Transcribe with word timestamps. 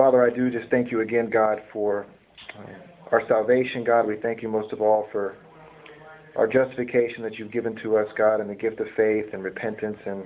Father, 0.00 0.24
I 0.24 0.34
do 0.34 0.50
just 0.50 0.70
thank 0.70 0.90
you 0.90 1.02
again, 1.02 1.28
God, 1.28 1.60
for 1.74 2.06
our 3.12 3.20
salvation, 3.28 3.84
God. 3.84 4.06
We 4.06 4.16
thank 4.16 4.40
you 4.40 4.48
most 4.48 4.72
of 4.72 4.80
all 4.80 5.06
for 5.12 5.36
our 6.36 6.46
justification 6.46 7.22
that 7.22 7.38
you've 7.38 7.52
given 7.52 7.76
to 7.82 7.98
us, 7.98 8.08
God, 8.16 8.40
and 8.40 8.48
the 8.48 8.54
gift 8.54 8.80
of 8.80 8.86
faith 8.96 9.26
and 9.34 9.44
repentance 9.44 9.98
and 10.06 10.24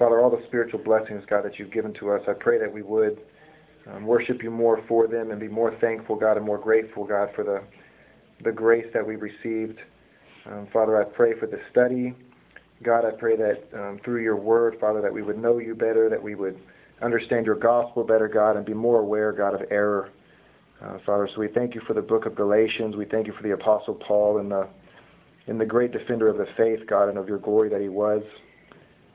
Father, 0.00 0.18
all 0.18 0.30
the 0.30 0.42
spiritual 0.48 0.80
blessings, 0.80 1.22
God, 1.30 1.44
that 1.44 1.60
you've 1.60 1.70
given 1.70 1.94
to 2.00 2.10
us. 2.10 2.22
I 2.26 2.32
pray 2.32 2.58
that 2.58 2.72
we 2.72 2.82
would 2.82 3.20
um, 3.86 4.04
worship 4.04 4.42
you 4.42 4.50
more 4.50 4.82
for 4.88 5.06
them 5.06 5.30
and 5.30 5.38
be 5.38 5.46
more 5.46 5.76
thankful, 5.80 6.16
God, 6.16 6.36
and 6.36 6.44
more 6.44 6.58
grateful, 6.58 7.04
God, 7.04 7.28
for 7.36 7.44
the 7.44 7.62
the 8.42 8.50
grace 8.50 8.86
that 8.94 9.06
we've 9.06 9.22
received. 9.22 9.78
Um, 10.44 10.66
Father, 10.72 11.00
I 11.00 11.04
pray 11.04 11.38
for 11.38 11.46
the 11.46 11.60
study. 11.70 12.16
God, 12.82 13.04
I 13.04 13.12
pray 13.12 13.36
that 13.36 13.62
um, 13.74 14.00
through 14.04 14.24
your 14.24 14.34
word, 14.34 14.76
Father, 14.80 15.00
that 15.02 15.12
we 15.12 15.22
would 15.22 15.38
know 15.38 15.58
you 15.58 15.76
better, 15.76 16.08
that 16.08 16.20
we 16.20 16.34
would 16.34 16.58
understand 17.02 17.46
your 17.46 17.56
gospel 17.56 18.04
better, 18.04 18.28
God, 18.28 18.56
and 18.56 18.64
be 18.64 18.74
more 18.74 19.00
aware, 19.00 19.32
God, 19.32 19.54
of 19.54 19.62
error. 19.70 20.10
Uh, 20.82 20.98
Father, 21.06 21.28
so 21.32 21.40
we 21.40 21.48
thank 21.48 21.74
you 21.74 21.80
for 21.86 21.94
the 21.94 22.02
book 22.02 22.26
of 22.26 22.34
Galatians. 22.34 22.96
We 22.96 23.04
thank 23.04 23.26
you 23.26 23.32
for 23.32 23.42
the 23.42 23.52
Apostle 23.52 23.94
Paul 23.94 24.38
and 24.38 24.50
the, 24.50 24.68
and 25.46 25.60
the 25.60 25.66
great 25.66 25.92
defender 25.92 26.28
of 26.28 26.38
the 26.38 26.46
faith, 26.56 26.80
God, 26.88 27.08
and 27.08 27.18
of 27.18 27.28
your 27.28 27.38
glory 27.38 27.68
that 27.68 27.80
he 27.80 27.88
was. 27.88 28.22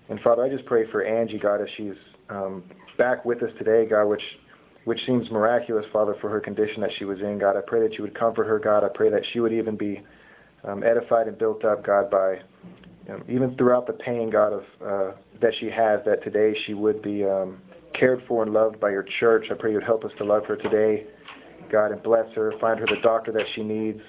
And 0.10 0.20
Father, 0.22 0.44
I 0.44 0.50
just 0.50 0.66
pray 0.66 0.90
for 0.92 1.04
Angie, 1.04 1.40
God, 1.40 1.62
as 1.62 1.68
she's 1.76 1.96
um, 2.30 2.64
back 2.98 3.26
with 3.26 3.44
us 3.44 3.52
today, 3.58 3.86
God, 3.90 4.06
which 4.06 4.24
which 4.86 5.06
seems 5.06 5.30
miraculous, 5.30 5.86
Father, 5.92 6.16
for 6.22 6.30
her 6.30 6.40
condition 6.40 6.80
that 6.80 6.92
she 6.98 7.04
was 7.04 7.20
in, 7.20 7.38
God. 7.38 7.58
I 7.58 7.62
pray 7.68 7.82
that 7.82 7.98
you 7.98 8.04
would 8.04 8.18
comfort 8.18 8.46
her, 8.46 8.58
God. 8.58 8.86
I 8.86 8.88
pray 8.88 9.10
that 9.10 9.22
she 9.34 9.42
would 9.42 9.52
even 9.52 9.76
be 9.76 10.02
um, 10.64 10.82
edified 10.82 11.28
and 11.28 11.38
built 11.38 11.66
up, 11.66 11.86
God, 11.86 12.10
by 12.10 12.40
um, 13.10 13.22
even 13.28 13.58
throughout 13.58 13.86
the 13.86 13.92
pain, 13.92 14.30
God, 14.30 14.54
of 14.54 14.64
uh, 14.82 15.12
that 15.42 15.52
she 15.60 15.66
has, 15.70 16.00
that 16.06 16.24
today 16.24 16.58
she 16.66 16.74
would 16.74 17.02
be 17.02 17.26
um, 17.26 17.62
cared 18.00 18.24
for 18.28 18.44
and 18.44 18.54
loved 18.54 18.80
by 18.80 18.90
your 18.90 19.06
church. 19.20 19.48
I 19.52 19.56
pray 19.56 19.72
you'd 19.72 19.84
help 19.84 20.06
us 20.06 20.12
to 20.18 20.24
love 20.24 20.46
her 20.46 20.56
today, 20.56 21.06
God, 21.72 21.92
and 21.92 22.02
bless 22.02 22.32
her, 22.36 22.54
find 22.60 22.80
her 22.80 22.86
the 22.86 23.02
doctor 23.02 23.32
that 23.32 23.46
she 23.56 23.64
needs. 23.64 24.02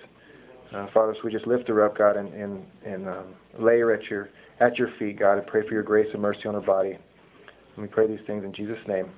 Uh, 0.75 0.87
Father, 0.93 1.15
so 1.15 1.21
we 1.25 1.33
just 1.33 1.47
lift 1.47 1.67
her 1.69 1.85
up, 1.85 1.97
God, 1.97 2.17
and, 2.17 2.33
and, 2.35 2.65
and 2.85 3.09
um, 3.09 3.25
lay 3.59 3.81
her 3.81 3.93
at 3.93 4.05
your, 4.11 4.29
at 4.61 4.77
your 4.79 4.91
feet, 4.99 5.19
God, 5.19 5.39
and 5.39 5.47
pray 5.47 5.67
for 5.67 5.73
your 5.73 5.83
grace 5.83 6.09
and 6.13 6.21
mercy 6.21 6.47
on 6.47 6.55
her 6.55 6.61
body. 6.61 6.91
And 6.91 7.83
we 7.83 7.87
pray 7.87 8.07
these 8.07 8.25
things 8.27 8.45
in 8.45 8.53
Jesus' 8.53 8.79
name. 8.87 9.09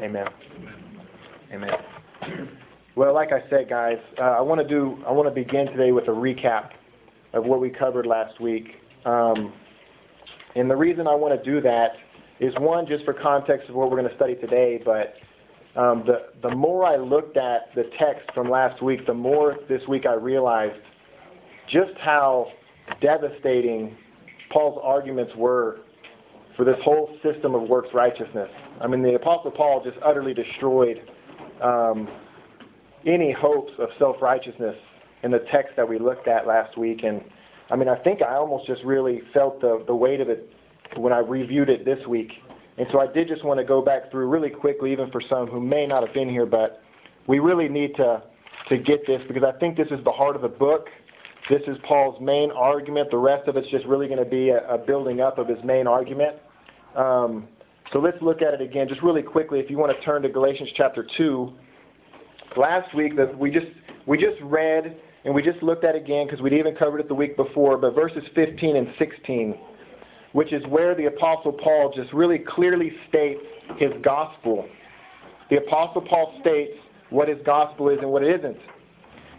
Amen. 0.00 0.26
Amen. 1.52 1.70
Well, 2.96 3.12
like 3.12 3.32
I 3.32 3.48
said, 3.50 3.68
guys, 3.68 3.98
uh, 4.18 4.22
I 4.22 4.40
want 4.40 4.60
to 4.60 4.66
do. 4.66 5.02
I 5.06 5.12
want 5.12 5.28
to 5.28 5.34
begin 5.34 5.66
today 5.66 5.92
with 5.92 6.04
a 6.04 6.12
recap 6.12 6.70
of 7.32 7.44
what 7.44 7.60
we 7.60 7.68
covered 7.68 8.06
last 8.06 8.40
week. 8.40 8.76
Um, 9.04 9.52
and 10.54 10.70
the 10.70 10.76
reason 10.76 11.06
I 11.06 11.14
want 11.14 11.36
to 11.36 11.50
do 11.50 11.60
that 11.60 11.96
is 12.40 12.54
one, 12.58 12.86
just 12.86 13.04
for 13.04 13.12
context 13.12 13.68
of 13.68 13.74
what 13.74 13.90
we're 13.90 13.98
going 13.98 14.10
to 14.10 14.16
study 14.16 14.34
today, 14.34 14.80
but 14.84 15.14
um, 15.76 16.04
the, 16.06 16.26
the 16.48 16.54
more 16.54 16.84
I 16.84 16.96
looked 16.96 17.36
at 17.36 17.74
the 17.74 17.84
text 17.98 18.30
from 18.32 18.48
last 18.48 18.82
week, 18.82 19.06
the 19.06 19.14
more 19.14 19.56
this 19.68 19.82
week 19.88 20.06
I 20.06 20.14
realized 20.14 20.80
just 21.68 21.96
how 21.98 22.52
devastating 23.00 23.96
Paul's 24.50 24.80
arguments 24.82 25.32
were 25.36 25.80
for 26.56 26.64
this 26.64 26.76
whole 26.84 27.16
system 27.22 27.54
of 27.54 27.62
works 27.62 27.88
righteousness. 27.92 28.50
I 28.80 28.86
mean, 28.86 29.02
the 29.02 29.14
Apostle 29.14 29.50
Paul 29.50 29.82
just 29.82 29.96
utterly 30.04 30.34
destroyed 30.34 31.02
um, 31.60 32.08
any 33.06 33.32
hopes 33.32 33.72
of 33.78 33.88
self 33.98 34.22
righteousness 34.22 34.76
in 35.24 35.30
the 35.30 35.40
text 35.50 35.74
that 35.76 35.88
we 35.88 35.98
looked 35.98 36.28
at 36.28 36.46
last 36.46 36.78
week. 36.78 37.02
And 37.02 37.22
I 37.70 37.76
mean, 37.76 37.88
I 37.88 37.96
think 37.96 38.22
I 38.22 38.34
almost 38.36 38.66
just 38.66 38.84
really 38.84 39.22
felt 39.32 39.60
the, 39.60 39.82
the 39.86 39.94
weight 39.94 40.20
of 40.20 40.28
it 40.28 40.52
when 40.98 41.12
I 41.12 41.18
reviewed 41.18 41.68
it 41.68 41.84
this 41.84 42.04
week. 42.06 42.32
And 42.76 42.86
so 42.90 43.00
I 43.00 43.06
did 43.06 43.28
just 43.28 43.44
want 43.44 43.60
to 43.60 43.64
go 43.64 43.80
back 43.80 44.10
through 44.10 44.28
really 44.28 44.50
quickly, 44.50 44.92
even 44.92 45.10
for 45.10 45.20
some 45.28 45.46
who 45.46 45.60
may 45.60 45.86
not 45.86 46.04
have 46.04 46.14
been 46.14 46.28
here, 46.28 46.46
but 46.46 46.82
we 47.26 47.38
really 47.38 47.68
need 47.68 47.94
to, 47.96 48.22
to 48.68 48.78
get 48.78 49.06
this 49.06 49.22
because 49.28 49.44
I 49.44 49.52
think 49.58 49.76
this 49.76 49.88
is 49.90 50.02
the 50.04 50.10
heart 50.12 50.36
of 50.36 50.42
the 50.42 50.48
book. 50.48 50.88
This 51.48 51.62
is 51.66 51.76
Paul's 51.86 52.20
main 52.20 52.50
argument. 52.50 53.10
The 53.10 53.18
rest 53.18 53.48
of 53.48 53.56
it's 53.56 53.68
just 53.68 53.84
really 53.86 54.06
going 54.06 54.18
to 54.18 54.28
be 54.28 54.48
a, 54.48 54.66
a 54.68 54.78
building 54.78 55.20
up 55.20 55.38
of 55.38 55.46
his 55.46 55.62
main 55.62 55.86
argument. 55.86 56.36
Um, 56.96 57.48
so 57.92 57.98
let's 57.98 58.20
look 58.22 58.42
at 58.42 58.54
it 58.54 58.60
again, 58.60 58.88
just 58.88 59.02
really 59.02 59.22
quickly. 59.22 59.60
If 59.60 59.70
you 59.70 59.78
want 59.78 59.96
to 59.96 60.04
turn 60.04 60.22
to 60.22 60.28
Galatians 60.28 60.70
chapter 60.74 61.06
two. 61.16 61.52
Last 62.56 62.94
week 62.94 63.16
that 63.16 63.36
we 63.36 63.50
just 63.50 63.66
we 64.06 64.16
just 64.16 64.40
read 64.42 64.96
and 65.24 65.34
we 65.34 65.42
just 65.42 65.62
looked 65.62 65.84
at 65.84 65.94
again 65.96 66.26
because 66.26 66.40
we'd 66.40 66.52
even 66.52 66.74
covered 66.76 67.00
it 67.00 67.08
the 67.08 67.14
week 67.14 67.36
before, 67.36 67.76
but 67.76 67.94
verses 67.94 68.22
15 68.34 68.76
and 68.76 68.88
16 68.98 69.58
which 70.34 70.52
is 70.52 70.66
where 70.66 70.96
the 70.96 71.06
Apostle 71.06 71.52
Paul 71.52 71.92
just 71.94 72.12
really 72.12 72.40
clearly 72.40 72.92
states 73.08 73.40
his 73.78 73.92
gospel. 74.02 74.68
The 75.48 75.58
Apostle 75.58 76.02
Paul 76.02 76.36
states 76.40 76.72
what 77.10 77.28
his 77.28 77.38
gospel 77.46 77.88
is 77.88 77.98
and 78.00 78.10
what 78.10 78.24
it 78.24 78.40
isn't. 78.40 78.58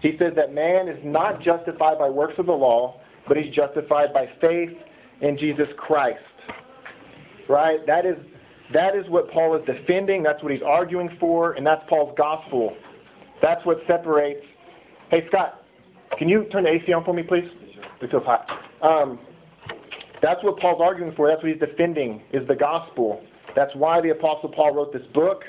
He 0.01 0.17
says 0.17 0.31
that 0.37 0.53
man 0.53 0.87
is 0.87 0.97
not 1.03 1.41
justified 1.41 1.99
by 1.99 2.09
works 2.09 2.35
of 2.37 2.45
the 2.45 2.53
law, 2.53 3.01
but 3.27 3.35
he's 3.35 3.53
justified 3.53 4.13
by 4.13 4.29
faith 4.39 4.71
in 5.19 5.37
Jesus 5.37 5.67
Christ. 5.75 6.19
Right? 7.49 7.85
That 7.85 8.05
is 8.05 8.15
that 8.73 8.95
is 8.95 9.07
what 9.09 9.29
Paul 9.31 9.55
is 9.57 9.65
defending, 9.65 10.23
that's 10.23 10.41
what 10.41 10.51
he's 10.51 10.63
arguing 10.65 11.15
for, 11.19 11.53
and 11.53 11.67
that's 11.67 11.83
Paul's 11.89 12.15
gospel. 12.17 12.75
That's 13.41 13.63
what 13.65 13.79
separates 13.85 14.45
Hey 15.11 15.27
Scott, 15.27 15.65
can 16.17 16.29
you 16.29 16.45
turn 16.45 16.63
the 16.63 16.71
AC 16.71 16.93
on 16.93 17.03
for 17.03 17.13
me 17.13 17.23
please? 17.23 17.49
It 18.01 18.09
feels 18.09 18.23
hot. 18.23 18.49
Um, 18.81 19.19
that's 20.25 20.43
what 20.43 20.57
Paul's 20.59 20.81
arguing 20.81 21.13
for. 21.13 21.27
That's 21.27 21.43
what 21.43 21.51
he's 21.51 21.59
defending 21.59 22.23
is 22.33 22.47
the 22.47 22.55
gospel. 22.55 23.23
That's 23.55 23.73
why 23.75 24.01
the 24.01 24.09
apostle 24.09 24.49
Paul 24.49 24.73
wrote 24.73 24.91
this 24.91 25.05
book. 25.13 25.43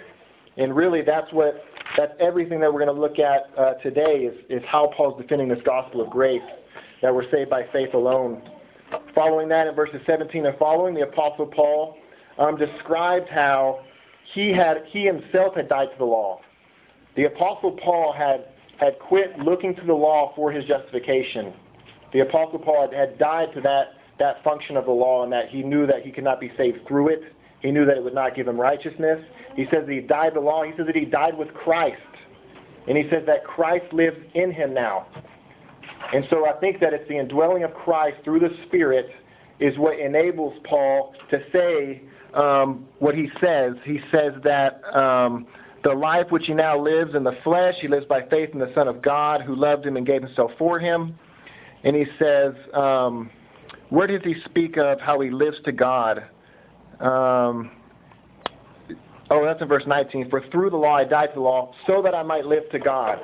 And 0.59 0.77
really 0.77 1.01
that's 1.01 1.33
what 1.33 1.65
that's 1.97 2.13
everything 2.21 2.61
that 2.61 2.73
we're 2.73 2.85
going 2.85 2.95
to 2.95 3.01
look 3.01 3.19
at 3.19 3.51
uh, 3.57 3.75
today 3.83 4.27
is, 4.27 4.35
is 4.51 4.63
how 4.69 4.89
Paul's 4.95 5.19
defending 5.21 5.49
this 5.49 5.63
gospel 5.65 6.03
of 6.03 6.11
grace 6.11 6.43
that 7.01 7.15
we're 7.15 7.31
saved 7.31 7.49
by 7.49 7.67
faith 7.73 7.95
alone. 7.95 8.43
Following 9.15 9.49
that 9.49 9.67
in 9.67 9.75
verses 9.75 10.01
17 10.07 10.45
and 10.45 10.59
following, 10.59 10.95
the 10.95 11.03
apostle 11.03 11.47
Paul 11.47 11.97
um, 12.39 12.59
described 12.59 13.31
how 13.31 13.81
he 14.35 14.51
had 14.51 14.85
he 14.89 15.07
himself 15.07 15.57
had 15.57 15.71
died 15.71 15.89
to 15.93 15.99
the 15.99 16.05
law. 16.05 16.43
The 17.17 17.25
apostle 17.25 17.73
Paul 17.73 18.13
had 18.13 18.49
had 18.77 18.99
quit 18.99 19.39
looking 19.39 19.75
to 19.77 19.87
the 19.87 19.95
law 19.95 20.35
for 20.37 20.53
his 20.53 20.67
justification. 20.67 21.55
The 22.13 22.21
apostle 22.21 22.59
Paul 22.59 22.91
had, 22.91 22.93
had 22.93 23.19
died 23.19 23.55
to 23.55 23.63
that 23.63 23.96
that 24.19 24.43
function 24.43 24.77
of 24.77 24.85
the 24.87 24.93
law 24.93 25.25
and 25.25 25.33
that 25.33 25.49
he 25.49 25.63
knew 25.63 25.87
that 25.87 26.03
he 26.03 26.11
could 26.11 26.25
not 26.25 26.41
be 26.41 26.53
saved 26.57 26.87
through 26.87 27.09
it. 27.09 27.23
He 27.61 27.71
knew 27.71 27.85
that 27.85 27.97
it 27.97 28.05
would 28.05 28.15
not 28.15 28.35
give 28.35 28.49
him 28.49 28.61
righteousness. 28.61 29.25
He 29.55 29.65
says 29.65 29.87
that 29.87 29.93
he 29.93 30.01
died 30.01 30.35
the 30.35 30.41
law. 30.41 30.63
He 30.63 30.73
says 30.77 30.87
that 30.87 30.97
he 30.97 31.05
died 31.05 31.37
with 31.37 31.53
Christ. 31.55 32.01
And 32.89 32.97
he 32.97 33.05
says 33.11 33.25
that 33.27 33.45
Christ 33.45 33.93
lives 33.93 34.19
in 34.35 34.53
him 34.53 34.73
now. 34.73 35.07
And 36.13 36.27
so 36.31 36.47
I 36.47 36.53
think 36.61 36.81
that 36.81 36.93
it's 36.93 37.09
the 37.09 37.19
indwelling 37.19 37.65
of 37.65 37.75
Christ 37.75 38.19
through 38.25 38.41
the 38.41 38.57
Spirit 38.67 39.11
is 39.59 39.77
what 39.79 39.99
enables 39.99 40.55
Paul 40.65 41.15
to 41.31 41.43
say 41.53 42.03
um, 42.35 42.87
what 42.99 43.15
he 43.15 43.29
says. 43.41 43.75
He 43.85 44.01
says 44.13 44.33
that 44.45 44.83
um, 44.95 45.47
the 45.83 45.95
life 45.95 46.27
which 46.31 46.47
he 46.47 46.55
now 46.55 46.79
lives 46.79 47.15
in 47.15 47.25
the 47.25 47.37
flesh, 47.43 47.75
he 47.81 47.89
lives 47.89 48.07
by 48.07 48.23
faith 48.29 48.51
in 48.53 48.59
the 48.59 48.73
Son 48.75 48.87
of 48.87 49.03
God 49.03 49.41
who 49.41 49.57
loved 49.57 49.85
him 49.85 49.97
and 49.97 50.07
gave 50.07 50.23
himself 50.23 50.53
for 50.59 50.79
him. 50.79 51.19
And 51.83 51.97
he 51.97 52.05
says, 52.19 52.55
um, 52.75 53.31
where 53.91 54.07
does 54.07 54.23
he 54.25 54.35
speak 54.45 54.77
of 54.77 55.01
how 55.01 55.21
he 55.21 55.31
lives 55.31 55.59
to 55.65 55.73
God? 55.73 56.25
Um, 57.01 57.71
oh, 59.31 59.45
that's 59.45 59.61
in 59.61 59.69
verse 59.69 59.85
19. 59.87 60.31
For 60.31 60.43
through 60.51 60.71
the 60.71 60.77
law 60.77 60.97
I 60.97 61.05
died 61.05 61.29
to 61.29 61.35
the 61.35 61.41
law, 61.41 61.73
so 61.87 62.03
that 62.03 62.15
I 62.15 62.23
might 62.23 62.47
live 62.47 62.69
to 62.71 62.79
God. 62.79 63.19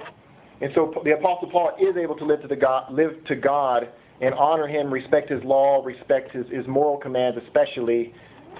And 0.60 0.70
so 0.74 0.94
the 1.04 1.12
Apostle 1.12 1.50
Paul 1.50 1.72
is 1.80 1.96
able 1.96 2.16
to 2.16 2.24
live 2.24 2.42
to, 2.42 2.48
the 2.48 2.56
God, 2.56 2.92
live 2.92 3.12
to 3.26 3.34
God 3.34 3.88
and 4.20 4.32
honor 4.34 4.68
him, 4.68 4.92
respect 4.92 5.28
his 5.28 5.42
law, 5.42 5.82
respect 5.84 6.30
his, 6.30 6.46
his 6.48 6.66
moral 6.68 6.96
commands, 6.96 7.40
especially 7.44 8.14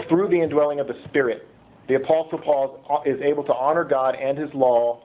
through 0.08 0.28
the 0.28 0.40
indwelling 0.40 0.80
of 0.80 0.88
the 0.88 0.96
Spirit. 1.08 1.46
The 1.88 1.94
Apostle 1.94 2.38
Paul 2.38 3.02
is 3.06 3.20
able 3.20 3.44
to 3.44 3.54
honor 3.54 3.84
God 3.84 4.16
and 4.16 4.36
his 4.36 4.52
law 4.54 5.02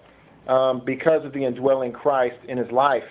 um, 0.47 0.81
because 0.85 1.23
of 1.23 1.33
the 1.33 1.43
indwelling 1.43 1.91
Christ 1.91 2.37
in 2.47 2.57
his 2.57 2.71
life. 2.71 3.03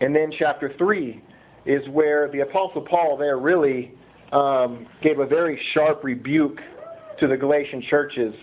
And 0.00 0.14
then 0.14 0.32
chapter 0.36 0.72
3 0.78 1.20
is 1.64 1.86
where 1.88 2.28
the 2.28 2.40
Apostle 2.40 2.82
Paul 2.82 3.16
there 3.16 3.38
really 3.38 3.92
um, 4.32 4.86
gave 5.02 5.18
a 5.18 5.26
very 5.26 5.60
sharp 5.72 6.02
rebuke 6.02 6.60
to 7.20 7.26
the 7.28 7.36
Galatian 7.36 7.82
churches. 7.82 8.34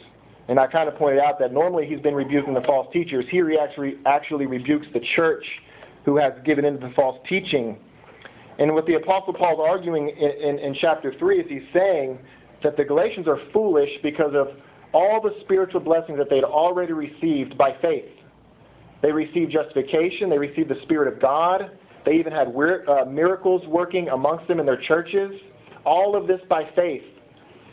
And 0.47 0.59
I 0.59 0.67
kind 0.67 0.87
of 0.87 0.95
pointed 0.95 1.19
out 1.19 1.37
that 1.39 1.53
normally 1.53 1.85
he's 1.85 1.99
been 1.99 2.15
rebuking 2.15 2.53
the 2.53 2.61
false 2.61 2.87
teachers. 2.91 3.25
Here 3.29 3.49
he 3.49 3.57
actually 3.57 3.97
actually 4.05 4.45
rebukes 4.45 4.87
the 4.93 5.01
church 5.15 5.45
who 6.05 6.17
has 6.17 6.33
given 6.43 6.65
into 6.65 6.87
the 6.87 6.93
false 6.93 7.19
teaching. 7.27 7.77
And 8.57 8.73
what 8.73 8.85
the 8.85 8.95
Apostle 8.95 9.33
Paul's 9.33 9.59
arguing 9.61 10.09
in, 10.09 10.31
in, 10.31 10.59
in 10.59 10.75
chapter 10.79 11.13
3 11.17 11.39
is 11.39 11.45
he's 11.49 11.61
saying 11.73 12.19
that 12.63 12.77
the 12.77 12.83
Galatians 12.83 13.27
are 13.27 13.39
foolish 13.53 13.89
because 14.01 14.33
of 14.33 14.49
all 14.91 15.21
the 15.21 15.35
spiritual 15.41 15.81
blessings 15.81 16.17
that 16.17 16.29
they'd 16.29 16.43
already 16.43 16.93
received 16.93 17.57
by 17.57 17.75
faith. 17.81 18.09
They 19.01 19.11
received 19.11 19.51
justification, 19.51 20.29
they 20.29 20.37
received 20.37 20.69
the 20.69 20.81
Spirit 20.83 21.13
of 21.13 21.21
God, 21.21 21.71
they 22.09 22.15
even 22.15 22.33
had 22.33 22.47
uh, 22.47 23.05
miracles 23.05 23.67
working 23.67 24.09
amongst 24.09 24.47
them 24.47 24.59
in 24.59 24.65
their 24.65 24.81
churches. 24.81 25.31
All 25.85 26.15
of 26.15 26.25
this 26.25 26.41
by 26.49 26.67
faith. 26.75 27.03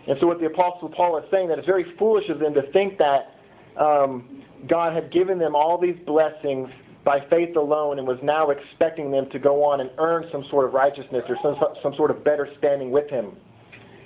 And 0.06 0.18
so 0.20 0.26
what 0.26 0.40
the 0.40 0.46
Apostle 0.46 0.90
Paul 0.90 1.16
is 1.16 1.24
saying 1.30 1.48
that 1.48 1.58
it's 1.58 1.66
very 1.66 1.96
foolish 1.98 2.28
of 2.28 2.38
them 2.38 2.52
to 2.52 2.70
think 2.70 2.98
that 2.98 3.34
um, 3.80 4.42
God 4.68 4.92
had 4.92 5.10
given 5.10 5.38
them 5.38 5.56
all 5.56 5.78
these 5.78 5.96
blessings 6.04 6.68
by 7.02 7.20
faith 7.30 7.56
alone 7.56 7.98
and 7.98 8.06
was 8.06 8.18
now 8.22 8.50
expecting 8.50 9.10
them 9.10 9.30
to 9.30 9.38
go 9.38 9.64
on 9.64 9.80
and 9.80 9.90
earn 9.96 10.28
some 10.30 10.44
sort 10.50 10.66
of 10.66 10.74
righteousness 10.74 11.24
or 11.30 11.38
some, 11.42 11.56
some 11.82 11.94
sort 11.94 12.10
of 12.10 12.22
better 12.22 12.46
standing 12.58 12.90
with 12.90 13.08
Him. 13.08 13.32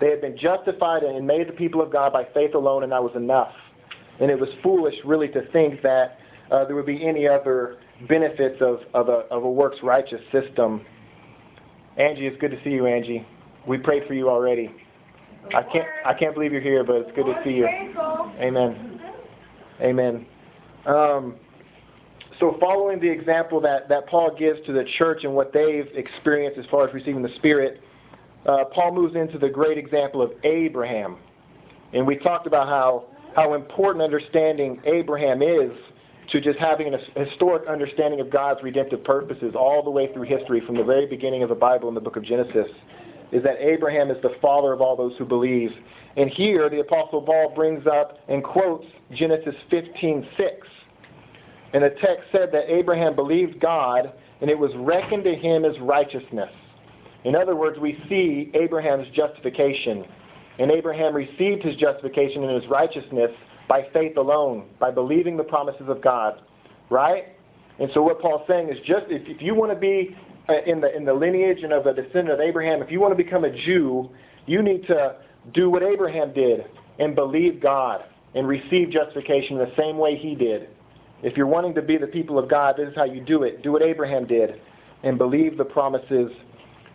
They 0.01 0.11
had 0.11 0.21
been 0.21 0.37
justified 0.37 1.03
and 1.03 1.27
made 1.27 1.49
the 1.49 1.53
people 1.53 1.83
of 1.83 1.91
God 1.91 2.13
by 2.13 2.25
faith 2.33 2.55
alone, 2.55 2.85
and 2.85 2.93
that 2.93 3.03
was 3.03 3.17
enough. 3.17 3.53
And 4.21 4.31
it 4.31 4.39
was 4.39 4.49
foolish, 4.63 4.95
really, 5.05 5.29
to 5.29 5.43
think 5.51 5.83
that 5.83 6.21
uh, 6.51 6.65
there 6.65 6.75
would 6.77 6.87
be 6.87 7.07
any 7.07 7.27
other 7.27 7.79
benefits 8.09 8.61
of, 8.61 8.81
of, 8.95 9.09
a, 9.09 9.25
of 9.31 9.45
a 9.45 9.51
works 9.51 9.79
righteous 9.83 10.21
system. 10.33 10.85
Angie, 11.97 12.27
it's 12.27 12.41
good 12.41 12.51
to 12.51 12.63
see 12.65 12.71
you, 12.71 12.87
Angie. 12.87 13.27
We 13.67 13.79
prayed 13.79 14.07
for 14.07 14.15
you 14.15 14.29
already. 14.29 14.75
I 15.55 15.63
can't 15.63 15.87
I 16.05 16.15
can't 16.15 16.35
believe 16.35 16.53
you're 16.53 16.61
here, 16.61 16.85
but 16.85 16.97
it's 16.97 17.11
good 17.17 17.25
to 17.25 17.41
see 17.45 17.51
you. 17.51 17.67
Amen. 18.41 19.01
Amen. 19.81 20.27
Um, 20.87 21.37
so 22.39 22.57
following 22.59 23.01
the 23.01 23.11
example 23.11 23.61
that, 23.61 23.89
that 23.89 24.07
Paul 24.07 24.35
gives 24.37 24.65
to 24.67 24.73
the 24.73 24.85
church 24.97 25.25
and 25.25 25.35
what 25.35 25.53
they've 25.53 25.89
experienced 25.95 26.59
as 26.59 26.67
far 26.71 26.89
as 26.89 26.95
receiving 26.95 27.23
the 27.23 27.35
Spirit, 27.37 27.83
uh, 28.47 28.65
Paul 28.73 28.95
moves 28.95 29.15
into 29.15 29.39
the 29.39 29.49
great 29.49 29.77
example 29.77 30.23
of 30.23 30.33
Abraham. 30.45 31.19
And 31.93 32.07
we 32.07 32.17
talked 32.17 32.47
about 32.47 32.69
how, 32.69 33.07
how 33.37 33.55
important 33.55 34.03
understanding 34.03 34.81
Abraham 34.85 35.43
is 35.43 35.73
to 36.33 36.41
just 36.41 36.59
having 36.59 36.95
a 36.95 37.25
historic 37.25 37.67
understanding 37.69 38.21
of 38.21 38.31
God's 38.31 38.63
redemptive 38.63 39.03
purposes 39.03 39.55
all 39.57 39.83
the 39.83 39.91
way 39.91 40.13
through 40.13 40.25
history 40.25 40.63
from 40.65 40.77
the 40.77 40.85
very 40.85 41.07
beginning 41.07 41.43
of 41.43 41.49
the 41.49 41.55
Bible 41.55 41.89
in 41.89 41.95
the 41.95 42.01
book 42.01 42.17
of 42.17 42.23
Genesis 42.23 42.69
is 43.33 43.43
that 43.43 43.61
Abraham 43.61 44.11
is 44.11 44.21
the 44.23 44.35
father 44.41 44.73
of 44.73 44.81
all 44.81 44.97
those 44.97 45.17
who 45.17 45.25
believe. 45.25 45.71
And 46.17 46.31
here 46.31 46.69
the 46.69 46.81
apostle 46.81 47.23
Paul 47.23 47.53
brings 47.55 47.87
up 47.87 48.19
and 48.29 48.43
quotes 48.43 48.87
Genesis 49.13 49.55
15:6. 49.71 50.67
And 51.73 51.85
the 51.85 51.91
text 51.91 52.25
said 52.33 52.51
that 52.53 52.73
Abraham 52.73 53.15
believed 53.15 53.61
God 53.61 54.13
and 54.41 54.51
it 54.51 54.59
was 54.59 54.75
reckoned 54.77 55.25
to 55.25 55.35
him 55.35 55.65
as 55.65 55.79
righteousness. 55.81 56.51
In 57.25 57.37
other 57.37 57.55
words, 57.55 57.79
we 57.79 58.03
see 58.09 58.51
Abraham's 58.55 59.09
justification. 59.09 60.05
And 60.59 60.71
Abraham 60.71 61.15
received 61.15 61.63
his 61.63 61.77
justification 61.77 62.43
and 62.45 62.61
his 62.61 62.69
righteousness 62.71 63.31
by 63.71 63.87
faith 63.93 64.17
alone, 64.17 64.69
by 64.81 64.91
believing 64.91 65.37
the 65.37 65.45
promises 65.45 65.89
of 65.89 66.03
God. 66.03 66.43
Right? 66.91 67.29
And 67.79 67.89
so 67.95 68.03
what 68.03 68.21
Paul's 68.21 68.43
saying 68.49 68.69
is 68.69 68.77
just 68.81 69.07
if, 69.09 69.23
if 69.29 69.41
you 69.41 69.55
want 69.55 69.71
to 69.71 69.79
be 69.79 70.17
uh, 70.49 70.55
in 70.67 70.81
the 70.81 70.95
in 70.95 71.05
the 71.05 71.15
lineage 71.15 71.63
and 71.63 71.73
of 71.73 71.87
a 71.87 71.95
descendant 71.95 72.31
of 72.31 72.41
Abraham, 72.41 72.83
if 72.83 72.91
you 72.91 73.01
want 73.01 73.17
to 73.17 73.25
become 73.25 73.45
a 73.45 73.51
Jew, 73.51 74.11
you 74.47 74.61
need 74.61 74.89
to 74.89 75.17
do 75.55 75.71
what 75.71 75.85
Abraham 75.85 76.35
did 76.35 76.65
and 76.99 77.15
believe 77.15 77.63
God 77.63 78.05
and 78.35 78.47
receive 78.49 78.91
justification 78.91 79.57
the 79.57 79.73
same 79.79 79.99
way 79.99 80.17
he 80.17 80.35
did. 80.35 80.69
If 81.23 81.37
you're 81.37 81.47
wanting 81.47 81.75
to 81.75 81.83
be 81.83 81.97
the 81.97 82.09
people 82.09 82.41
of 82.41 82.51
God, 82.51 82.75
this 82.77 82.89
is 82.89 82.95
how 82.97 83.05
you 83.05 83.21
do 83.21 83.45
it. 83.45 83.63
Do 83.63 83.73
what 83.73 83.83
Abraham 83.83 84.27
did 84.27 84.61
and 85.05 85.17
believe 85.17 85.57
the 85.57 85.65
promises 85.65 86.33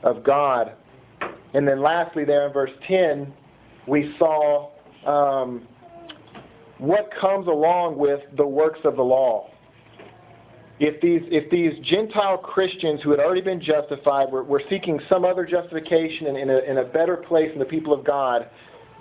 of 0.04 0.26
God. 0.26 0.74
And 1.54 1.66
then 1.66 1.82
lastly, 1.82 2.26
there 2.26 2.46
in 2.48 2.54
verse 2.54 2.72
10, 2.86 3.34
we 3.88 4.14
saw 4.20 4.72
um, 5.06 5.68
what 6.78 7.10
comes 7.20 7.48
along 7.48 7.98
with 7.98 8.22
the 8.38 8.46
works 8.46 8.80
of 8.84 8.96
the 8.96 9.02
law. 9.02 9.50
If 10.78 11.00
these, 11.00 11.22
if 11.32 11.50
these 11.50 11.74
Gentile 11.86 12.38
Christians 12.38 13.02
who 13.02 13.12
had 13.12 13.20
already 13.22 13.42
been 13.42 13.62
justified 13.62 14.30
were, 14.30 14.44
were 14.44 14.62
seeking 14.70 15.00
some 15.08 15.24
other 15.24 15.46
justification 15.46 16.28
in, 16.28 16.36
in, 16.36 16.50
a, 16.50 16.58
in 16.60 16.78
a 16.80 16.84
better 16.84 17.16
place 17.16 17.50
in 17.54 17.60
the 17.60 17.66
people 17.66 17.94
of 17.94 18.04
God, 18.04 18.50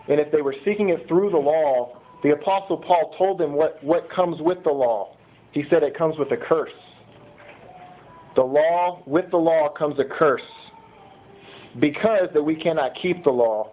and 0.08 0.20
if 0.20 0.30
they 0.30 0.40
were 0.40 0.54
seeking 0.64 0.90
it 0.90 1.08
through 1.08 1.30
the 1.30 1.36
law, 1.36 2.00
the 2.22 2.30
Apostle 2.30 2.76
Paul 2.76 3.12
told 3.18 3.38
them 3.38 3.54
what, 3.54 3.82
what 3.82 4.08
comes 4.10 4.40
with 4.40 4.62
the 4.62 4.70
law. 4.70 5.16
He 5.50 5.64
said 5.68 5.82
it 5.82 5.96
comes 5.96 6.16
with 6.16 6.30
a 6.30 6.36
curse. 6.36 6.70
The 8.36 8.42
law, 8.42 9.02
with 9.06 9.30
the 9.30 9.36
law 9.36 9.68
comes 9.68 9.98
a 9.98 10.04
curse. 10.04 10.42
Because 11.80 12.28
that 12.34 12.42
we 12.42 12.54
cannot 12.54 12.94
keep 12.94 13.24
the 13.24 13.30
law. 13.30 13.72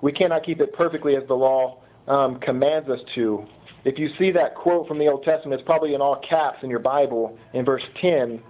We 0.00 0.10
cannot 0.10 0.42
keep 0.42 0.60
it 0.60 0.72
perfectly 0.72 1.16
as 1.16 1.26
the 1.28 1.34
law 1.34 1.81
um, 2.08 2.38
commands 2.40 2.88
us 2.88 3.00
to. 3.14 3.44
If 3.84 3.98
you 3.98 4.10
see 4.18 4.30
that 4.32 4.54
quote 4.54 4.86
from 4.86 4.98
the 4.98 5.08
Old 5.08 5.24
Testament, 5.24 5.60
it's 5.60 5.66
probably 5.66 5.94
in 5.94 6.00
all 6.00 6.16
caps 6.16 6.58
in 6.62 6.70
your 6.70 6.78
Bible 6.78 7.36
in 7.52 7.64
verse 7.64 7.82
10. 8.00 8.40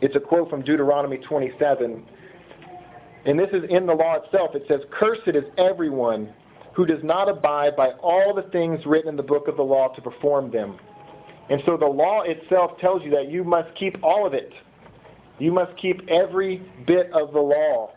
It's 0.00 0.16
a 0.16 0.20
quote 0.20 0.48
from 0.48 0.62
Deuteronomy 0.62 1.18
27. 1.18 2.04
And 3.26 3.38
this 3.38 3.48
is 3.52 3.64
in 3.68 3.86
the 3.86 3.92
law 3.92 4.16
itself. 4.22 4.54
It 4.54 4.64
says, 4.68 4.80
Cursed 4.90 5.28
is 5.28 5.44
everyone 5.58 6.32
who 6.74 6.86
does 6.86 7.02
not 7.02 7.28
abide 7.28 7.76
by 7.76 7.90
all 8.02 8.32
the 8.34 8.48
things 8.50 8.86
written 8.86 9.08
in 9.08 9.16
the 9.16 9.22
book 9.22 9.48
of 9.48 9.56
the 9.56 9.62
law 9.62 9.88
to 9.88 10.00
perform 10.00 10.50
them. 10.50 10.78
And 11.50 11.60
so 11.66 11.76
the 11.76 11.86
law 11.86 12.22
itself 12.22 12.78
tells 12.78 13.02
you 13.02 13.10
that 13.10 13.30
you 13.30 13.42
must 13.42 13.74
keep 13.74 13.96
all 14.02 14.26
of 14.26 14.34
it. 14.34 14.52
You 15.38 15.52
must 15.52 15.76
keep 15.76 16.08
every 16.08 16.62
bit 16.86 17.10
of 17.12 17.32
the 17.32 17.40
law. 17.40 17.90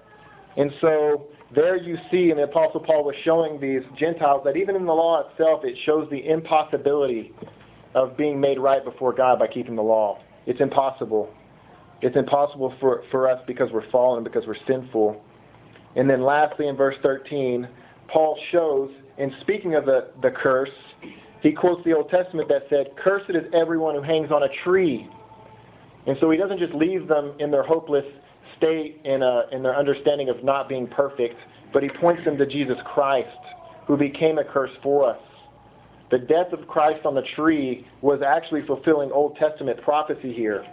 And 0.58 0.72
so 0.82 1.28
there 1.54 1.76
you 1.76 1.98
see, 2.10 2.30
and 2.30 2.40
the 2.40 2.44
Apostle 2.44 2.80
Paul 2.80 3.04
was 3.04 3.16
showing 3.24 3.60
these 3.60 3.82
Gentiles 3.98 4.42
that 4.46 4.56
even 4.56 4.76
in 4.76 4.86
the 4.86 4.94
law 4.94 5.28
itself, 5.28 5.66
it 5.66 5.76
shows 5.86 6.10
the 6.10 6.30
impossibility 6.30 7.34
of 7.94 8.16
being 8.16 8.40
made 8.40 8.58
right 8.58 8.84
before 8.84 9.14
God 9.14 9.40
by 9.40 9.48
keeping 9.48 9.76
the 9.76 9.82
law. 9.82 10.20
It's 10.46 10.62
impossible. 10.62 11.30
It's 12.02 12.16
impossible 12.16 12.74
for, 12.80 13.04
for 13.12 13.30
us 13.30 13.42
because 13.48 13.72
we're 13.72 13.90
fallen, 13.92 14.24
because 14.24 14.48
we're 14.48 14.56
sinful. 14.66 15.22
And 15.96 16.10
then 16.10 16.24
lastly, 16.24 16.68
in 16.68 16.78
verse 16.78 16.96
13, 17.04 17.68
Paul 18.08 18.40
shows, 18.52 18.92
in 19.18 19.34
speaking 19.42 19.76
of 19.76 19.86
the, 19.86 20.08
the 20.22 20.32
curse, 20.32 20.70
he 21.42 21.52
quotes 21.52 21.84
the 21.84 21.94
Old 21.94 22.10
Testament 22.10 22.48
that 22.50 22.64
said, 22.70 22.96
Cursed 22.98 23.30
is 23.32 23.44
everyone 23.54 23.96
who 23.96 24.02
hangs 24.02 24.32
on 24.32 24.44
a 24.44 24.50
tree. 24.64 25.08
And 26.08 26.18
so 26.20 26.32
he 26.32 26.38
doesn't 26.38 26.60
just 26.60 26.74
leave 26.74 27.08
them 27.08 27.34
in 27.40 27.52
their 27.52 27.64
hopeless 27.64 28.06
state 28.58 29.02
in, 29.04 29.24
a, 29.24 29.44
in 29.52 29.64
their 29.64 29.76
understanding 29.76 30.30
of 30.30 30.44
not 30.44 30.70
being 30.70 30.88
perfect, 30.88 31.36
but 31.74 31.84
he 31.84 31.90
points 31.90 32.24
them 32.26 32.38
to 32.38 32.46
Jesus 32.46 32.78
Christ, 32.86 33.30
who 33.88 33.98
became 33.98 34.38
a 34.38 34.44
curse 34.44 34.72
for 34.84 35.10
us. 35.10 35.20
The 36.12 36.20
death 36.20 36.52
of 36.52 36.68
Christ 36.68 37.06
on 37.06 37.16
the 37.16 37.24
tree 37.36 37.88
was 38.02 38.22
actually 38.22 38.66
fulfilling 38.66 39.12
Old 39.12 39.38
Testament 39.38 39.82
prophecy 39.82 40.34
here 40.34 40.66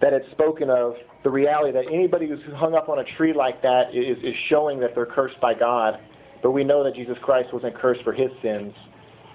that 0.00 0.12
had 0.12 0.22
spoken 0.32 0.70
of 0.70 0.94
the 1.24 1.30
reality 1.30 1.72
that 1.72 1.86
anybody 1.92 2.28
who's 2.28 2.40
hung 2.54 2.74
up 2.74 2.88
on 2.88 2.98
a 2.98 3.04
tree 3.16 3.32
like 3.32 3.62
that 3.62 3.94
is, 3.94 4.18
is 4.22 4.34
showing 4.48 4.80
that 4.80 4.94
they're 4.94 5.06
cursed 5.06 5.40
by 5.40 5.54
God. 5.54 5.98
But 6.42 6.50
we 6.50 6.64
know 6.64 6.82
that 6.84 6.94
Jesus 6.94 7.16
Christ 7.22 7.52
wasn't 7.52 7.76
cursed 7.76 8.02
for 8.02 8.12
his 8.12 8.30
sins. 8.42 8.74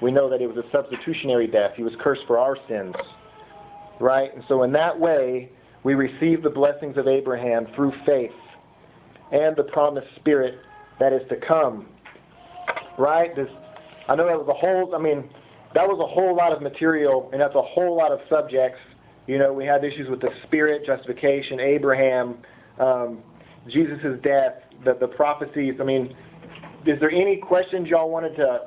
We 0.02 0.12
know 0.12 0.30
that 0.30 0.42
it 0.42 0.48
was 0.48 0.58
a 0.58 0.70
substitutionary 0.72 1.48
death. 1.48 1.72
He 1.76 1.84
was 1.84 1.94
cursed 2.00 2.24
for 2.28 2.38
our 2.38 2.58
sins. 2.68 2.96
Right? 4.00 4.34
And 4.34 4.44
so 4.48 4.64
in 4.64 4.72
that 4.74 4.98
way, 5.00 5.50
we 5.84 5.94
receive 5.94 6.44
the 6.44 6.50
blessings 6.50 6.98
of 6.98 7.08
Abraham 7.08 7.68
through 7.76 7.94
faith 8.06 8.32
and 9.32 9.56
the 9.56 9.64
promised 9.64 10.08
spirit 10.16 10.60
that 11.00 11.14
is 11.14 11.22
to 11.30 11.36
come. 11.36 11.88
Right? 12.98 13.36
This, 13.36 13.50
I 14.08 14.16
know 14.16 14.26
that 14.28 14.38
was 14.38 14.48
a 14.50 14.54
whole, 14.54 14.96
I 14.96 15.00
mean, 15.00 15.30
that 15.74 15.88
was 15.88 16.00
a 16.00 16.08
whole 16.08 16.36
lot 16.36 16.54
of 16.54 16.62
material, 16.62 17.30
and 17.32 17.42
that's 17.42 17.56
a 17.56 17.62
whole 17.62 17.96
lot 17.96 18.12
of 18.12 18.20
subjects. 18.30 18.80
You 19.28 19.38
know, 19.38 19.52
we 19.54 19.66
had 19.66 19.84
issues 19.84 20.10
with 20.10 20.22
the 20.22 20.30
spirit, 20.44 20.86
justification, 20.86 21.60
Abraham, 21.60 22.38
um, 22.80 23.20
Jesus' 23.68 24.20
death, 24.24 24.54
the, 24.86 24.96
the 25.00 25.08
prophecies. 25.08 25.76
I 25.80 25.84
mean, 25.84 26.16
is 26.86 27.00
there 27.00 27.12
any 27.12 27.38
questions 27.38 27.90
y'all 27.90 28.10
wanted 28.10 28.36
to, 28.38 28.62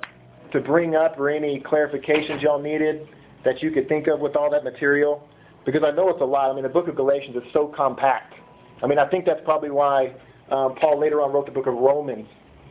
to 0.52 0.61
bring 0.61 0.95
up 0.95 1.19
or 1.19 1.31
any 1.31 1.61
clarifications 1.61 2.43
y'all 2.43 2.61
needed 2.61 3.09
that 3.45 3.62
you 3.62 3.71
could 3.71 3.88
think 3.88 4.07
of 4.07 4.21
with 4.21 4.37
all 4.37 4.50
that 4.50 4.62
material? 4.62 5.26
Because 5.64 5.83
I 5.85 5.90
know 5.90 6.09
it's 6.09 6.21
a 6.21 6.25
lot. 6.25 6.50
I 6.50 6.55
mean, 6.55 6.62
the 6.62 6.69
book 6.69 6.88
of 6.88 6.97
Galatians 6.97 7.37
is 7.37 7.43
so 7.52 7.73
compact. 7.75 8.35
I 8.83 8.87
mean, 8.87 8.99
I 8.99 9.07
think 9.09 9.26
that's 9.26 9.40
probably 9.45 9.71
why 9.71 10.14
um, 10.50 10.75
Paul 10.76 10.99
later 10.99 11.21
on 11.21 11.33
wrote 11.33 11.47
the 11.47 11.52
book 11.52 11.67
of 11.67 11.75
Romans, 11.75 12.26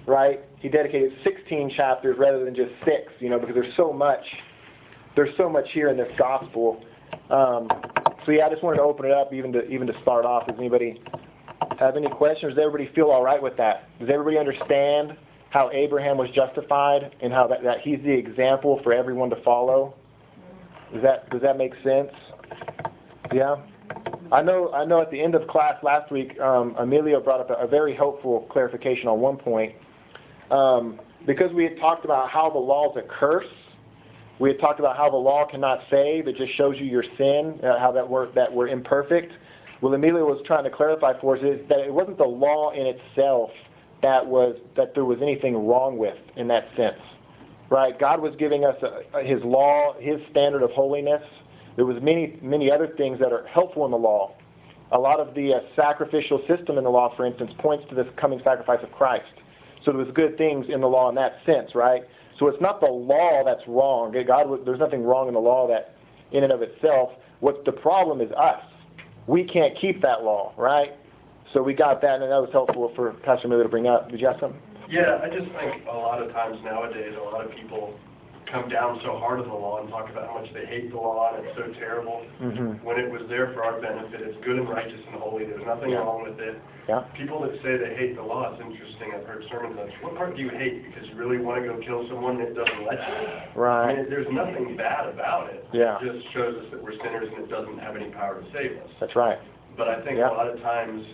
right? 0.06 0.42
He 0.60 0.70
dedicated 0.70 1.14
16 1.24 1.72
chapters 1.76 2.18
rather 2.18 2.44
than 2.44 2.56
just 2.56 2.72
six, 2.86 3.12
you 3.20 3.30
know, 3.30 3.40
because 3.40 3.56
there's 3.56 3.76
so 3.78 3.94
much. 3.94 4.24
There's 5.16 5.36
so 5.38 5.50
much 5.50 5.66
here 5.74 5.90
in 5.90 5.98
this 5.98 6.12
gospel. 6.18 6.84
Um, 7.30 7.68
so 8.26 8.32
yeah, 8.32 8.46
I 8.46 8.50
just 8.50 8.64
wanted 8.64 8.78
to 8.78 8.84
open 8.84 9.06
it 9.06 9.12
up 9.12 9.34
even 9.34 9.52
to 9.54 9.68
even 9.68 9.88
to 9.88 9.94
start 10.02 10.26
off. 10.26 10.48
Does 10.48 10.56
anybody 10.58 11.02
have 11.80 11.96
any 11.96 12.08
questions? 12.10 12.56
Does 12.56 12.64
everybody 12.64 12.94
feel 12.94 13.08
all 13.08 13.24
right 13.24 13.42
with 13.42 13.58
that? 13.58 13.90
Does 14.00 14.10
everybody 14.12 14.38
understand 14.38 15.18
how 15.50 15.70
Abraham 15.72 16.18
was 16.18 16.30
justified 16.32 17.16
and 17.22 17.34
how 17.34 17.48
that, 17.48 17.64
that 17.64 17.82
he's 17.82 18.00
the 18.04 18.12
example 18.12 18.80
for 18.84 18.94
everyone 18.94 19.30
to 19.32 19.42
follow? 19.44 19.96
Does 20.94 21.02
that 21.04 21.30
does 21.30 21.42
that 21.42 21.58
make 21.58 21.74
sense? 21.84 22.12
Yeah. 23.34 23.58
I 24.32 24.42
know. 24.42 24.72
I 24.72 24.86
know. 24.86 25.02
At 25.02 25.12
the 25.12 25.20
end 25.20 25.36
of 25.36 25.48
class 25.48 25.82
last 25.84 26.12
week, 26.12 26.40
um, 26.40 26.76
Emilio 26.78 27.20
brought 27.20 27.40
up 27.40 27.50
a, 27.50 27.66
a, 27.66 27.68
very 27.68 27.96
helpful 27.96 28.48
clarification 28.52 29.08
on 29.08 29.20
one 29.20 29.38
point, 29.38 29.74
um, 30.52 31.00
because 31.26 31.52
we 31.52 31.64
had 31.64 31.78
talked 31.80 32.06
about 32.06 32.30
how 32.30 32.50
the 32.50 32.60
law 32.60 32.92
is 32.92 32.98
a 32.98 33.08
curse. 33.08 33.48
We 34.38 34.50
had 34.50 34.60
talked 34.60 34.80
about 34.80 34.98
how 34.98 35.10
the 35.10 35.18
law 35.18 35.46
cannot 35.50 35.82
save; 35.90 36.28
it 36.28 36.38
just 36.38 36.54
shows 36.54 36.78
you 36.78 36.86
your 36.86 37.04
sin, 37.18 37.60
uh, 37.64 37.80
how 37.80 37.92
that 37.92 38.08
we're 38.08 38.32
that 38.34 38.54
we're 38.54 38.68
imperfect. 38.68 39.34
Well, 39.82 39.94
Emilio 39.94 40.26
was 40.26 40.42
trying 40.46 40.66
to 40.66 40.70
clarify 40.70 41.20
for 41.20 41.38
us 41.38 41.44
is 41.44 41.68
that 41.70 41.80
it 41.80 41.94
wasn't 41.94 42.18
the 42.18 42.26
law 42.26 42.72
in 42.72 42.86
itself 42.86 43.50
that 44.02 44.26
was 44.26 44.56
that 44.76 44.94
there 44.94 45.06
was 45.06 45.20
anything 45.22 45.68
wrong 45.68 45.98
with 45.98 46.18
in 46.36 46.48
that 46.50 46.68
sense. 46.76 47.00
right? 47.70 47.98
God 48.00 48.22
was 48.22 48.36
giving 48.38 48.66
us 48.66 48.76
a, 48.84 49.24
His 49.24 49.44
law, 49.44 49.94
His 50.00 50.20
standard 50.32 50.64
of 50.64 50.72
holiness. 50.72 51.24
There 51.80 51.86
was 51.86 52.02
many, 52.02 52.38
many 52.42 52.70
other 52.70 52.88
things 52.88 53.20
that 53.20 53.32
are 53.32 53.48
helpful 53.48 53.86
in 53.86 53.92
the 53.92 53.98
law. 53.98 54.36
A 54.92 55.00
lot 55.00 55.22
of 55.22 55.34
the 55.34 55.54
uh, 55.54 55.60
sacrificial 55.78 56.44
system 56.46 56.78
in 56.78 56.84
the 56.84 56.90
law, 56.90 57.16
for 57.16 57.26
instance, 57.26 57.54
points 57.58 57.86
to 57.88 57.96
this 57.96 58.06
coming 58.18 58.42
sacrifice 58.44 58.80
of 58.84 58.92
Christ. 58.92 59.32
So 59.86 59.94
there 59.94 60.04
was 60.04 60.14
good 60.14 60.38
things 60.38 60.66
in 60.68 60.82
the 60.82 60.90
law 60.90 61.08
in 61.08 61.16
that 61.16 61.38
sense, 61.46 61.76
right? 61.76 62.04
So 62.38 62.48
it's 62.48 62.60
not 62.60 62.82
the 62.82 62.88
law 62.88 63.46
that's 63.46 63.66
wrong. 63.66 64.12
God, 64.28 64.66
there's 64.66 64.80
nothing 64.82 65.06
wrong 65.06 65.30
in 65.30 65.34
the 65.34 65.40
law 65.40 65.70
that, 65.70 65.96
in 66.34 66.44
and 66.44 66.52
of 66.52 66.62
itself. 66.62 67.12
What 67.40 67.64
the 67.64 67.72
problem 67.72 68.20
is 68.20 68.30
us. 68.34 68.62
We 69.28 69.46
can't 69.46 69.74
keep 69.80 70.02
that 70.02 70.22
law, 70.22 70.52
right? 70.58 70.98
So 71.54 71.64
we 71.64 71.74
got 71.74 72.02
that, 72.02 72.16
and 72.22 72.24
that 72.24 72.42
was 72.42 72.50
helpful 72.52 72.92
for 72.94 73.14
Pastor 73.24 73.48
Miller 73.48 73.64
to 73.64 73.70
bring 73.70 73.88
up. 73.88 74.12
Did 74.12 74.20
you 74.20 74.28
have 74.28 74.36
something? 74.42 74.60
Yeah, 74.90 75.22
I 75.24 75.30
just 75.30 75.50
think 75.54 75.88
a 75.88 75.96
lot 75.96 76.22
of 76.22 76.34
times 76.34 76.58
nowadays, 76.62 77.16
a 77.18 77.24
lot 77.24 77.46
of 77.46 77.56
people 77.56 77.98
come 78.52 78.68
down 78.70 79.00
so 79.04 79.18
hard 79.18 79.40
on 79.40 79.48
the 79.48 79.54
law 79.54 79.80
and 79.80 79.90
talk 79.90 80.10
about 80.10 80.28
how 80.28 80.42
much 80.42 80.50
they 80.54 80.66
hate 80.66 80.90
the 80.90 80.98
law 80.98 81.34
and 81.36 81.46
it's 81.46 81.56
so 81.58 81.70
terrible. 81.80 82.26
Mm-hmm. 82.42 82.84
When 82.86 83.00
it 83.00 83.10
was 83.10 83.22
there 83.30 83.54
for 83.54 83.64
our 83.64 83.80
benefit, 83.80 84.22
it's 84.22 84.38
good 84.44 84.58
and 84.58 84.68
righteous 84.68 85.00
and 85.08 85.16
holy. 85.22 85.46
There's 85.46 85.66
nothing 85.66 85.92
Yeah. 85.92 86.02
wrong 86.02 86.24
with 86.24 86.40
it. 86.40 86.58
Yeah. 86.88 87.06
People 87.16 87.42
that 87.46 87.54
say 87.62 87.78
they 87.78 87.94
hate 87.96 88.16
the 88.16 88.24
law, 88.24 88.52
it's 88.52 88.62
interesting. 88.62 89.14
I've 89.14 89.26
heard 89.26 89.46
sermons 89.52 89.78
on 89.78 89.88
what 90.02 90.16
part 90.18 90.36
do 90.36 90.42
you 90.42 90.50
hate? 90.50 90.84
Because 90.86 91.08
you 91.10 91.16
really 91.16 91.38
want 91.38 91.62
to 91.62 91.68
go 91.70 91.78
kill 91.86 92.08
someone 92.10 92.38
that 92.40 92.56
doesn't 92.56 92.86
let 92.86 92.98
you? 92.98 93.14
I 93.14 93.52
Right. 93.56 93.98
mean, 93.98 94.10
there's 94.10 94.30
nothing 94.32 94.76
bad 94.76 95.08
about 95.10 95.50
it. 95.54 95.66
Yeah. 95.72 96.02
It 96.02 96.12
just 96.12 96.34
shows 96.34 96.58
us 96.58 96.66
that 96.72 96.82
we're 96.82 96.98
sinners 96.98 97.30
and 97.30 97.46
it 97.46 97.50
doesn't 97.50 97.78
have 97.78 97.96
any 97.96 98.10
power 98.10 98.42
to 98.42 98.46
save 98.52 98.78
us. 98.82 98.90
That's 99.00 99.16
right. 99.16 99.38
But 99.78 99.88
I 99.88 100.02
think 100.02 100.18
Yeah. 100.18 100.32
a 100.32 100.34
lot 100.34 100.48
of 100.50 100.60
times, 100.62 101.06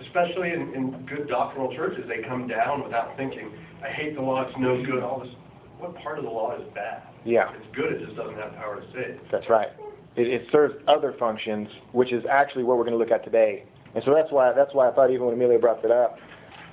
especially 0.00 0.52
in, 0.52 0.72
in 0.74 0.90
good 1.06 1.28
doctrinal 1.28 1.74
churches, 1.74 2.06
they 2.08 2.22
come 2.22 2.46
down 2.46 2.82
without 2.84 3.16
thinking, 3.16 3.50
I 3.82 3.88
hate 3.88 4.14
the 4.14 4.22
law, 4.22 4.42
it's 4.46 4.56
no 4.58 4.82
good, 4.84 5.02
all 5.02 5.20
this. 5.20 5.34
What 5.80 5.94
part 5.96 6.18
of 6.18 6.24
the 6.24 6.30
law 6.30 6.54
is 6.56 6.62
bad? 6.74 7.02
Yeah. 7.24 7.52
It's 7.54 7.74
good, 7.74 7.92
it 7.94 8.04
just 8.04 8.16
doesn't 8.16 8.36
have 8.36 8.54
power 8.54 8.80
to 8.80 8.86
save. 8.92 9.18
That's 9.32 9.48
right. 9.48 9.68
It, 10.14 10.28
it 10.28 10.46
serves 10.52 10.74
other 10.86 11.14
functions, 11.18 11.68
which 11.92 12.12
is 12.12 12.24
actually 12.30 12.64
what 12.64 12.76
we're 12.76 12.84
going 12.84 12.92
to 12.92 12.98
look 12.98 13.10
at 13.10 13.24
today. 13.24 13.64
And 13.94 14.04
so 14.04 14.14
that's 14.14 14.30
why 14.30 14.52
that's 14.52 14.74
why 14.74 14.88
I 14.88 14.92
thought 14.92 15.10
even 15.10 15.26
when 15.26 15.34
Emilio 15.34 15.58
brought 15.58 15.82
that 15.82 15.90
up, 15.90 16.18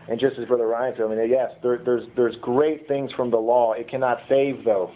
and 0.09 0.19
just 0.19 0.37
as 0.37 0.45
Brother 0.45 0.67
Ryan 0.67 0.95
told 0.95 1.11
me, 1.11 1.25
yes, 1.27 1.51
there, 1.63 1.77
there's 1.77 2.05
there's 2.15 2.35
great 2.41 2.87
things 2.87 3.11
from 3.13 3.31
the 3.31 3.37
law. 3.37 3.73
It 3.73 3.89
cannot 3.89 4.19
save 4.29 4.63
though. 4.63 4.91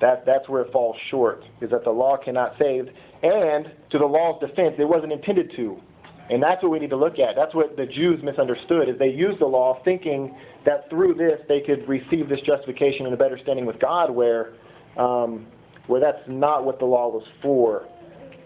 That 0.00 0.26
that's 0.26 0.48
where 0.48 0.62
it 0.62 0.72
falls 0.72 0.96
short, 1.10 1.44
is 1.60 1.70
that 1.70 1.84
the 1.84 1.90
law 1.90 2.16
cannot 2.16 2.56
save. 2.58 2.88
And 3.22 3.70
to 3.90 3.98
the 3.98 4.06
law's 4.06 4.40
defense, 4.40 4.74
it 4.78 4.88
wasn't 4.88 5.12
intended 5.12 5.52
to. 5.56 5.80
And 6.30 6.42
that's 6.42 6.62
what 6.62 6.70
we 6.72 6.78
need 6.78 6.90
to 6.90 6.96
look 6.96 7.18
at. 7.18 7.34
That's 7.36 7.54
what 7.54 7.76
the 7.76 7.86
Jews 7.86 8.22
misunderstood, 8.22 8.88
is 8.88 8.98
they 8.98 9.10
used 9.10 9.40
the 9.40 9.46
law 9.46 9.80
thinking 9.84 10.34
that 10.64 10.88
through 10.88 11.14
this 11.14 11.40
they 11.48 11.60
could 11.60 11.86
receive 11.88 12.28
this 12.28 12.40
justification 12.42 13.06
and 13.06 13.14
a 13.14 13.18
better 13.18 13.38
standing 13.38 13.66
with 13.66 13.78
God, 13.80 14.10
where 14.10 14.54
um, 14.96 15.46
where 15.86 16.00
that's 16.00 16.22
not 16.28 16.64
what 16.64 16.78
the 16.78 16.84
law 16.84 17.08
was 17.08 17.24
for. 17.40 17.86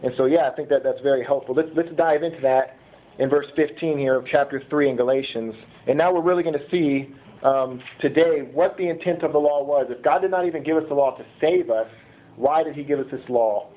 And 0.02 0.12
so, 0.16 0.26
yeah, 0.26 0.48
I 0.48 0.54
think 0.54 0.68
that 0.68 0.82
that's 0.82 1.00
very 1.00 1.24
helpful. 1.24 1.54
Let's 1.54 1.68
let's 1.74 1.94
dive 1.96 2.22
into 2.22 2.40
that 2.40 2.76
in 3.18 3.28
verse 3.30 3.46
15 3.56 3.98
here 3.98 4.16
of 4.16 4.26
chapter 4.26 4.62
3 4.68 4.90
in 4.90 4.96
Galatians. 4.96 5.54
And 5.86 5.96
now 5.96 6.12
we're 6.12 6.22
really 6.22 6.42
going 6.42 6.58
to 6.58 6.70
see 6.70 7.14
um, 7.42 7.80
today 8.00 8.48
what 8.52 8.76
the 8.76 8.88
intent 8.88 9.22
of 9.22 9.32
the 9.32 9.38
law 9.38 9.64
was. 9.64 9.86
If 9.88 10.02
God 10.02 10.20
did 10.20 10.30
not 10.30 10.46
even 10.46 10.62
give 10.62 10.76
us 10.76 10.84
the 10.88 10.94
law 10.94 11.16
to 11.16 11.24
save 11.40 11.70
us, 11.70 11.88
why 12.36 12.62
did 12.62 12.74
He 12.74 12.82
give 12.82 12.98
us 12.98 13.06
this 13.10 13.22
law? 13.28 13.68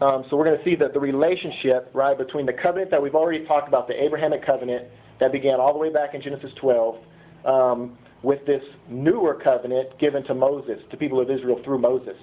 Um, 0.00 0.24
so 0.30 0.36
we're 0.36 0.46
going 0.46 0.58
to 0.58 0.64
see 0.64 0.76
that 0.76 0.92
the 0.94 1.00
relationship, 1.00 1.90
right, 1.94 2.16
between 2.16 2.46
the 2.46 2.52
covenant 2.52 2.90
that 2.90 3.02
we've 3.02 3.14
already 3.14 3.44
talked 3.44 3.68
about, 3.68 3.86
the 3.86 4.02
Abrahamic 4.02 4.44
covenant 4.44 4.86
that 5.20 5.32
began 5.32 5.60
all 5.60 5.72
the 5.72 5.78
way 5.78 5.92
back 5.92 6.14
in 6.14 6.22
Genesis 6.22 6.50
12, 6.56 6.96
um, 7.44 7.98
with 8.22 8.44
this 8.46 8.62
newer 8.88 9.34
covenant 9.34 9.98
given 9.98 10.24
to 10.24 10.34
Moses, 10.34 10.80
to 10.90 10.96
people 10.96 11.20
of 11.20 11.30
Israel 11.30 11.60
through 11.64 11.78
Moses. 11.78 12.16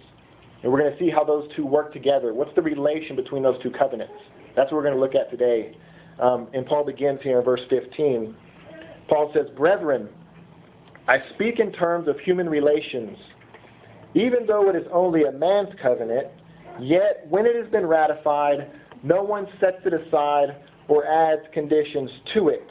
And 0.64 0.72
we're 0.72 0.80
going 0.80 0.92
to 0.92 1.00
see 1.00 1.10
how 1.10 1.24
those 1.24 1.50
two 1.56 1.66
work 1.66 1.94
together. 1.94 2.34
What's 2.34 2.54
the 2.56 2.62
relation 2.62 3.16
between 3.16 3.44
those 3.44 3.62
two 3.62 3.72
covenants? 3.72 4.14
That's 4.56 4.72
what 4.72 4.78
we're 4.78 4.84
going 4.84 4.96
to 4.96 5.00
look 5.00 5.16
at 5.16 5.30
today. 5.30 5.78
Um, 6.20 6.48
and 6.54 6.66
Paul 6.66 6.84
begins 6.84 7.20
here 7.22 7.40
in 7.40 7.46
verse 7.46 7.62
15. 7.70 8.36
Paul 9.08 9.32
says, 9.34 9.46
Brethren, 9.56 10.10
I 11.08 11.20
speak 11.36 11.60
in 11.60 11.72
terms 11.72 12.08
of 12.08 12.20
human 12.20 12.50
relations. 12.50 13.18
Even 14.14 14.48
though 14.48 14.70
it 14.70 14.76
is 14.76 14.88
only 14.92 15.24
a 15.26 15.32
man's 15.32 15.70
covenant, 15.82 16.28
yet 16.81 17.25
when 17.29 17.46
it 17.46 17.55
has 17.55 17.69
been 17.72 17.86
ratified, 17.86 18.72
no 19.03 19.24
one 19.24 19.48
sets 19.60 19.77
it 19.86 19.93
aside 19.93 20.55
or 20.88 21.05
adds 21.05 21.41
conditions 21.53 22.10
to 22.34 22.50
it. 22.50 22.69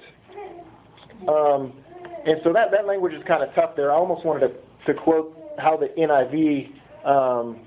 Um, 1.29 1.73
and 2.27 2.41
so 2.43 2.53
that, 2.53 2.71
that 2.73 2.87
language 2.87 3.15
is 3.15 3.23
kind 3.27 3.43
of 3.43 3.55
tough 3.55 3.77
there. 3.77 3.93
I 3.93 3.95
almost 3.95 4.25
wanted 4.25 4.49
to, 4.49 4.93
to 4.93 5.01
quote 5.01 5.37
how 5.59 5.77
the 5.77 5.89
NIV 5.99 6.73
um, 7.07 7.61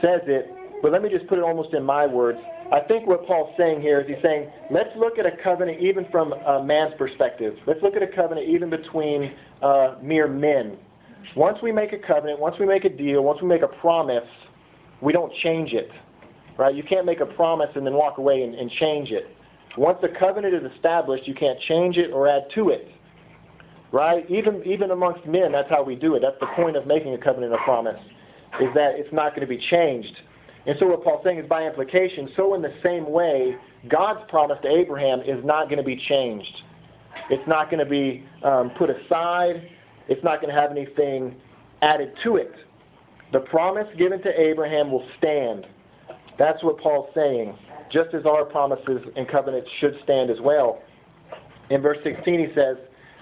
says 0.00 0.20
it, 0.26 0.50
but 0.82 0.92
let 0.92 1.02
me 1.02 1.08
just 1.08 1.26
put 1.26 1.38
it 1.38 1.44
almost 1.44 1.74
in 1.74 1.84
my 1.84 2.06
words. 2.06 2.38
I 2.72 2.80
think 2.80 3.06
what 3.06 3.26
Paul's 3.26 3.54
saying 3.58 3.82
here 3.82 4.00
is 4.00 4.08
he's 4.08 4.22
saying, 4.22 4.50
let's 4.70 4.88
look 4.96 5.18
at 5.18 5.26
a 5.26 5.36
covenant 5.42 5.80
even 5.80 6.06
from 6.10 6.32
a 6.32 6.64
man's 6.64 6.94
perspective. 6.96 7.56
Let's 7.66 7.82
look 7.82 7.94
at 7.94 8.02
a 8.02 8.06
covenant 8.06 8.48
even 8.48 8.70
between 8.70 9.34
uh, 9.62 9.96
mere 10.02 10.26
men. 10.26 10.78
Once 11.36 11.58
we 11.62 11.72
make 11.72 11.92
a 11.92 11.98
covenant, 11.98 12.38
once 12.40 12.56
we 12.58 12.66
make 12.66 12.84
a 12.84 12.88
deal, 12.88 13.22
once 13.22 13.40
we 13.42 13.48
make 13.48 13.62
a 13.62 13.68
promise, 13.68 14.24
we 15.04 15.12
don't 15.12 15.32
change 15.42 15.72
it. 15.72 15.90
Right? 16.56 16.74
You 16.74 16.82
can't 16.82 17.04
make 17.04 17.20
a 17.20 17.26
promise 17.26 17.70
and 17.74 17.84
then 17.86 17.94
walk 17.94 18.18
away 18.18 18.42
and, 18.42 18.54
and 18.54 18.70
change 18.70 19.10
it. 19.10 19.26
Once 19.76 19.98
the 20.00 20.08
covenant 20.08 20.54
is 20.54 20.70
established, 20.72 21.26
you 21.26 21.34
can't 21.34 21.58
change 21.60 21.96
it 21.96 22.12
or 22.12 22.28
add 22.28 22.44
to 22.54 22.70
it. 22.70 22.88
Right? 23.92 24.28
Even 24.30 24.62
even 24.64 24.90
amongst 24.90 25.26
men, 25.26 25.52
that's 25.52 25.68
how 25.68 25.82
we 25.82 25.94
do 25.94 26.14
it. 26.14 26.20
That's 26.20 26.38
the 26.40 26.48
point 26.56 26.76
of 26.76 26.86
making 26.86 27.14
a 27.14 27.18
covenant 27.18 27.52
or 27.52 27.58
promise, 27.58 28.00
is 28.60 28.68
that 28.74 28.94
it's 28.94 29.12
not 29.12 29.30
going 29.30 29.46
to 29.46 29.46
be 29.46 29.58
changed. 29.70 30.16
And 30.66 30.76
so 30.78 30.86
what 30.86 31.04
Paul's 31.04 31.22
saying 31.24 31.38
is 31.38 31.48
by 31.48 31.66
implication, 31.66 32.30
so 32.36 32.54
in 32.54 32.62
the 32.62 32.72
same 32.82 33.10
way, 33.10 33.56
God's 33.88 34.20
promise 34.30 34.58
to 34.62 34.68
Abraham 34.68 35.20
is 35.20 35.44
not 35.44 35.64
going 35.66 35.78
to 35.78 35.84
be 35.84 35.96
changed. 36.08 36.62
It's 37.30 37.46
not 37.46 37.70
going 37.70 37.84
to 37.84 37.90
be 37.90 38.24
um, 38.42 38.70
put 38.70 38.90
aside. 38.90 39.68
It's 40.08 40.22
not 40.24 40.40
going 40.40 40.54
to 40.54 40.60
have 40.60 40.70
anything 40.70 41.36
added 41.82 42.14
to 42.22 42.36
it. 42.36 42.54
The 43.32 43.40
promise 43.40 43.88
given 43.96 44.22
to 44.22 44.40
Abraham 44.40 44.90
will 44.90 45.06
stand. 45.18 45.66
That's 46.38 46.62
what 46.62 46.78
Paul's 46.78 47.10
saying, 47.14 47.56
just 47.90 48.14
as 48.14 48.26
our 48.26 48.44
promises 48.44 49.02
and 49.16 49.28
covenants 49.28 49.70
should 49.78 49.98
stand 50.02 50.30
as 50.30 50.40
well. 50.40 50.82
In 51.70 51.80
verse 51.80 51.98
16 52.04 52.48
he 52.48 52.54
says, 52.54 52.76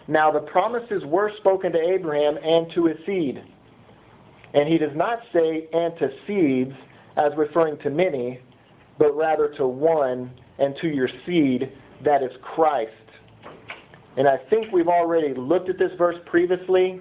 Now 0.08 0.30
the 0.30 0.40
promises 0.40 1.04
were 1.04 1.32
spoken 1.38 1.72
to 1.72 1.80
Abraham 1.80 2.38
and 2.42 2.70
to 2.72 2.86
his 2.86 2.98
seed. 3.06 3.42
And 4.54 4.68
he 4.68 4.78
does 4.78 4.94
not 4.94 5.20
say, 5.32 5.68
and 5.72 5.96
to 5.98 6.10
seeds, 6.26 6.74
as 7.16 7.32
referring 7.36 7.78
to 7.78 7.90
many, 7.90 8.40
but 8.98 9.16
rather 9.16 9.48
to 9.48 9.66
one 9.66 10.30
and 10.58 10.76
to 10.80 10.88
your 10.88 11.08
seed, 11.26 11.72
that 12.04 12.22
is 12.22 12.32
Christ. 12.42 12.92
And 14.16 14.28
I 14.28 14.36
think 14.50 14.72
we've 14.72 14.88
already 14.88 15.34
looked 15.34 15.68
at 15.70 15.78
this 15.78 15.92
verse 15.96 16.16
previously, 16.26 17.00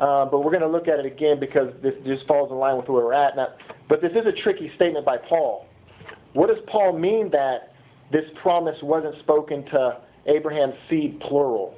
uh, 0.00 0.26
but 0.26 0.40
we're 0.40 0.50
going 0.50 0.62
to 0.62 0.68
look 0.68 0.88
at 0.88 0.98
it 0.98 1.06
again 1.06 1.38
because 1.38 1.72
this 1.82 1.94
just 2.04 2.26
falls 2.26 2.50
in 2.50 2.58
line 2.58 2.76
with 2.76 2.88
where 2.88 3.04
we're 3.04 3.12
at. 3.12 3.36
Now, 3.36 3.48
but 3.88 4.00
this 4.00 4.12
is 4.12 4.26
a 4.26 4.32
tricky 4.32 4.72
statement 4.74 5.06
by 5.06 5.18
Paul. 5.18 5.66
What 6.32 6.48
does 6.48 6.58
Paul 6.66 6.98
mean 6.98 7.30
that 7.30 7.74
this 8.10 8.24
promise 8.42 8.76
wasn't 8.82 9.18
spoken 9.20 9.64
to 9.66 9.98
Abraham's 10.26 10.74
seed 10.90 11.20
plural? 11.20 11.74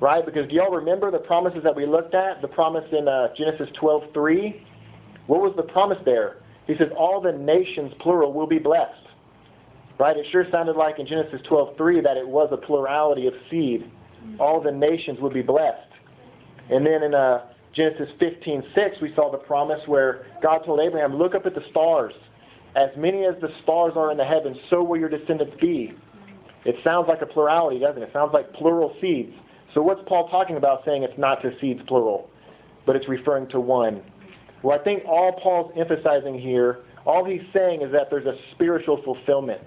Right? 0.00 0.24
Because 0.24 0.48
do 0.48 0.56
y'all 0.56 0.74
remember 0.74 1.10
the 1.10 1.18
promises 1.18 1.62
that 1.64 1.76
we 1.76 1.86
looked 1.86 2.14
at? 2.14 2.40
The 2.42 2.48
promise 2.48 2.84
in 2.92 3.06
uh, 3.08 3.34
Genesis 3.36 3.68
12:3. 3.80 4.60
What 5.26 5.40
was 5.40 5.54
the 5.56 5.62
promise 5.62 5.98
there? 6.04 6.38
He 6.66 6.76
says, 6.76 6.90
"All 6.96 7.20
the 7.20 7.32
nations, 7.32 7.92
plural, 8.00 8.32
will 8.32 8.46
be 8.46 8.58
blessed." 8.58 9.00
Right? 9.98 10.16
It 10.16 10.26
sure 10.32 10.46
sounded 10.50 10.76
like 10.76 10.98
in 10.98 11.06
Genesis 11.06 11.40
12:3 11.48 12.02
that 12.02 12.16
it 12.16 12.26
was 12.26 12.48
a 12.52 12.56
plurality 12.56 13.26
of 13.26 13.34
seed. 13.50 13.90
All 14.40 14.60
the 14.60 14.72
nations 14.72 15.20
would 15.20 15.34
be 15.34 15.42
blessed. 15.42 15.93
And 16.70 16.86
then 16.86 17.02
in 17.02 17.14
uh, 17.14 17.46
Genesis 17.72 18.08
15:6, 18.20 19.00
we 19.00 19.14
saw 19.14 19.30
the 19.30 19.38
promise 19.38 19.86
where 19.86 20.26
God 20.42 20.64
told 20.64 20.80
Abraham, 20.80 21.16
"Look 21.16 21.34
up 21.34 21.46
at 21.46 21.54
the 21.54 21.64
stars. 21.70 22.14
As 22.76 22.90
many 22.96 23.24
as 23.24 23.34
the 23.40 23.50
stars 23.62 23.92
are 23.96 24.10
in 24.10 24.16
the 24.16 24.24
heavens, 24.24 24.56
so 24.70 24.82
will 24.82 24.98
your 24.98 25.08
descendants 25.08 25.54
be." 25.60 25.94
It 26.64 26.76
sounds 26.82 27.08
like 27.08 27.20
a 27.20 27.26
plurality, 27.26 27.78
doesn't 27.78 28.02
it? 28.02 28.06
It 28.06 28.12
sounds 28.12 28.32
like 28.32 28.52
plural 28.54 28.96
seeds. 29.00 29.34
So 29.74 29.82
what's 29.82 30.00
Paul 30.06 30.28
talking 30.28 30.56
about 30.56 30.84
saying 30.84 31.02
it's 31.02 31.18
not 31.18 31.42
to 31.42 31.52
seeds 31.60 31.80
plural, 31.86 32.30
but 32.86 32.96
it's 32.96 33.08
referring 33.08 33.48
to 33.48 33.60
one? 33.60 34.02
Well, 34.62 34.78
I 34.78 34.82
think 34.82 35.04
all 35.04 35.32
Paul's 35.32 35.72
emphasizing 35.76 36.38
here, 36.38 36.78
all 37.04 37.24
he's 37.24 37.42
saying 37.52 37.82
is 37.82 37.92
that 37.92 38.08
there's 38.08 38.24
a 38.24 38.36
spiritual 38.52 39.02
fulfillment. 39.02 39.62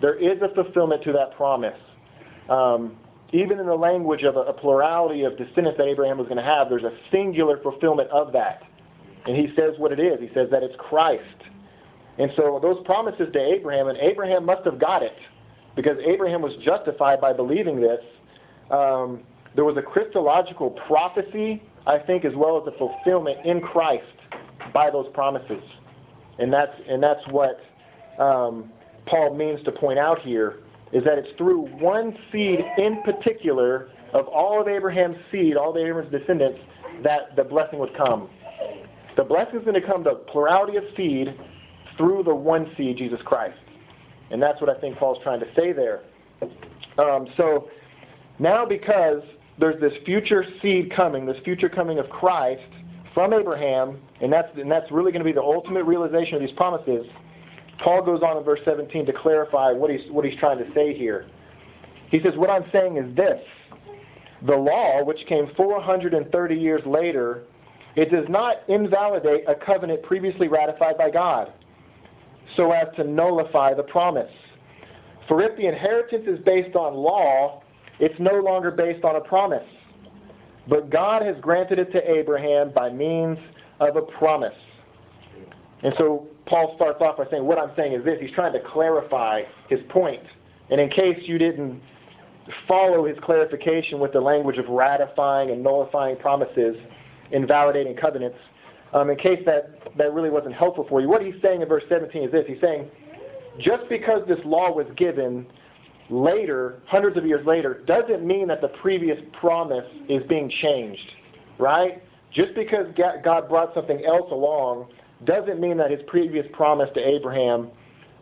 There 0.00 0.14
is 0.14 0.40
a 0.42 0.54
fulfillment 0.54 1.02
to 1.04 1.12
that 1.12 1.34
promise. 1.36 1.78
Um, 2.48 2.96
even 3.32 3.58
in 3.58 3.66
the 3.66 3.74
language 3.74 4.22
of 4.22 4.36
a, 4.36 4.40
a 4.40 4.52
plurality 4.52 5.24
of 5.24 5.36
descendants 5.36 5.78
that 5.78 5.86
Abraham 5.86 6.18
was 6.18 6.26
going 6.26 6.38
to 6.38 6.42
have, 6.42 6.68
there's 6.68 6.84
a 6.84 6.96
singular 7.10 7.58
fulfillment 7.58 8.10
of 8.10 8.32
that. 8.32 8.62
And 9.26 9.36
he 9.36 9.54
says 9.54 9.74
what 9.78 9.92
it 9.92 10.00
is. 10.00 10.20
He 10.20 10.30
says 10.32 10.48
that 10.50 10.62
it's 10.62 10.76
Christ. 10.78 11.24
And 12.18 12.32
so 12.36 12.58
those 12.60 12.84
promises 12.84 13.32
to 13.32 13.40
Abraham, 13.40 13.88
and 13.88 13.98
Abraham 13.98 14.44
must 14.44 14.64
have 14.64 14.78
got 14.78 15.02
it 15.02 15.16
because 15.76 15.98
Abraham 16.04 16.42
was 16.42 16.56
justified 16.56 17.20
by 17.20 17.32
believing 17.32 17.80
this. 17.80 18.00
Um, 18.70 19.22
there 19.54 19.64
was 19.64 19.76
a 19.76 19.82
Christological 19.82 20.70
prophecy 20.70 21.62
I 21.88 21.98
think, 21.98 22.26
as 22.26 22.34
well 22.34 22.58
as 22.58 22.66
the 22.66 22.72
fulfillment 22.72 23.44
in 23.46 23.62
Christ 23.62 24.04
by 24.74 24.90
those 24.90 25.06
promises. 25.14 25.62
And 26.38 26.52
that's, 26.52 26.78
and 26.86 27.02
that's 27.02 27.26
what 27.28 27.60
um, 28.18 28.70
Paul 29.06 29.34
means 29.34 29.64
to 29.64 29.72
point 29.72 29.98
out 29.98 30.20
here, 30.20 30.58
is 30.92 31.04
that 31.04 31.18
it's 31.18 31.36
through 31.36 31.66
one 31.78 32.16
seed 32.32 32.60
in 32.78 33.02
particular 33.02 33.90
of 34.12 34.26
all 34.28 34.60
of 34.60 34.68
Abraham's 34.68 35.16
seed, 35.30 35.56
all 35.56 35.70
of 35.70 35.76
Abraham's 35.76 36.10
descendants, 36.10 36.58
that 37.02 37.36
the 37.36 37.44
blessing 37.44 37.78
would 37.78 37.94
come. 37.96 38.28
The 39.16 39.24
blessing 39.24 39.58
is 39.58 39.64
going 39.64 39.80
to 39.80 39.86
come, 39.86 40.02
the 40.02 40.14
plurality 40.14 40.76
of 40.76 40.84
seed, 40.96 41.34
through 41.96 42.22
the 42.22 42.34
one 42.34 42.72
seed, 42.76 42.96
Jesus 42.96 43.20
Christ. 43.24 43.58
And 44.30 44.42
that's 44.42 44.60
what 44.60 44.70
I 44.70 44.80
think 44.80 44.96
Paul's 44.96 45.18
trying 45.22 45.40
to 45.40 45.46
say 45.56 45.72
there. 45.72 46.02
Um, 46.98 47.28
so 47.36 47.68
now 48.38 48.64
because 48.64 49.22
there's 49.58 49.80
this 49.80 49.92
future 50.04 50.44
seed 50.62 50.92
coming, 50.94 51.26
this 51.26 51.38
future 51.44 51.68
coming 51.68 51.98
of 51.98 52.08
Christ 52.08 52.62
from 53.12 53.32
Abraham, 53.32 53.98
and 54.20 54.32
that's, 54.32 54.48
and 54.56 54.70
that's 54.70 54.90
really 54.92 55.10
going 55.10 55.24
to 55.24 55.28
be 55.28 55.32
the 55.32 55.42
ultimate 55.42 55.84
realization 55.84 56.34
of 56.34 56.40
these 56.40 56.56
promises, 56.56 57.06
Paul 57.82 58.02
goes 58.02 58.22
on 58.22 58.36
in 58.36 58.42
verse 58.42 58.60
17 58.64 59.06
to 59.06 59.12
clarify 59.12 59.72
what 59.72 59.90
he's, 59.90 60.10
what 60.10 60.24
he's 60.24 60.38
trying 60.38 60.58
to 60.58 60.72
say 60.74 60.96
here. 60.96 61.26
He 62.10 62.20
says, 62.22 62.34
What 62.36 62.50
I'm 62.50 62.64
saying 62.72 62.96
is 62.96 63.14
this 63.16 63.40
the 64.46 64.56
law, 64.56 65.04
which 65.04 65.26
came 65.28 65.50
430 65.56 66.54
years 66.54 66.82
later, 66.86 67.42
it 67.96 68.10
does 68.10 68.26
not 68.28 68.58
invalidate 68.68 69.44
a 69.48 69.54
covenant 69.54 70.02
previously 70.02 70.48
ratified 70.48 70.96
by 70.96 71.10
God 71.10 71.52
so 72.56 72.72
as 72.72 72.86
to 72.96 73.04
nullify 73.04 73.74
the 73.74 73.82
promise. 73.82 74.30
For 75.26 75.42
if 75.42 75.56
the 75.56 75.66
inheritance 75.66 76.24
is 76.26 76.38
based 76.44 76.76
on 76.76 76.94
law, 76.94 77.62
it's 77.98 78.14
no 78.18 78.34
longer 78.34 78.70
based 78.70 79.04
on 79.04 79.16
a 79.16 79.20
promise. 79.20 79.66
But 80.68 80.90
God 80.90 81.22
has 81.22 81.36
granted 81.40 81.78
it 81.78 81.92
to 81.92 82.10
Abraham 82.10 82.70
by 82.70 82.90
means 82.90 83.38
of 83.80 83.96
a 83.96 84.02
promise. 84.02 84.54
And 85.82 85.94
so 85.96 86.26
Paul 86.46 86.72
starts 86.76 87.00
off 87.00 87.18
by 87.18 87.26
saying, 87.30 87.44
What 87.44 87.58
I'm 87.58 87.70
saying 87.76 87.92
is 87.92 88.04
this. 88.04 88.18
He's 88.20 88.32
trying 88.32 88.52
to 88.52 88.60
clarify 88.60 89.42
his 89.68 89.80
point. 89.88 90.22
And 90.70 90.80
in 90.80 90.90
case 90.90 91.18
you 91.22 91.38
didn't 91.38 91.80
follow 92.66 93.06
his 93.06 93.16
clarification 93.22 94.00
with 94.00 94.12
the 94.12 94.20
language 94.20 94.58
of 94.58 94.68
ratifying 94.68 95.50
and 95.50 95.62
nullifying 95.62 96.16
promises, 96.16 96.76
invalidating 97.30 97.96
covenants, 97.96 98.38
um, 98.92 99.10
in 99.10 99.16
case 99.16 99.40
that, 99.44 99.78
that 99.98 100.12
really 100.14 100.30
wasn't 100.30 100.54
helpful 100.54 100.86
for 100.88 101.00
you, 101.00 101.08
what 101.08 101.22
he's 101.22 101.34
saying 101.42 101.60
in 101.62 101.68
verse 101.68 101.84
17 101.88 102.24
is 102.24 102.32
this. 102.32 102.44
He's 102.46 102.60
saying, 102.60 102.90
just 103.58 103.88
because 103.88 104.26
this 104.26 104.38
law 104.44 104.72
was 104.72 104.86
given 104.96 105.46
later, 106.10 106.80
hundreds 106.86 107.16
of 107.16 107.26
years 107.26 107.44
later, 107.46 107.82
doesn't 107.86 108.26
mean 108.26 108.48
that 108.48 108.60
the 108.60 108.68
previous 108.68 109.18
promise 109.38 109.84
is 110.08 110.22
being 110.26 110.50
changed, 110.62 111.12
right? 111.58 112.02
Just 112.32 112.54
because 112.54 112.86
God 112.96 113.48
brought 113.48 113.74
something 113.74 114.04
else 114.06 114.30
along 114.30 114.88
doesn't 115.24 115.60
mean 115.60 115.76
that 115.78 115.90
his 115.90 116.00
previous 116.06 116.46
promise 116.52 116.88
to 116.94 117.00
Abraham 117.00 117.70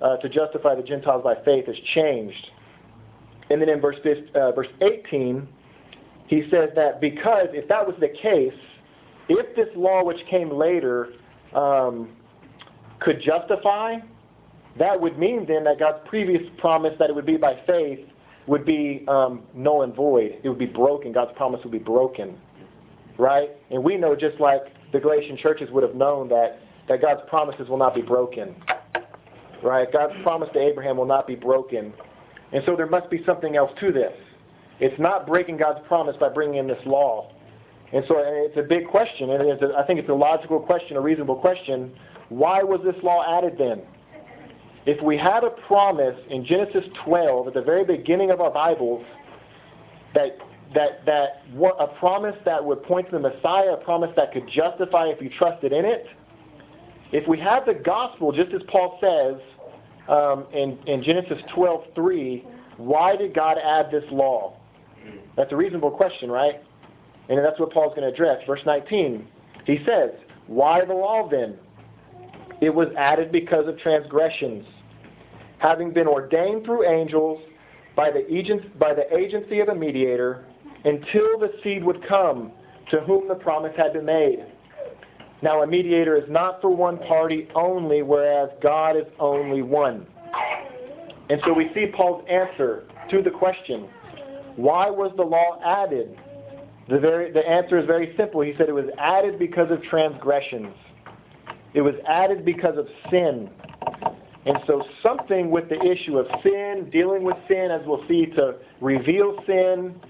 uh, 0.01 0.17
to 0.19 0.29
justify 0.29 0.75
the 0.75 0.83
Gentiles 0.83 1.23
by 1.23 1.35
faith 1.45 1.67
has 1.67 1.77
changed. 1.95 2.51
And 3.51 3.61
then 3.61 3.69
in 3.69 3.81
verse, 3.81 3.97
uh, 4.35 4.53
verse 4.53 4.69
18, 4.81 5.47
he 6.27 6.43
says 6.51 6.71
that 6.75 7.01
because 7.01 7.49
if 7.53 7.69
that 7.69 7.87
was 7.87 7.97
the 8.01 8.09
case, 8.09 8.55
if 9.29 9.55
this 9.57 9.69
law 9.77 10.05
which 10.05 10.25
came 10.29 10.51
later 10.51 11.13
um, 11.55 12.09
could 13.01 13.21
justify, 13.21 13.97
that 14.79 15.01
would 15.01 15.19
mean 15.19 15.47
then 15.47 15.65
that 15.65 15.79
God's 15.79 15.99
previous 16.09 16.43
promise 16.59 16.95
that 16.99 17.11
it 17.11 17.15
would 17.15 17.27
be 17.27 17.37
by 17.37 17.61
faith 17.67 18.01
would 18.47 18.65
be 18.65 19.05
um, 19.09 19.43
null 19.55 19.83
and 19.83 19.95
void. 19.95 20.39
It 20.43 20.49
would 20.49 20.59
be 20.59 20.67
broken. 20.67 21.13
God's 21.13 21.37
promise 21.37 21.61
would 21.65 21.73
be 21.73 21.79
broken. 21.79 22.39
Right? 23.19 23.51
And 23.71 23.83
we 23.83 23.97
know 23.97 24.15
just 24.15 24.39
like 24.41 24.63
the 24.93 25.01
Galatian 25.01 25.37
churches 25.37 25.71
would 25.71 25.83
have 25.83 25.95
known 25.95 26.29
that, 26.29 26.61
that 26.89 27.03
God's 27.03 27.23
promises 27.29 27.69
will 27.69 27.79
not 27.79 27.95
be 27.95 28.03
broken. 28.03 28.55
Right? 29.63 29.91
God's 29.93 30.15
promise 30.23 30.49
to 30.53 30.61
Abraham 30.61 30.97
will 30.97 31.07
not 31.07 31.27
be 31.27 31.35
broken. 31.35 31.93
And 32.53 32.63
so 32.65 32.77
there 32.77 32.87
must 32.87 33.11
be 33.11 33.23
something 33.25 33.57
else 33.57 33.73
to 33.81 33.93
this. 33.93 34.13
It's 34.79 34.99
not 35.01 35.27
breaking 35.27 35.57
God's 35.57 35.85
promise 35.87 36.17
by 36.19 36.29
bringing 36.29 36.57
in 36.57 36.67
this 36.67 36.85
law. 36.85 37.33
And 37.93 38.05
so 38.09 38.17
it's 38.19 38.57
a 38.57 38.63
big 38.63 38.89
question, 38.89 39.31
and 39.31 39.43
it's 39.49 39.63
a, 39.63 39.75
I 39.79 39.87
think 39.87 40.01
it's 40.01 40.09
a 40.09 40.15
logical 40.15 40.61
question, 40.61 40.97
a 40.97 41.01
reasonable 41.01 41.37
question. 41.37 41.93
Why 42.29 42.63
was 42.63 42.81
this 42.85 42.97
law 43.03 43.39
added 43.39 43.57
then? 43.59 43.83
If 44.87 45.03
we 45.03 45.17
had 45.17 45.45
a 45.45 45.51
promise 45.51 46.17
in 46.29 46.45
Genesis 46.45 46.85
12 47.05 47.49
at 47.49 47.55
the 47.55 47.63
very 47.63 47.85
beginning 47.85 48.31
of 48.31 48.41
our 48.41 48.51
Bibles 48.51 49.05
that 50.15 50.39
that 50.75 51.05
that 51.07 51.43
a 51.79 51.87
promise 51.99 52.37
that 52.45 52.65
would 52.65 52.83
point 52.83 53.07
to 53.07 53.13
the 53.13 53.21
Messiah, 53.21 53.73
a 53.73 53.77
promise 53.77 54.11
that 54.17 54.33
could 54.33 54.49
justify 54.49 55.07
if 55.07 55.23
you 55.23 55.31
trusted 55.31 55.73
in 55.73 55.85
it. 55.85 56.07
If 57.13 57.29
we 57.29 57.39
have 57.41 57.67
the 57.67 57.75
gospel, 57.75 58.33
just 58.33 58.53
as 58.53 58.63
Paul 58.69 58.99
says 59.01 59.41
um, 60.09 60.47
in, 60.53 60.79
in 60.87 61.03
Genesis 61.03 61.43
12:3, 61.55 62.45
why 62.79 63.17
did 63.17 63.35
God 63.35 63.59
add 63.59 63.91
this 63.91 64.05
law? 64.11 64.55
That's 65.37 65.53
a 65.53 65.57
reasonable 65.57 65.91
question, 65.91 66.31
right? 66.31 66.63
And 67.29 67.39
that's 67.45 67.59
what 67.59 67.73
Paul's 67.73 67.95
going 67.95 68.09
to 68.09 68.13
address. 68.13 68.43
Verse 68.47 68.61
19, 68.65 69.27
he 69.65 69.79
says, 69.87 70.11
Why 70.47 70.85
the 70.85 70.95
law 70.95 71.29
then? 71.29 71.59
It 72.61 72.75
was 72.75 72.89
added 72.97 73.33
because 73.33 73.67
of 73.69 73.79
transgressions, 73.79 74.67
having 75.59 75.93
been 75.93 76.07
ordained 76.07 76.65
through 76.65 76.89
angels 76.89 77.43
by 77.95 78.11
the, 78.11 78.23
by 78.79 78.95
the 78.95 79.15
agency 79.15 79.61
of 79.61 79.69
a 79.69 79.75
mediator, 79.75 80.45
until 80.85 81.39
the 81.39 81.53
seed 81.63 81.85
would 81.85 82.07
come 82.07 82.53
to 82.91 83.01
whom 83.01 83.29
the 83.29 83.35
promise 83.35 83.73
had 83.77 83.93
been 83.93 84.05
made. 84.05 84.45
Now, 85.43 85.63
a 85.63 85.67
mediator 85.67 86.17
is 86.17 86.29
not 86.29 86.61
for 86.61 86.75
one 86.75 86.99
party 86.99 87.49
only, 87.55 88.03
whereas 88.03 88.51
God 88.63 88.97
is 88.97 89.07
only 89.19 89.63
one. 89.63 90.07
And 91.29 91.41
so 91.45 91.53
we 91.53 91.71
see 91.75 91.87
Paul's 91.95 92.25
answer 92.29 92.85
to 93.11 93.23
the 93.23 93.31
question 93.31 93.89
why 94.57 94.89
was 94.89 95.13
the 95.17 95.23
law 95.23 95.61
added? 95.65 96.17
The, 96.89 96.99
very, 96.99 97.31
the 97.31 97.47
answer 97.47 97.79
is 97.79 97.87
very 97.87 98.15
simple. 98.17 98.41
He 98.41 98.55
said 98.57 98.69
it 98.69 98.75
was 98.75 98.89
added 98.99 99.39
because 99.39 99.71
of 99.71 99.83
transgressions. 99.83 100.73
It 101.75 101.83
was 101.83 101.95
added 102.09 102.45
because 102.45 102.79
of 102.79 102.87
sin. 103.11 103.51
And 104.47 104.59
so 104.67 104.85
something 105.03 105.51
with 105.51 105.69
the 105.69 105.83
issue 105.83 106.19
of 106.19 106.27
sin, 106.43 106.89
dealing 106.93 107.25
with 107.25 107.37
sin, 107.49 107.71
as 107.71 107.85
we'll 107.85 108.07
see, 108.09 108.27
to 108.27 108.55
reveal 108.81 109.37
sin, 109.47 110.01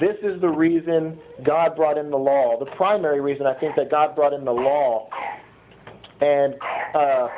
this 0.00 0.16
is 0.22 0.40
the 0.40 0.48
reason 0.48 1.18
God 1.44 1.76
brought 1.76 1.98
in 1.98 2.10
the 2.10 2.16
law. 2.16 2.58
The 2.58 2.70
primary 2.76 3.20
reason 3.20 3.46
I 3.46 3.54
think 3.54 3.76
that 3.76 3.90
God 3.90 4.14
brought 4.14 4.32
in 4.32 4.44
the 4.44 4.52
law. 4.52 5.08
And 6.20 6.54
uh, 6.94 7.28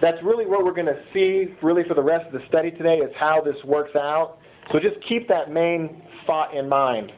that's 0.00 0.22
really 0.22 0.46
what 0.46 0.64
we're 0.64 0.74
going 0.74 0.86
to 0.86 1.00
see 1.12 1.54
really 1.62 1.84
for 1.84 1.94
the 1.94 2.02
rest 2.02 2.26
of 2.26 2.32
the 2.32 2.46
study 2.48 2.70
today 2.70 2.98
is 2.98 3.10
how 3.16 3.40
this 3.40 3.56
works 3.64 3.96
out. 3.96 4.38
So 4.72 4.78
just 4.78 4.96
keep 5.08 5.28
that 5.28 5.50
main 5.50 6.02
thought 6.26 6.54
in 6.54 6.68
mind 6.68 7.12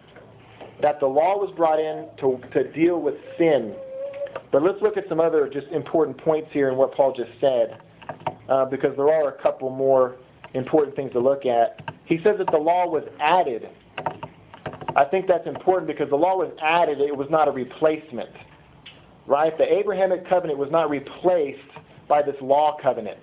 that 0.80 1.00
the 1.00 1.06
law 1.06 1.36
was 1.36 1.52
brought 1.56 1.78
in 1.78 2.08
to, 2.20 2.40
to 2.52 2.72
deal 2.72 3.00
with 3.00 3.14
sin. 3.38 3.74
But 4.52 4.62
let's 4.62 4.80
look 4.82 4.96
at 4.96 5.08
some 5.08 5.20
other 5.20 5.48
just 5.52 5.66
important 5.68 6.18
points 6.18 6.48
here 6.52 6.70
in 6.70 6.76
what 6.76 6.94
Paul 6.94 7.12
just 7.14 7.30
said, 7.40 7.80
uh, 8.48 8.64
because 8.64 8.96
there 8.96 9.12
are 9.12 9.28
a 9.28 9.42
couple 9.42 9.70
more 9.70 10.16
important 10.54 10.96
things 10.96 11.12
to 11.12 11.20
look 11.20 11.46
at. 11.46 11.78
He 12.06 12.16
says 12.24 12.36
that 12.38 12.50
the 12.50 12.58
law 12.58 12.86
was 12.86 13.04
added. 13.20 13.68
I 14.96 15.04
think 15.04 15.26
that's 15.26 15.46
important 15.46 15.86
because 15.86 16.10
the 16.10 16.16
law 16.16 16.36
was 16.36 16.52
added, 16.62 17.00
it 17.00 17.16
was 17.16 17.28
not 17.30 17.48
a 17.48 17.50
replacement. 17.50 18.30
Right? 19.26 19.56
The 19.56 19.72
Abrahamic 19.72 20.28
covenant 20.28 20.58
was 20.58 20.70
not 20.70 20.90
replaced 20.90 21.60
by 22.08 22.22
this 22.22 22.34
law 22.40 22.76
covenant. 22.82 23.20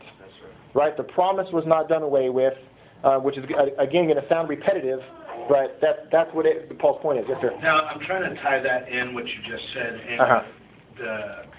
Right. 0.74 0.86
right? 0.86 0.98
The 0.98 1.04
promise 1.04 1.52
was 1.52 1.66
not 1.66 1.90
done 1.90 2.04
away 2.04 2.30
with, 2.30 2.54
uh, 3.04 3.18
which 3.18 3.38
is, 3.38 3.44
again, 3.78 4.06
going 4.08 4.22
to 4.22 4.28
sound 4.30 4.48
repetitive, 4.48 5.02
but 5.50 5.80
that, 5.82 6.10
that's 6.12 6.34
what 6.34 6.46
it, 6.46 6.78
Paul's 6.80 7.02
point 7.02 7.20
is. 7.20 7.26
Yes, 7.28 7.40
sir. 7.42 7.58
Now, 7.62 7.82
I'm 7.82 8.00
trying 8.02 8.34
to 8.34 8.42
tie 8.42 8.60
that 8.60 8.90
in, 8.90 9.14
what 9.14 9.26
you 9.26 9.36
just 9.48 9.64
said, 9.74 10.00
in 10.08 10.20
Uh-huh. 10.20 10.44
The 11.00 11.14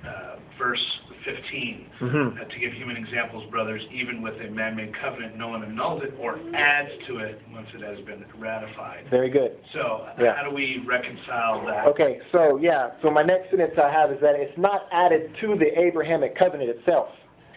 uh, 0.09 0.37
verse 0.59 1.01
15, 1.25 1.87
Mhm. 2.01 2.41
uh, 2.41 2.45
to 2.45 2.59
give 2.59 2.73
human 2.73 2.97
examples, 2.97 3.45
brothers, 3.51 3.83
even 3.93 4.23
with 4.23 4.35
a 4.41 4.51
man-made 4.51 4.95
covenant, 4.95 5.37
no 5.37 5.49
one 5.49 5.63
annuls 5.63 6.03
it 6.03 6.15
or 6.19 6.39
adds 6.55 6.91
to 7.07 7.19
it 7.19 7.41
once 7.53 7.69
it 7.75 7.83
has 7.83 7.99
been 8.01 8.25
ratified. 8.39 9.05
Very 9.11 9.29
good. 9.29 9.53
So, 9.73 10.07
uh, 10.07 10.23
Yeah. 10.23 10.35
how 10.35 10.49
do 10.49 10.55
we 10.55 10.79
reconcile 10.87 11.65
that? 11.67 11.87
Okay, 11.89 12.21
so 12.33 12.57
yeah, 12.57 12.91
so 13.03 13.11
my 13.11 13.23
next 13.23 13.51
sentence 13.51 13.79
I 13.79 13.91
have 13.91 14.11
is 14.13 14.21
that 14.21 14.35
it's 14.37 14.57
not 14.57 14.87
added 14.93 15.35
to 15.41 15.57
the 15.57 15.79
Abrahamic 15.79 16.35
covenant 16.35 16.71
itself, 16.71 17.11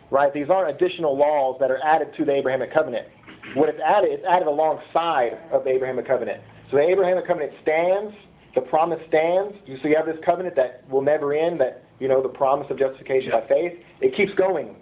right? 0.10 0.32
These 0.34 0.50
aren't 0.50 0.70
additional 0.70 1.16
laws 1.16 1.58
that 1.60 1.72
are 1.72 1.80
added 1.84 2.14
to 2.16 2.26
the 2.26 2.34
Abrahamic 2.34 2.72
covenant. 2.72 3.08
What 3.54 3.70
it's 3.70 3.80
added, 3.80 4.12
it's 4.12 4.26
added 4.26 4.48
alongside 4.48 5.38
of 5.52 5.64
the 5.64 5.72
Abrahamic 5.72 6.06
covenant. 6.06 6.42
So 6.70 6.78
the 6.78 6.84
Abrahamic 6.84 7.26
covenant 7.26 7.54
stands, 7.62 8.14
the 8.56 8.62
promise 8.62 9.00
stands. 9.08 9.56
You 9.66 9.78
see, 9.82 9.90
you 9.90 9.96
have 9.96 10.06
this 10.06 10.20
covenant 10.26 10.56
that 10.56 10.84
will 10.90 11.02
never 11.02 11.34
end, 11.34 11.60
that 11.62 11.84
you 12.00 12.08
know 12.08 12.22
the 12.22 12.30
promise 12.30 12.68
of 12.70 12.78
justification 12.78 13.32
by 13.32 13.42
faith. 13.48 13.74
It 14.02 14.16
keeps 14.16 14.34
going, 14.34 14.76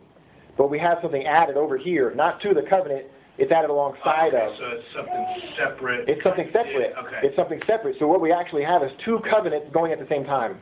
but 0.57 0.69
we 0.69 0.79
have 0.79 0.99
something 1.01 1.25
added 1.25 1.57
over 1.57 1.77
here, 1.77 2.13
not 2.15 2.41
to 2.41 2.53
the 2.53 2.63
covenant, 2.63 3.05
It's 3.37 3.51
added 3.53 3.69
alongside 3.69 4.33
Okay, 4.33 4.45
of. 4.45 4.57
So 4.57 4.65
it's 4.67 4.85
something 4.93 5.25
separate. 5.57 6.09
It's 6.09 6.21
something 6.23 6.47
separate. 6.51 6.93
Yeah, 6.93 7.01
Okay. 7.03 7.19
It's 7.23 7.35
something 7.37 7.61
separate. 7.65 7.95
So 7.99 8.05
what 8.07 8.19
we 8.21 8.31
actually 8.33 8.63
have 8.63 8.83
is 8.83 8.91
two 9.05 9.19
covenants 9.29 9.67
going 9.71 9.93
at 9.93 9.99
the 9.99 10.07
same 10.07 10.25
time, 10.25 10.57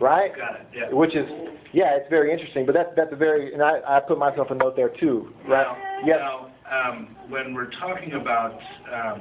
right? 0.00 0.34
Got 0.34 0.54
it, 0.60 0.66
yeah. 0.74 0.88
Which 0.90 1.14
is, 1.14 1.26
yeah, 1.74 1.96
it's 1.96 2.08
very 2.08 2.32
interesting. 2.32 2.64
But 2.64 2.74
that's 2.74 2.88
that's 2.96 3.12
a 3.12 3.16
very, 3.16 3.52
and 3.52 3.62
I, 3.62 3.80
I 3.86 4.00
put 4.00 4.18
myself 4.18 4.50
a 4.50 4.54
note 4.54 4.76
there 4.76 4.88
too, 4.88 5.30
right? 5.46 5.66
Now, 5.66 5.76
Yes. 6.06 6.18
now, 6.20 6.50
um, 6.70 7.16
when 7.28 7.52
we're 7.54 7.70
talking 7.72 8.12
about, 8.14 8.58
um, 8.92 9.20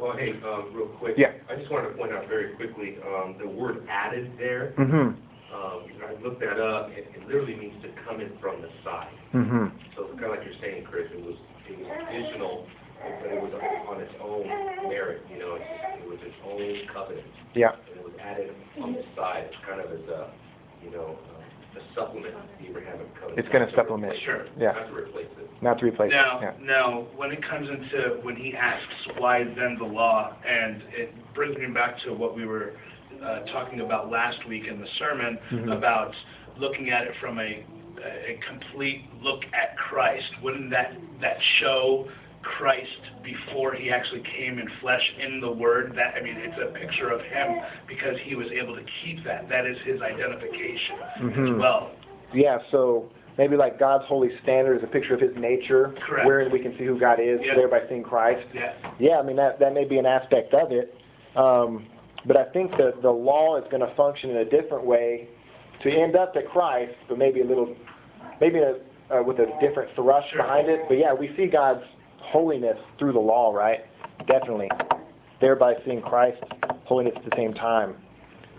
Well, 0.00 0.16
hey, 0.16 0.32
um, 0.44 0.70
real 0.72 0.88
quick. 0.88 1.14
Yeah. 1.16 1.32
I 1.48 1.56
just 1.56 1.70
wanted 1.70 1.88
to 1.88 1.94
point 1.94 2.12
out 2.12 2.28
very 2.28 2.54
quickly, 2.56 2.98
um, 3.02 3.36
the 3.38 3.46
word 3.48 3.86
added 3.88 4.36
there, 4.38 4.74
Mhm. 4.78 5.16
um, 5.52 5.82
I 6.04 6.12
looked 6.22 6.40
that 6.40 6.60
up, 6.60 6.90
it, 6.90 7.12
it 7.14 7.26
literally 7.26 7.54
means 7.56 7.80
to 7.82 7.88
come 8.04 8.20
in 8.20 8.36
from 8.38 8.60
the 8.60 8.70
side. 8.82 9.14
Mhm. 9.32 9.70
So 9.96 10.08
kind 10.08 10.24
of 10.24 10.30
like 10.30 10.44
you're 10.44 10.54
saying, 10.60 10.84
Chris, 10.84 11.10
it 11.12 11.20
was, 11.22 11.36
it 11.68 11.78
was 11.78 11.88
additional, 12.08 12.68
but 13.20 13.30
it 13.30 13.40
was 13.40 13.52
on 13.88 14.00
its 14.00 14.12
own 14.20 14.48
merit, 14.88 15.26
you 15.30 15.38
know, 15.38 15.54
it's, 15.54 15.64
it 16.02 16.06
was 16.08 16.18
its 16.22 16.36
own 16.44 16.86
covenant. 16.92 17.26
Yeah. 17.54 17.72
And 17.88 17.98
it 17.98 18.04
was 18.04 18.14
added 18.20 18.54
on 18.80 18.94
the 18.94 19.04
side, 19.14 19.46
It's 19.50 19.64
kind 19.64 19.80
of 19.80 19.92
as 19.92 20.06
a, 20.08 20.30
you 20.82 20.90
know, 20.90 21.18
uh, 21.30 21.43
a 21.76 21.94
supplement 21.94 22.34
the 22.60 22.68
Abrahamic 22.68 23.14
covenant. 23.14 23.38
It's 23.38 23.48
gonna 23.52 23.70
supplement. 23.74 24.14
Sure. 24.24 24.46
Yeah. 24.58 24.72
Not 24.72 24.88
to 24.88 24.94
replace 24.94 25.26
it. 25.38 25.50
Not 25.62 25.78
to 25.78 25.86
replace 25.86 26.10
now, 26.10 26.38
it. 26.38 26.42
Yeah. 26.42 26.66
now, 26.66 27.06
when 27.16 27.32
it 27.32 27.42
comes 27.48 27.68
into, 27.68 28.18
when 28.22 28.36
he 28.36 28.54
asks, 28.54 28.92
why 29.18 29.44
then 29.44 29.76
the 29.78 29.84
law? 29.84 30.34
And 30.46 30.82
it 30.92 31.14
brings 31.34 31.56
me 31.56 31.66
back 31.68 31.98
to 32.04 32.12
what 32.12 32.36
we 32.36 32.44
were 32.46 32.72
uh, 33.22 33.40
talking 33.52 33.80
about 33.80 34.10
last 34.10 34.46
week 34.48 34.66
in 34.66 34.80
the 34.80 34.88
sermon, 34.98 35.38
Mhm. 35.52 35.76
about 35.76 36.14
looking 36.58 36.90
at 36.90 37.04
it 37.06 37.14
from 37.20 37.38
a, 37.38 37.64
a 38.04 38.38
complete 38.48 39.04
look 39.22 39.42
at 39.54 39.76
Christ. 39.76 40.26
Wouldn't 40.42 40.70
that, 40.70 40.94
that 41.20 41.38
show 41.60 42.08
Christ 42.44 43.00
before 43.22 43.74
he 43.74 43.90
actually 43.90 44.22
came 44.36 44.58
in 44.58 44.68
flesh 44.80 45.02
in 45.18 45.40
the 45.40 45.50
Word? 45.50 45.94
That, 45.96 46.14
I 46.16 46.22
mean, 46.22 46.36
it's 46.36 46.58
a 46.62 46.72
picture 46.78 47.10
of 47.10 47.20
him 47.22 47.60
because 47.88 48.16
he 48.24 48.34
was 48.34 48.46
able 48.52 48.74
to 48.76 48.82
keep 49.02 49.24
that. 49.24 49.48
That 49.48 49.66
is 49.66 49.76
his 49.84 50.00
identification 50.02 50.96
as 51.00 51.20
Mhm. 51.20 51.58
well. 51.58 51.90
Yeah, 52.32 52.58
so 52.70 53.10
maybe 53.38 53.56
like 53.56 53.78
God's 53.78 54.04
holy 54.06 54.36
standard 54.42 54.76
is 54.78 54.82
a 54.84 54.86
picture 54.86 55.14
of 55.14 55.20
his 55.20 55.34
nature, 55.36 55.94
Correct. 56.06 56.26
wherein 56.26 56.50
we 56.52 56.60
can 56.60 56.76
see 56.78 56.84
who 56.84 56.98
God 56.98 57.18
is, 57.20 57.40
Yeah. 57.42 57.54
thereby 57.54 57.82
seeing 57.88 58.02
Christ. 58.02 58.46
Yeah. 58.52 58.72
Yeah, 58.98 59.18
I 59.18 59.22
mean 59.22 59.36
that 59.36 59.58
that 59.58 59.72
may 59.74 59.84
be 59.84 59.98
an 59.98 60.06
aspect 60.06 60.54
of 60.54 60.70
it, 60.72 60.94
um, 61.36 61.86
but 62.26 62.36
I 62.36 62.44
think 62.44 62.76
that 62.76 63.02
the 63.02 63.10
law 63.12 63.56
is 63.56 63.64
going 63.70 63.80
to 63.80 63.94
function 63.94 64.30
in 64.30 64.36
a 64.38 64.44
different 64.44 64.84
way 64.84 65.28
to 65.80 65.90
end 65.90 66.16
up 66.16 66.36
at 66.36 66.48
Christ, 66.48 66.94
but 67.08 67.18
maybe 67.18 67.40
a 67.40 67.44
little, 67.44 67.74
maybe 68.40 68.58
a, 68.60 68.76
uh, 69.10 69.22
with 69.22 69.38
a 69.38 69.46
different 69.60 69.90
thrust 69.94 70.28
Sure. 70.30 70.42
behind 70.42 70.68
it. 70.68 70.86
But 70.88 70.98
yeah, 70.98 71.12
we 71.12 71.34
see 71.36 71.46
God's 71.46 71.84
holiness 72.24 72.78
through 72.98 73.12
the 73.12 73.20
law, 73.20 73.52
right? 73.52 73.84
Definitely, 74.26 74.70
thereby 75.40 75.74
seeing 75.84 76.00
Christ's 76.02 76.42
holiness 76.84 77.14
at 77.16 77.24
the 77.24 77.36
same 77.36 77.54
time. 77.54 77.96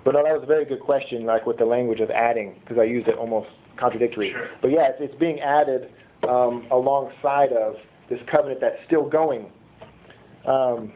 But 0.03 0.13
no, 0.13 0.23
that 0.23 0.33
was 0.33 0.43
a 0.43 0.47
very 0.47 0.65
good 0.65 0.81
question, 0.81 1.25
like 1.25 1.45
with 1.45 1.57
the 1.57 1.65
language 1.65 1.99
of 1.99 2.11
adding, 2.11 2.55
because 2.61 2.77
I 2.77 2.83
used 2.83 3.07
it 3.07 3.17
almost 3.17 3.49
contradictory. 3.77 4.31
Sure. 4.31 4.49
But 4.61 4.71
yeah, 4.71 4.89
it's, 4.89 4.97
it's 4.99 5.19
being 5.19 5.39
added 5.39 5.89
um, 6.29 6.67
alongside 6.71 7.51
of 7.53 7.75
this 8.09 8.19
covenant 8.29 8.61
that's 8.61 8.77
still 8.85 9.09
going. 9.09 9.51
Um, 10.45 10.93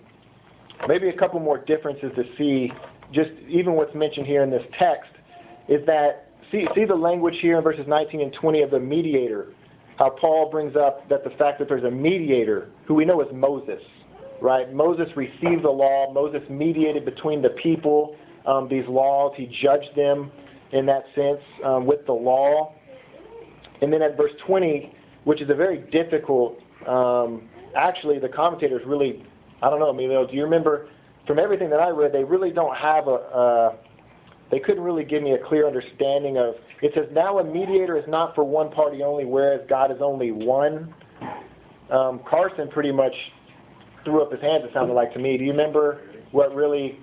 maybe 0.88 1.10
a 1.10 1.18
couple 1.18 1.40
more 1.40 1.58
differences 1.58 2.12
to 2.16 2.24
see, 2.38 2.72
just 3.12 3.32
even 3.48 3.74
what's 3.74 3.96
mentioned 3.96 4.28
here 4.28 4.44
in 4.44 4.52
this 4.52 4.64
text, 4.78 5.12
is 5.68 5.86
that 5.88 6.30
see 6.52 6.68
see 6.76 6.86
the 6.86 6.96
language 6.96 7.36
here 7.42 7.58
in 7.58 7.64
verses 7.64 7.86
19 7.88 8.22
and 8.22 8.34
20 8.34 8.62
of 8.62 8.72
the 8.72 8.80
mediator. 8.80 9.54
How 10.00 10.10
Paul 10.10 10.50
brings 10.50 10.78
up 10.78 11.10
that 11.10 11.26
the 11.26 11.30
fact 11.32 11.60
that 11.60 11.68
there's 11.68 11.84
a 11.84 11.92
mediator 11.92 12.70
who 12.86 12.94
we 12.94 13.04
know 13.04 13.20
is 13.20 13.28
Moses, 13.34 13.82
right? 14.42 14.74
Moses 14.74 15.10
received 15.18 15.66
the 15.66 15.70
law. 15.70 16.14
Moses 16.14 16.42
mediated 16.50 17.04
between 17.04 17.42
the 17.42 17.50
people 17.50 18.16
um, 18.46 18.70
these 18.70 18.86
laws. 18.88 19.34
He 19.36 19.48
judged 19.62 19.94
them 19.98 20.32
in 20.72 20.86
that 20.86 21.04
sense 21.16 21.42
um, 21.66 21.86
with 21.86 22.06
the 22.06 22.14
law. 22.14 22.74
And 23.82 23.92
then 23.92 24.02
at 24.02 24.16
verse 24.16 24.32
20, 24.48 24.96
which 25.26 25.42
is 25.42 25.50
a 25.50 25.54
very 25.54 25.80
difficult, 25.92 26.60
um, 26.88 27.50
actually, 27.76 28.20
the 28.20 28.30
commentators 28.30 28.82
really, 28.86 29.26
I 29.62 29.70
don't 29.70 29.80
know, 29.80 29.90
Emilio, 29.90 30.26
do 30.26 30.34
you 30.34 30.46
remember, 30.46 30.88
from 31.28 31.40
everything 31.40 31.70
that 31.72 31.82
I 31.82 31.90
read, 31.90 32.14
they 32.14 32.24
really 32.24 32.52
don't 32.52 32.78
have 32.78 33.10
a, 33.10 33.12
uh, 33.12 33.76
they 34.52 34.60
couldn't 34.60 34.84
really 34.84 35.04
give 35.04 35.22
me 35.22 35.34
a 35.34 35.38
clear 35.38 35.68
understanding 35.68 36.38
of, 36.38 36.56
it 36.82 36.94
says, 36.96 37.08
now 37.12 37.40
a 37.40 37.44
mediator 37.44 37.98
is 37.98 38.08
not 38.08 38.34
for 38.36 38.44
one 38.44 38.72
party 38.72 39.04
only, 39.04 39.26
whereas 39.26 39.62
God 39.70 39.92
is 39.92 40.02
only 40.02 40.32
one. 40.32 40.94
Um, 41.92 42.22
Carson 42.28 42.68
pretty 42.68 42.92
much 42.92 43.14
threw 44.04 44.22
up 44.22 44.32
his 44.32 44.42
hands, 44.42 44.64
it 44.66 44.72
sounded 44.74 44.94
like 44.94 45.14
to 45.14 45.20
me. 45.20 45.38
Do 45.38 45.44
you 45.44 45.52
remember 45.52 46.02
what 46.32 46.54
really 46.56 47.00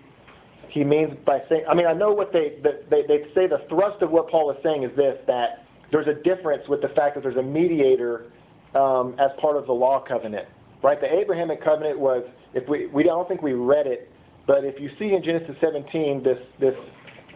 he 0.71 0.85
means 0.85 1.17
by 1.25 1.43
saying, 1.49 1.65
I 1.69 1.75
mean, 1.75 1.87
I 1.87 1.93
know 1.93 2.13
what 2.13 2.33
they, 2.33 2.59
they, 2.91 3.03
they 3.03 3.27
say 3.35 3.47
the 3.47 3.65
thrust 3.69 4.03
of 4.03 4.11
what 4.11 4.29
Paul 4.29 4.51
is 4.51 4.57
saying 4.63 4.83
is 4.83 4.95
this, 4.97 5.19
that 5.27 5.65
there's 5.91 6.09
a 6.09 6.15
difference 6.15 6.69
with 6.69 6.83
the 6.83 6.89
fact 6.89 7.15
that 7.15 7.23
there's 7.23 7.37
a 7.37 7.43
mediator 7.43 8.27
um, 8.75 9.15
as 9.19 9.31
part 9.41 9.57
of 9.57 9.67
the 9.67 9.73
law 9.73 10.01
covenant, 10.01 10.49
right? 10.83 11.01
The 11.01 11.13
Abrahamic 11.13 11.63
covenant 11.63 11.99
was, 11.99 12.25
if 12.55 12.69
we, 12.69 12.87
we 12.87 13.03
don't 13.03 13.29
think 13.29 13.43
we 13.43 13.53
read 13.53 13.87
it, 13.87 14.11
but 14.47 14.65
if 14.65 14.81
you 14.81 14.91
see 14.99 15.15
in 15.15 15.23
Genesis 15.23 15.57
17 15.61 16.23
this, 16.23 16.39
this 16.59 16.75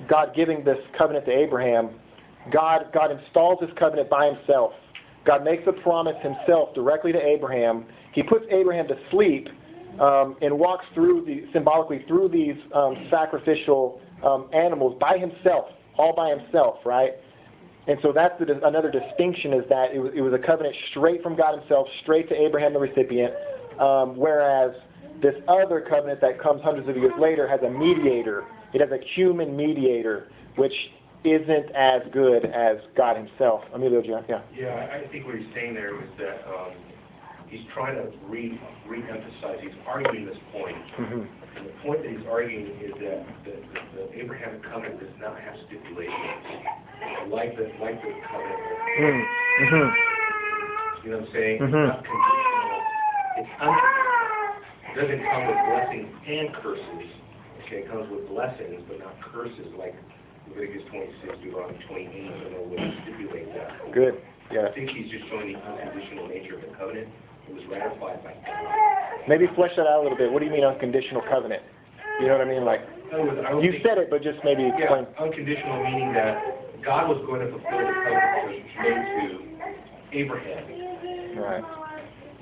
God 0.09 0.35
giving 0.35 0.65
this 0.65 0.79
covenant 0.97 1.27
to 1.27 1.33
Abraham, 1.33 1.91
God, 2.51 2.87
God 2.93 3.11
installs 3.11 3.61
this 3.61 3.71
covenant 3.79 4.09
by 4.09 4.33
himself. 4.33 4.73
God 5.25 5.45
makes 5.45 5.63
a 5.67 5.73
promise 5.73 6.17
himself 6.23 6.75
directly 6.75 7.13
to 7.13 7.21
Abraham. 7.25 7.85
He 8.13 8.23
puts 8.23 8.45
Abraham 8.51 8.89
to 8.89 8.99
sleep 9.11 9.49
um, 10.01 10.37
and 10.41 10.59
walks 10.59 10.87
through 10.95 11.25
the 11.27 11.45
symbolically 11.53 12.05
through 12.09 12.29
these 12.31 12.57
um, 12.75 13.07
sacrificial 13.11 14.01
um, 14.25 14.49
animals 14.53 14.97
by 14.99 15.19
himself, 15.19 15.67
all 15.99 16.15
by 16.15 16.31
himself, 16.31 16.79
right? 16.85 17.13
And 17.87 17.99
so 18.03 18.13
that's 18.13 18.39
the, 18.39 18.67
another 18.67 18.91
distinction 18.91 19.53
is 19.53 19.65
that 19.69 19.93
it 19.93 19.99
was, 19.99 20.13
it 20.15 20.21
was 20.21 20.33
a 20.33 20.39
covenant 20.39 20.77
straight 20.91 21.23
from 21.23 21.35
God 21.35 21.59
Himself, 21.59 21.89
straight 22.03 22.29
to 22.29 22.41
Abraham 22.41 22.73
the 22.73 22.79
recipient, 22.79 23.35
um, 23.79 24.17
whereas 24.17 24.73
this 25.23 25.35
other 25.49 25.81
covenant 25.81 26.21
that 26.21 26.41
comes 26.41 26.63
hundreds 26.63 26.89
of 26.89 26.97
years 26.97 27.13
later 27.19 27.49
has 27.49 27.61
a 27.63 27.71
mediator. 27.71 28.45
It 28.73 28.81
has 28.81 28.91
a 28.91 29.01
human 29.15 29.57
mediator, 29.57 30.29
which 30.57 30.73
isn't 31.25 31.71
as 31.75 32.03
good 32.13 32.47
as 32.47 32.79
God 32.97 33.17
Himself. 33.17 33.63
Emilio, 33.75 34.03
yeah. 34.29 34.41
Yeah, 34.57 34.89
I 34.93 35.07
think 35.11 35.27
what 35.27 35.35
he's 35.37 35.47
saying 35.55 35.75
there 35.75 35.95
is 36.01 36.09
that 36.19 36.47
um, 36.49 36.73
he's 37.49 37.61
trying 37.75 37.97
to 37.97 38.11
re 38.27 38.59
re-emphasize, 38.87 39.59
he's 39.61 39.73
arguing 39.87 40.25
this 40.27 40.39
point. 40.53 40.77
hmm 40.97 41.23
And 41.57 41.67
the 41.67 41.73
point 41.85 42.03
that 42.03 42.11
he's 42.11 42.27
arguing 42.31 42.67
is 42.81 42.93
that 43.05 43.27
the, 43.45 43.53
the, 43.53 44.07
the 44.09 44.19
Abrahamic 44.23 44.63
covenant 44.65 44.99
does 44.99 45.15
not 45.21 45.39
have 45.39 45.55
stipulations, 45.69 47.29
like 47.31 47.57
the, 47.57 47.71
like 47.81 48.01
the 48.03 48.13
covenant. 48.31 48.59
Mm-hmm. 48.99 49.89
You 51.05 51.11
know 51.13 51.19
what 51.19 51.27
I'm 51.29 51.33
saying? 51.33 51.57
It's 51.63 51.73
Mhm. 51.73 51.87
not 51.87 52.05
conditional, 52.05 52.81
it's 53.39 53.51
unconditional. 53.61 54.11
It 54.91 54.95
doesn't 55.01 55.23
come 55.31 55.47
with 55.47 55.61
blessings 55.69 56.11
and 56.27 56.55
curses. 56.65 57.11
Okay, 57.71 57.87
it 57.87 57.89
comes 57.89 58.11
with 58.11 58.27
blessings, 58.27 58.83
but 58.91 58.99
not 58.99 59.15
curses, 59.31 59.71
like 59.79 59.95
Leviticus 60.51 60.83
twenty-six, 60.91 61.39
Deuteronomy 61.39 61.79
twenty-eight, 61.87 62.27
you 62.27 62.51
know, 62.51 62.67
would 62.67 62.83
stipulate 63.07 63.47
that. 63.55 63.95
Good. 63.95 64.19
Yeah. 64.51 64.67
I 64.67 64.75
think 64.75 64.91
he's 64.91 65.07
just 65.07 65.23
showing 65.31 65.53
the 65.55 65.59
unconditional 65.63 66.27
nature 66.27 66.59
of 66.59 66.63
the 66.67 66.75
covenant. 66.75 67.07
It 67.47 67.55
was 67.55 67.63
ratified 67.71 68.25
by 68.27 68.35
God. 68.43 69.23
Maybe 69.29 69.47
flesh 69.55 69.71
that 69.77 69.87
out 69.87 70.01
a 70.01 70.03
little 70.03 70.19
bit. 70.19 70.33
What 70.33 70.41
do 70.41 70.47
you 70.47 70.51
mean 70.51 70.65
unconditional 70.65 71.23
covenant? 71.31 71.63
You 72.19 72.27
know 72.27 72.39
what 72.39 72.45
I 72.45 72.51
mean? 72.51 72.65
Like 72.65 72.83
words, 73.15 73.39
I 73.39 73.55
you 73.63 73.79
said 73.87 73.99
it, 73.99 74.11
but 74.11 74.21
just 74.21 74.43
maybe 74.43 74.63
Yeah, 74.67 74.91
explain. 74.91 75.07
unconditional 75.15 75.79
meaning 75.87 76.13
that 76.15 76.83
God 76.83 77.07
was 77.07 77.23
going 77.23 77.39
to 77.39 77.55
fulfill 77.55 77.87
the 77.87 77.95
covenant 78.03 78.67
he 78.67 78.83
made 78.83 78.99
to 79.15 80.19
Abraham. 80.19 81.39
Right. 81.39 81.63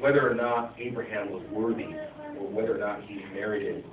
Whether 0.01 0.25
or 0.25 0.35
not 0.35 0.73
Abraham 0.81 1.33
was 1.37 1.45
worthy, 1.53 1.93
or 2.41 2.49
whether 2.49 2.75
or 2.75 2.81
not 2.81 3.05
he 3.05 3.21
merited, 3.35 3.85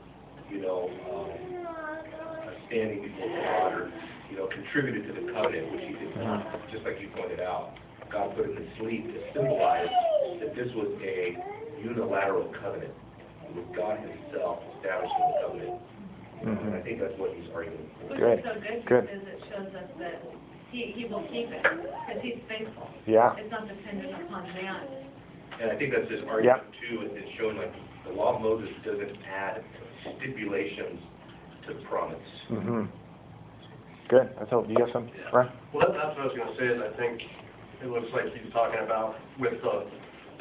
you 0.49 0.61
know, 0.61 0.89
um, 1.11 1.31
standing 2.67 3.01
before 3.01 3.29
God, 3.29 3.73
or, 3.73 3.91
you 4.29 4.37
know, 4.37 4.47
contributed 4.47 5.07
to 5.07 5.13
the 5.21 5.31
covenant, 5.33 5.71
which 5.71 5.85
he 5.87 5.93
did 5.93 6.15
not, 6.17 6.45
just 6.71 6.83
like 6.83 6.99
you 7.01 7.09
pointed 7.15 7.39
out. 7.39 7.73
God 8.11 8.35
put 8.35 8.45
him 8.45 8.55
to 8.55 8.65
sleep 8.79 9.07
to 9.07 9.19
symbolize 9.33 9.89
that 10.39 10.55
this 10.55 10.69
was 10.75 10.93
a 11.01 11.37
unilateral 11.81 12.53
covenant. 12.61 12.93
It 13.49 13.55
was 13.55 13.65
God 13.75 13.97
himself 13.99 14.61
establishing 14.77 15.25
the 15.25 15.37
covenant. 15.41 15.81
And 16.45 16.75
I 16.75 16.81
think 16.81 17.01
that's 17.01 17.17
what 17.17 17.33
he's 17.33 17.49
arguing 17.53 17.89
for. 17.97 18.13
Which 18.13 18.19
Good, 18.19 18.39
is 18.39 18.45
so 18.45 18.53
good 18.61 18.85
good. 18.85 19.01
because 19.09 19.25
it 19.25 19.39
shows 19.49 19.71
us 19.73 19.89
that 19.97 20.21
he, 20.69 20.93
he 20.93 21.05
will 21.09 21.25
keep 21.33 21.49
it, 21.49 21.63
because 21.63 22.21
he's 22.21 22.37
faithful. 22.45 22.85
Yeah. 23.07 23.33
It's 23.39 23.49
not 23.49 23.67
dependent 23.67 24.13
upon 24.13 24.43
man. 24.53 24.85
And 25.61 25.71
I 25.71 25.75
think 25.79 25.93
that's 25.95 26.11
his 26.11 26.21
argument 26.27 26.67
too, 26.83 27.07
is 27.07 27.11
it's 27.15 27.31
showing 27.39 27.57
like 27.57 27.73
the 28.15 28.21
law 28.21 28.35
of 28.35 28.41
Moses 28.41 28.69
doesn't 28.85 29.17
add 29.27 29.63
stipulations 30.17 30.99
to 31.67 31.73
the 31.73 31.81
promise. 31.85 32.19
hmm 32.47 32.83
Good. 34.07 34.29
That's 34.37 34.51
all. 34.53 34.63
You 34.69 34.77
got 34.77 34.93
some, 34.93 35.09
right? 35.33 35.49
Well, 35.73 35.87
that- 35.87 35.97
that's 35.97 36.15
what 36.15 36.19
I 36.19 36.27
was 36.29 36.37
gonna 36.37 36.55
say, 36.57 36.67
is 36.67 36.79
I 36.81 36.95
think 36.95 37.21
it 37.81 37.87
looks 37.87 38.07
like 38.13 38.25
he's 38.35 38.51
talking 38.53 38.79
about 38.79 39.15
with 39.39 39.61
the 39.61 39.85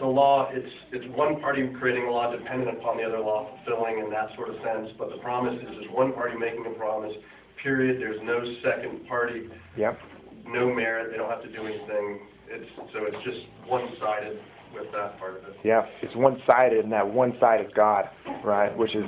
the 0.00 0.04
law, 0.04 0.50
it's, 0.50 0.68
it's 0.90 1.06
one 1.16 1.40
party 1.40 1.68
creating 1.78 2.08
a 2.08 2.10
law 2.10 2.28
dependent 2.34 2.78
upon 2.78 2.96
the 2.96 3.04
other 3.04 3.20
law 3.20 3.46
fulfilling 3.64 4.00
in 4.00 4.10
that 4.10 4.34
sort 4.34 4.48
of 4.50 4.56
sense, 4.56 4.90
but 4.98 5.08
the 5.08 5.18
promise 5.18 5.54
is 5.62 5.70
just 5.78 5.90
one 5.92 6.12
party 6.12 6.36
making 6.36 6.66
a 6.66 6.70
promise, 6.70 7.14
period. 7.62 8.00
There's 8.02 8.20
no 8.24 8.42
second 8.64 9.06
party, 9.06 9.48
Yeah. 9.76 9.94
no 10.48 10.66
merit, 10.74 11.12
they 11.12 11.16
don't 11.16 11.30
have 11.30 11.42
to 11.44 11.48
do 11.52 11.64
anything. 11.64 12.26
It's, 12.48 12.68
so 12.92 13.04
it's 13.06 13.22
just 13.22 13.46
one-sided 13.70 14.40
with 14.74 14.90
that 14.92 15.18
part 15.18 15.36
of 15.38 15.44
it. 15.44 15.56
Yeah. 15.64 15.86
It's 16.02 16.14
one-sided, 16.16 16.84
and 16.84 16.92
that 16.92 17.06
one 17.08 17.36
side 17.40 17.60
is 17.64 17.70
God, 17.74 18.08
right? 18.44 18.76
Which 18.76 18.94
is 18.94 19.04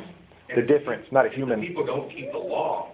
the 0.54 0.62
difference, 0.62 1.06
not 1.10 1.24
a 1.26 1.28
If 1.28 1.34
human. 1.34 1.60
people 1.60 1.84
don't 1.84 2.10
keep 2.10 2.32
the 2.32 2.38
law, 2.38 2.92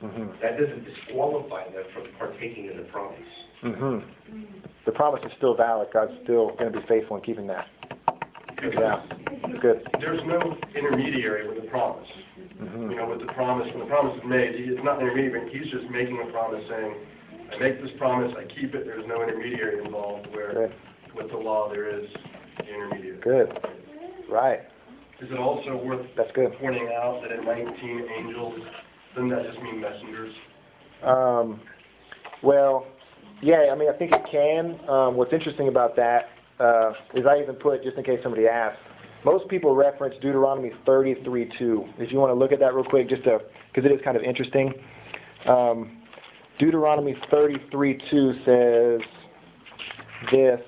hmm 0.00 0.28
that 0.40 0.58
doesn't 0.58 0.84
disqualify 0.84 1.64
them 1.72 1.84
from 1.92 2.04
partaking 2.18 2.66
in 2.70 2.76
the 2.78 2.84
promise. 2.84 3.18
hmm 3.60 3.98
The 4.86 4.92
promise 4.92 5.20
is 5.26 5.32
still 5.36 5.54
valid. 5.54 5.88
God's 5.92 6.12
still 6.24 6.56
going 6.56 6.72
to 6.72 6.80
be 6.80 6.86
faithful 6.86 7.16
in 7.16 7.22
keeping 7.22 7.46
that. 7.48 7.66
Yeah. 8.62 9.02
Good. 9.60 9.86
There's 10.00 10.20
no 10.26 10.56
intermediary 10.76 11.48
with 11.48 11.62
the 11.62 11.68
promise. 11.68 12.08
hmm 12.58 12.90
You 12.90 12.96
know, 12.96 13.08
with 13.10 13.20
the 13.26 13.32
promise, 13.32 13.68
when 13.74 13.80
the 13.80 13.86
promise 13.86 14.16
is 14.18 14.24
made, 14.28 14.54
it's 14.56 14.80
not 14.84 14.96
an 15.02 15.08
intermediary, 15.08 15.50
he's 15.52 15.70
just 15.72 15.90
making 15.90 16.18
a 16.26 16.30
promise 16.32 16.62
saying, 16.68 16.94
I 17.52 17.58
make 17.58 17.82
this 17.82 17.90
promise, 17.98 18.32
I 18.38 18.44
keep 18.44 18.74
it, 18.74 18.84
there's 18.86 19.06
no 19.08 19.22
intermediary 19.22 19.84
involved, 19.84 20.28
where 20.34 20.52
Good. 20.54 20.72
With 21.14 21.30
the 21.30 21.36
law, 21.36 21.68
there 21.68 21.88
is 21.88 22.08
the 22.58 22.64
intermediary. 22.68 23.20
Good. 23.20 23.58
Right. 24.30 24.60
Is 25.20 25.28
it 25.30 25.38
also 25.38 25.76
worth 25.76 26.06
That's 26.16 26.30
good. 26.34 26.52
pointing 26.60 26.88
out 26.94 27.20
that 27.22 27.32
in 27.38 27.44
19 27.44 28.08
angels, 28.18 28.60
doesn't 29.14 29.28
that 29.28 29.42
just 29.44 29.62
mean 29.62 29.80
messengers? 29.80 30.32
Um, 31.04 31.60
well, 32.42 32.86
yeah, 33.42 33.70
I 33.72 33.76
mean, 33.76 33.88
I 33.88 33.96
think 33.96 34.12
it 34.12 34.22
can. 34.30 34.78
Um, 34.88 35.16
what's 35.16 35.32
interesting 35.32 35.68
about 35.68 35.96
that 35.96 36.28
uh, 36.58 36.92
is 37.14 37.26
I 37.26 37.40
even 37.42 37.56
put, 37.56 37.82
just 37.82 37.96
in 37.96 38.04
case 38.04 38.20
somebody 38.22 38.46
asks, 38.46 38.78
most 39.24 39.48
people 39.48 39.74
reference 39.74 40.14
Deuteronomy 40.22 40.72
33:2. 40.86 41.94
If 41.98 42.10
you 42.12 42.18
want 42.18 42.30
to 42.30 42.34
look 42.34 42.52
at 42.52 42.60
that 42.60 42.74
real 42.74 42.84
quick, 42.84 43.08
just 43.08 43.24
to, 43.24 43.40
because 43.72 43.90
it 43.90 43.92
is 43.94 44.00
kind 44.02 44.16
of 44.16 44.22
interesting. 44.22 44.72
Um, 45.46 45.98
Deuteronomy 46.58 47.14
33:2 47.30 48.44
says 48.44 49.06
this. 50.30 50.60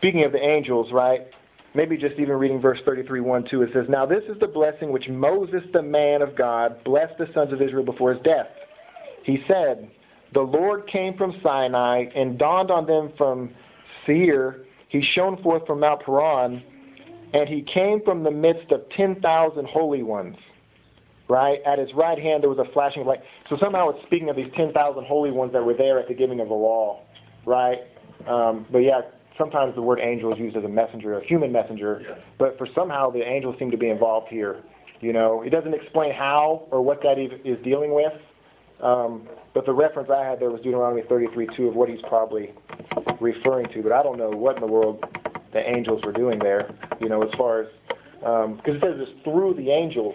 Speaking 0.00 0.24
of 0.24 0.32
the 0.32 0.42
angels, 0.42 0.90
right? 0.92 1.26
Maybe 1.74 1.98
just 1.98 2.18
even 2.18 2.36
reading 2.36 2.58
verse 2.58 2.78
33, 2.86 3.20
1, 3.20 3.44
2, 3.50 3.62
it 3.62 3.70
says, 3.74 3.84
Now 3.90 4.06
this 4.06 4.24
is 4.30 4.40
the 4.40 4.46
blessing 4.46 4.92
which 4.92 5.10
Moses, 5.10 5.62
the 5.74 5.82
man 5.82 6.22
of 6.22 6.34
God, 6.34 6.82
blessed 6.84 7.18
the 7.18 7.28
sons 7.34 7.52
of 7.52 7.60
Israel 7.60 7.84
before 7.84 8.14
his 8.14 8.22
death. 8.22 8.46
He 9.24 9.44
said, 9.46 9.90
The 10.32 10.40
Lord 10.40 10.86
came 10.86 11.18
from 11.18 11.38
Sinai 11.42 12.06
and 12.16 12.38
dawned 12.38 12.70
on 12.70 12.86
them 12.86 13.12
from 13.18 13.50
Seir. 14.06 14.64
He 14.88 15.02
shone 15.02 15.40
forth 15.42 15.66
from 15.66 15.80
Mount 15.80 16.00
Paran, 16.00 16.62
and 17.34 17.46
he 17.46 17.60
came 17.60 18.00
from 18.02 18.22
the 18.22 18.30
midst 18.30 18.72
of 18.72 18.88
10,000 18.96 19.66
holy 19.66 20.02
ones. 20.02 20.36
Right? 21.28 21.60
At 21.66 21.78
his 21.78 21.92
right 21.92 22.18
hand 22.18 22.42
there 22.42 22.50
was 22.50 22.58
a 22.58 22.72
flashing 22.72 23.02
of 23.02 23.06
light. 23.06 23.20
So 23.50 23.58
somehow 23.58 23.90
it's 23.90 24.02
speaking 24.06 24.30
of 24.30 24.36
these 24.36 24.50
10,000 24.56 25.04
holy 25.04 25.30
ones 25.30 25.52
that 25.52 25.62
were 25.62 25.74
there 25.74 26.00
at 26.00 26.08
the 26.08 26.14
giving 26.14 26.40
of 26.40 26.48
the 26.48 26.54
law. 26.54 27.02
Right? 27.44 27.80
Um, 28.26 28.64
but 28.72 28.78
yeah, 28.78 29.02
sometimes 29.40 29.74
the 29.74 29.82
word 29.82 29.98
angel 30.00 30.32
is 30.32 30.38
used 30.38 30.56
as 30.56 30.64
a 30.64 30.68
messenger, 30.68 31.18
a 31.18 31.24
human 31.24 31.50
messenger. 31.50 32.02
Yeah. 32.06 32.14
But 32.38 32.58
for 32.58 32.68
somehow 32.74 33.10
the 33.10 33.26
angels 33.26 33.56
seem 33.58 33.70
to 33.70 33.78
be 33.78 33.88
involved 33.88 34.28
here. 34.28 34.62
You 35.00 35.14
know, 35.14 35.42
it 35.42 35.50
doesn't 35.50 35.72
explain 35.72 36.12
how 36.12 36.68
or 36.70 36.82
what 36.82 37.02
that 37.02 37.18
even 37.18 37.40
is 37.44 37.58
dealing 37.64 37.94
with. 37.94 38.12
Um, 38.82 39.26
but 39.54 39.66
the 39.66 39.72
reference 39.72 40.10
I 40.10 40.24
had 40.24 40.40
there 40.40 40.50
was 40.50 40.60
Deuteronomy 40.60 41.02
33:2 41.02 41.68
of 41.68 41.74
what 41.74 41.88
he's 41.88 42.02
probably 42.02 42.52
referring 43.18 43.66
to. 43.72 43.82
But 43.82 43.92
I 43.92 44.02
don't 44.02 44.18
know 44.18 44.30
what 44.30 44.56
in 44.56 44.60
the 44.60 44.66
world 44.66 45.04
the 45.52 45.68
angels 45.68 46.02
were 46.04 46.12
doing 46.12 46.38
there. 46.38 46.70
You 47.00 47.08
know, 47.08 47.22
as 47.22 47.32
far 47.36 47.62
as 47.62 47.68
because 48.20 48.76
it 48.76 48.80
says 48.82 48.96
it's 48.98 49.24
through 49.24 49.54
the 49.54 49.70
angels, 49.70 50.14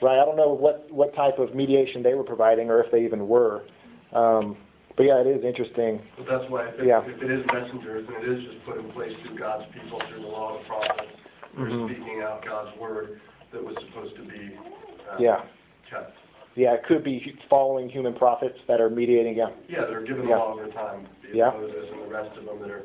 right? 0.00 0.18
I 0.18 0.24
don't 0.24 0.36
know 0.36 0.52
what 0.52 0.90
what 0.90 1.14
type 1.14 1.38
of 1.38 1.54
mediation 1.54 2.02
they 2.02 2.14
were 2.14 2.24
providing 2.24 2.70
or 2.70 2.82
if 2.82 2.90
they 2.90 3.04
even 3.04 3.28
were. 3.28 3.62
Um, 4.12 4.56
but 4.96 5.06
yeah, 5.06 5.20
it 5.20 5.26
is 5.26 5.44
interesting. 5.44 6.00
But 6.16 6.26
that's 6.28 6.50
why 6.50 6.66
if 6.68 6.84
Yeah. 6.84 7.02
if 7.04 7.22
it 7.22 7.30
is 7.30 7.44
messengers, 7.52 8.06
then 8.06 8.22
it 8.22 8.28
is 8.28 8.44
just 8.44 8.64
put 8.64 8.78
in 8.78 8.90
place 8.92 9.12
through 9.24 9.36
God's 9.38 9.64
people, 9.72 10.00
through 10.08 10.22
the 10.22 10.28
law 10.28 10.54
of 10.56 10.62
the 10.62 10.66
prophets. 10.68 11.10
They're 11.56 11.66
Mhm. 11.66 11.86
speaking 11.94 12.20
out 12.22 12.44
God's 12.44 12.76
word 12.78 13.20
that 13.52 13.62
was 13.64 13.76
supposed 13.80 14.16
to 14.16 14.22
be 14.22 14.56
uh, 15.10 15.16
Yeah, 15.18 15.42
kept. 15.88 16.16
yeah, 16.56 16.72
it 16.74 16.82
could 16.84 17.04
be 17.04 17.36
following 17.48 17.88
human 17.88 18.14
prophets 18.14 18.58
that 18.66 18.80
are 18.80 18.90
mediating. 18.90 19.36
Yeah, 19.36 19.50
Yeah, 19.68 19.84
they're 19.84 20.00
given 20.02 20.26
Yeah. 20.28 20.38
law 20.38 20.52
of 20.52 20.58
their 20.58 20.68
time, 20.68 21.06
Yeah. 21.32 21.50
Moses 21.50 21.90
and 21.92 22.02
the 22.02 22.06
rest 22.06 22.36
of 22.36 22.46
them 22.46 22.58
that 22.62 22.70
are, 22.70 22.82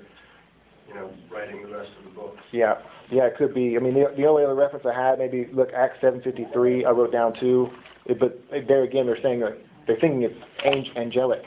you 0.88 0.94
know, 0.96 1.10
writing 1.32 1.62
the 1.64 1.76
rest 1.78 1.90
of 1.98 2.04
the 2.04 2.20
books. 2.22 2.42
Yeah, 2.52 2.78
yeah, 3.10 3.26
it 3.26 3.36
could 3.38 3.54
be. 3.54 3.76
I 3.76 3.80
mean, 3.80 3.94
the, 3.94 4.12
the 4.16 4.26
only 4.28 4.44
other 4.44 4.54
reference 4.56 4.86
I 4.86 4.94
had, 4.94 5.18
maybe 5.20 5.46
look 5.54 5.72
Acts 5.74 6.00
seven 6.02 6.22
fifty 6.22 6.46
three. 6.54 6.84
I 6.86 6.92
wrote 6.92 7.12
down 7.12 7.34
It- 8.06 8.20
but 8.20 8.40
there 8.68 8.84
again, 8.84 9.06
they're 9.06 9.22
saying 9.22 9.40
that 9.40 9.58
they're 9.88 9.96
thinking 9.98 10.24
it's 10.24 10.36
angelic, 10.98 11.44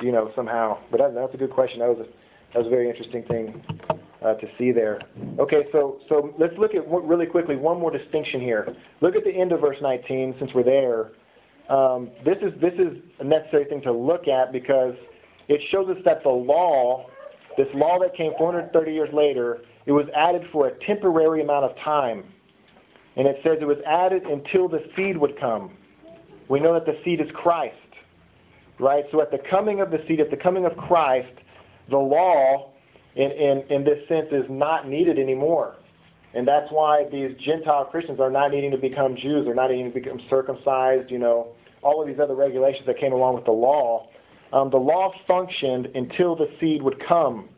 you 0.00 0.12
know, 0.12 0.30
somehow. 0.34 0.78
But 0.90 1.00
that, 1.00 1.14
that's 1.14 1.34
a 1.34 1.36
good 1.36 1.50
question. 1.50 1.80
That 1.80 1.88
was 1.88 2.06
a 2.06 2.10
that 2.52 2.58
was 2.58 2.66
a 2.66 2.70
very 2.70 2.88
interesting 2.88 3.22
thing 3.24 3.62
uh, 4.24 4.34
to 4.34 4.46
see 4.58 4.72
there. 4.72 5.00
Okay, 5.38 5.66
so 5.72 6.00
so 6.08 6.34
let's 6.38 6.54
look 6.58 6.74
at 6.74 6.86
one, 6.86 7.06
really 7.06 7.26
quickly 7.26 7.56
one 7.56 7.78
more 7.78 7.90
distinction 7.90 8.40
here. 8.40 8.74
Look 9.00 9.14
at 9.14 9.24
the 9.24 9.30
end 9.30 9.52
of 9.52 9.60
verse 9.60 9.76
nineteen, 9.80 10.34
since 10.38 10.50
we're 10.54 10.64
there. 10.64 11.12
Um, 11.74 12.10
this 12.24 12.36
is 12.42 12.58
this 12.60 12.74
is 12.74 12.98
a 13.20 13.24
necessary 13.24 13.64
thing 13.66 13.82
to 13.82 13.92
look 13.92 14.26
at 14.26 14.52
because 14.52 14.94
it 15.48 15.60
shows 15.70 15.88
us 15.88 15.96
that 16.04 16.22
the 16.22 16.30
law, 16.30 17.06
this 17.56 17.66
law 17.74 17.98
that 18.00 18.16
came 18.16 18.32
430 18.38 18.92
years 18.92 19.08
later, 19.12 19.62
it 19.86 19.92
was 19.92 20.06
added 20.14 20.42
for 20.52 20.68
a 20.68 20.86
temporary 20.86 21.42
amount 21.42 21.64
of 21.64 21.76
time. 21.78 22.24
And 23.16 23.26
it 23.26 23.36
says 23.42 23.58
it 23.60 23.64
was 23.64 23.78
added 23.84 24.22
until 24.22 24.68
the 24.68 24.78
seed 24.94 25.16
would 25.16 25.38
come. 25.40 25.76
We 26.48 26.60
know 26.60 26.72
that 26.74 26.86
the 26.86 26.98
seed 27.04 27.20
is 27.20 27.26
Christ. 27.34 27.74
Right? 28.80 29.04
So 29.12 29.20
at 29.20 29.30
the 29.30 29.38
coming 29.50 29.80
of 29.80 29.90
the 29.90 30.02
seed, 30.08 30.20
at 30.20 30.30
the 30.30 30.36
coming 30.36 30.64
of 30.64 30.76
Christ, 30.76 31.32
the 31.90 31.98
law, 31.98 32.70
in, 33.14 33.30
in, 33.30 33.62
in 33.68 33.84
this 33.84 34.08
sense, 34.08 34.28
is 34.32 34.46
not 34.48 34.88
needed 34.88 35.18
anymore. 35.18 35.76
And 36.32 36.46
that's 36.46 36.70
why 36.70 37.06
these 37.10 37.36
Gentile 37.44 37.84
Christians 37.84 38.20
are 38.20 38.30
not 38.30 38.52
needing 38.52 38.70
to 38.70 38.78
become 38.78 39.16
Jews. 39.16 39.44
They're 39.44 39.54
not 39.54 39.70
needing 39.70 39.92
to 39.92 40.00
become 40.00 40.20
circumcised, 40.30 41.10
you 41.10 41.18
know, 41.18 41.48
all 41.82 42.00
of 42.00 42.06
these 42.06 42.18
other 42.20 42.34
regulations 42.34 42.86
that 42.86 42.98
came 42.98 43.12
along 43.12 43.34
with 43.34 43.44
the 43.44 43.52
law. 43.52 44.08
Um, 44.52 44.70
the 44.70 44.76
law 44.76 45.12
functioned 45.26 45.88
until 45.94 46.36
the 46.36 46.48
seed 46.60 46.82
would 46.82 47.04
come. 47.06 47.48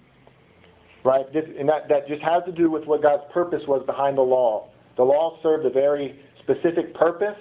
Right? 1.05 1.31
This, 1.33 1.45
and 1.59 1.69
that, 1.69 1.89
that 1.89 2.09
just 2.09 2.23
has 2.23 2.45
to 2.45 2.53
do 2.53 2.71
with 2.71 2.85
what 2.87 3.03
God's 3.03 3.25
purpose 3.33 3.63
was 3.67 3.85
behind 3.87 4.17
the 4.17 4.23
law. 4.23 4.69
The 4.97 5.03
law 5.03 5.39
served 5.43 5.67
a 5.67 5.71
very 5.71 6.21
specific 6.43 6.95
purpose, 6.95 7.37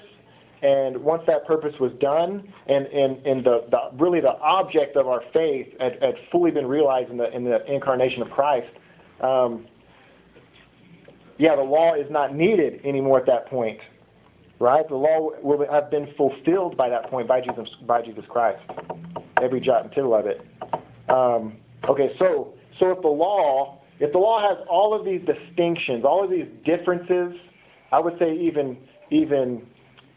and 0.61 0.97
once 0.97 1.23
that 1.25 1.45
purpose 1.47 1.73
was 1.79 1.91
done, 1.99 2.53
and, 2.67 2.85
and, 2.87 3.25
and 3.25 3.43
the, 3.43 3.65
the 3.71 3.97
really 3.97 4.21
the 4.21 4.37
object 4.39 4.95
of 4.95 5.07
our 5.07 5.23
faith 5.33 5.67
had, 5.79 6.01
had 6.01 6.15
fully 6.31 6.51
been 6.51 6.67
realized 6.67 7.09
in 7.09 7.17
the 7.17 7.35
in 7.35 7.43
the 7.43 7.65
incarnation 7.71 8.21
of 8.21 8.29
Christ, 8.29 8.69
um, 9.21 9.65
yeah, 11.39 11.55
the 11.55 11.63
law 11.63 11.95
is 11.95 12.09
not 12.11 12.35
needed 12.35 12.85
anymore 12.85 13.19
at 13.19 13.25
that 13.25 13.47
point, 13.47 13.79
right? 14.59 14.87
The 14.87 14.95
law 14.95 15.31
will 15.41 15.65
have 15.71 15.89
been 15.89 16.13
fulfilled 16.15 16.77
by 16.77 16.89
that 16.89 17.09
point 17.09 17.27
by 17.27 17.41
Jesus 17.41 17.67
by 17.87 18.03
Jesus 18.03 18.25
Christ, 18.29 18.61
every 19.41 19.59
jot 19.61 19.85
and 19.85 19.91
tittle 19.91 20.13
of 20.13 20.27
it. 20.27 20.45
Um, 21.09 21.57
okay, 21.89 22.15
so 22.19 22.53
so 22.79 22.91
if 22.91 23.01
the 23.01 23.07
law 23.07 23.79
if 23.99 24.11
the 24.11 24.19
law 24.19 24.41
has 24.47 24.63
all 24.69 24.93
of 24.93 25.05
these 25.05 25.21
distinctions, 25.25 26.05
all 26.05 26.23
of 26.23 26.29
these 26.29 26.47
differences, 26.65 27.33
I 27.91 27.99
would 27.99 28.19
say 28.19 28.35
even 28.37 28.77
even 29.09 29.65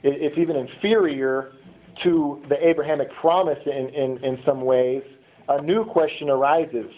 it's 0.04 0.38
even 0.38 0.56
inferior 0.56 1.52
to 2.02 2.42
the 2.48 2.66
Abrahamic 2.66 3.12
promise 3.14 3.58
in, 3.66 3.88
in, 3.88 4.22
in 4.24 4.38
some 4.44 4.60
ways, 4.62 5.02
a 5.48 5.62
new 5.62 5.84
question 5.84 6.28
arises 6.28 6.90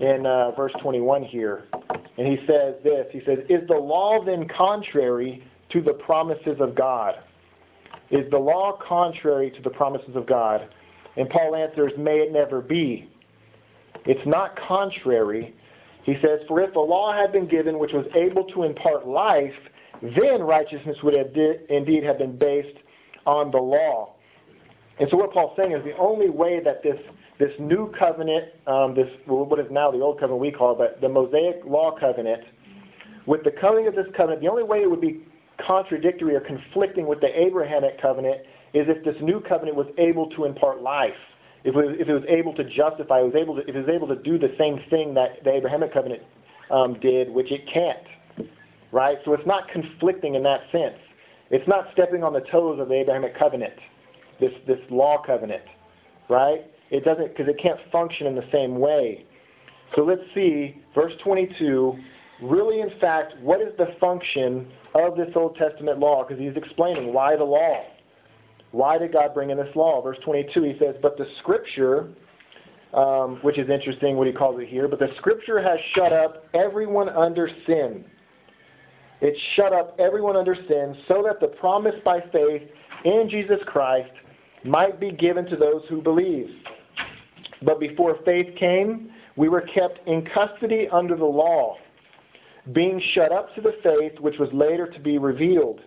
in 0.00 0.26
uh, 0.26 0.50
verse 0.52 0.72
21 0.80 1.22
here. 1.24 1.64
And 2.16 2.26
he 2.26 2.38
says 2.46 2.74
this 2.82 3.06
He 3.12 3.20
says, 3.24 3.38
Is 3.48 3.66
the 3.68 3.74
law 3.74 4.24
then 4.24 4.48
contrary 4.48 5.44
to 5.70 5.80
the 5.80 5.92
promises 5.92 6.56
of 6.60 6.74
God? 6.74 7.16
Is 8.10 8.28
the 8.30 8.38
law 8.38 8.78
contrary 8.86 9.50
to 9.50 9.62
the 9.62 9.70
promises 9.70 10.14
of 10.14 10.26
God? 10.26 10.68
And 11.16 11.28
Paul 11.28 11.54
answers, 11.54 11.92
May 11.98 12.18
it 12.18 12.32
never 12.32 12.60
be. 12.60 13.08
It's 14.06 14.26
not 14.26 14.56
contrary. 14.56 15.54
He 16.02 16.14
says, 16.20 16.40
For 16.48 16.60
if 16.60 16.72
the 16.74 16.80
law 16.80 17.12
had 17.12 17.32
been 17.32 17.46
given 17.46 17.78
which 17.78 17.92
was 17.92 18.06
able 18.14 18.44
to 18.44 18.64
impart 18.64 19.06
life, 19.06 19.54
then 20.02 20.42
righteousness 20.42 20.96
would 21.02 21.14
have 21.14 21.34
di- 21.34 21.58
indeed 21.68 22.04
have 22.04 22.18
been 22.18 22.36
based 22.36 22.78
on 23.26 23.50
the 23.50 23.58
law. 23.58 24.14
And 24.98 25.08
so 25.10 25.16
what 25.16 25.32
Paul's 25.32 25.56
saying 25.56 25.72
is 25.72 25.82
the 25.84 25.96
only 25.96 26.30
way 26.30 26.60
that 26.64 26.82
this 26.82 26.98
this 27.38 27.50
new 27.58 27.92
covenant, 27.98 28.44
um, 28.68 28.94
this 28.94 29.08
what 29.26 29.58
is 29.58 29.66
now 29.70 29.90
the 29.90 30.00
old 30.00 30.20
covenant 30.20 30.40
we 30.40 30.52
call 30.52 30.72
it, 30.72 30.78
but 30.78 31.00
the 31.00 31.08
Mosaic 31.08 31.64
law 31.64 31.96
covenant, 31.98 32.44
with 33.26 33.42
the 33.42 33.50
coming 33.50 33.88
of 33.88 33.94
this 33.94 34.06
covenant, 34.16 34.40
the 34.40 34.48
only 34.48 34.62
way 34.62 34.82
it 34.82 34.90
would 34.90 35.00
be 35.00 35.20
contradictory 35.66 36.34
or 36.36 36.40
conflicting 36.40 37.06
with 37.06 37.20
the 37.20 37.40
Abrahamic 37.40 38.00
covenant 38.00 38.42
is 38.72 38.86
if 38.88 39.04
this 39.04 39.16
new 39.20 39.40
covenant 39.40 39.76
was 39.76 39.86
able 39.98 40.28
to 40.30 40.44
impart 40.44 40.82
life. 40.82 41.14
if 41.64 41.74
it, 41.74 41.76
was, 41.76 41.96
if 41.98 42.08
it 42.08 42.12
was 42.12 42.24
able 42.28 42.54
to 42.54 42.64
justify, 42.64 43.20
it 43.20 43.24
was 43.24 43.34
able 43.34 43.56
to, 43.56 43.62
if 43.62 43.74
it 43.74 43.86
was 43.86 43.88
able 43.88 44.08
to 44.08 44.16
do 44.16 44.38
the 44.38 44.54
same 44.58 44.80
thing 44.90 45.14
that 45.14 45.42
the 45.44 45.52
Abrahamic 45.52 45.92
covenant 45.92 46.22
um, 46.70 46.98
did, 47.00 47.30
which 47.30 47.50
it 47.50 47.66
can't, 47.72 48.06
right? 48.94 49.18
So 49.24 49.34
it's 49.34 49.46
not 49.46 49.68
conflicting 49.68 50.36
in 50.36 50.44
that 50.44 50.60
sense. 50.70 50.96
It's 51.50 51.66
not 51.66 51.88
stepping 51.92 52.22
on 52.22 52.32
the 52.32 52.42
toes 52.52 52.78
of 52.80 52.88
the 52.88 52.94
Abrahamic 52.94 53.36
covenant, 53.36 53.74
this 54.40 54.52
this 54.66 54.78
law 54.88 55.20
covenant, 55.26 55.64
right? 56.30 56.64
It 56.90 57.04
doesn't 57.04 57.36
because 57.36 57.48
it 57.48 57.60
can't 57.60 57.78
function 57.90 58.28
in 58.28 58.36
the 58.36 58.48
same 58.52 58.78
way. 58.78 59.26
So 59.96 60.02
let's 60.02 60.22
see, 60.34 60.80
verse 60.94 61.12
22. 61.24 61.98
Really, 62.42 62.80
in 62.80 62.90
fact, 63.00 63.34
what 63.40 63.60
is 63.60 63.76
the 63.78 63.94
function 64.00 64.68
of 64.94 65.16
this 65.16 65.28
Old 65.34 65.56
Testament 65.56 65.98
law? 65.98 66.24
Because 66.24 66.40
he's 66.40 66.56
explaining 66.56 67.12
why 67.12 67.36
the 67.36 67.44
law. 67.44 67.84
Why 68.70 68.98
did 68.98 69.12
God 69.12 69.34
bring 69.34 69.50
in 69.50 69.56
this 69.56 69.74
law? 69.76 70.02
Verse 70.02 70.18
22, 70.24 70.62
he 70.62 70.76
says, 70.80 70.96
But 71.00 71.16
the 71.16 71.26
Scripture, 71.38 72.08
um, 72.92 73.38
which 73.42 73.56
is 73.56 73.70
interesting 73.70 74.16
what 74.16 74.26
he 74.26 74.32
calls 74.32 74.60
it 74.60 74.68
here, 74.68 74.88
but 74.88 74.98
the 74.98 75.10
Scripture 75.18 75.62
has 75.62 75.78
shut 75.94 76.12
up 76.12 76.44
everyone 76.54 77.08
under 77.08 77.48
sin. 77.66 78.04
It 79.24 79.34
shut 79.56 79.72
up 79.72 79.98
everyone 79.98 80.36
under 80.36 80.54
sin 80.54 80.94
so 81.08 81.22
that 81.26 81.40
the 81.40 81.46
promise 81.46 81.94
by 82.04 82.20
faith 82.30 82.60
in 83.06 83.26
Jesus 83.30 83.56
Christ 83.64 84.12
might 84.64 85.00
be 85.00 85.12
given 85.12 85.46
to 85.46 85.56
those 85.56 85.80
who 85.88 86.02
believe. 86.02 86.50
But 87.62 87.80
before 87.80 88.18
faith 88.26 88.54
came, 88.58 89.10
we 89.36 89.48
were 89.48 89.62
kept 89.62 90.06
in 90.06 90.26
custody 90.26 90.88
under 90.92 91.16
the 91.16 91.24
law, 91.24 91.78
being 92.74 93.00
shut 93.14 93.32
up 93.32 93.54
to 93.54 93.62
the 93.62 93.76
faith 93.82 94.20
which 94.20 94.38
was 94.38 94.50
later 94.52 94.86
to 94.88 95.00
be 95.00 95.16
revealed. 95.16 95.80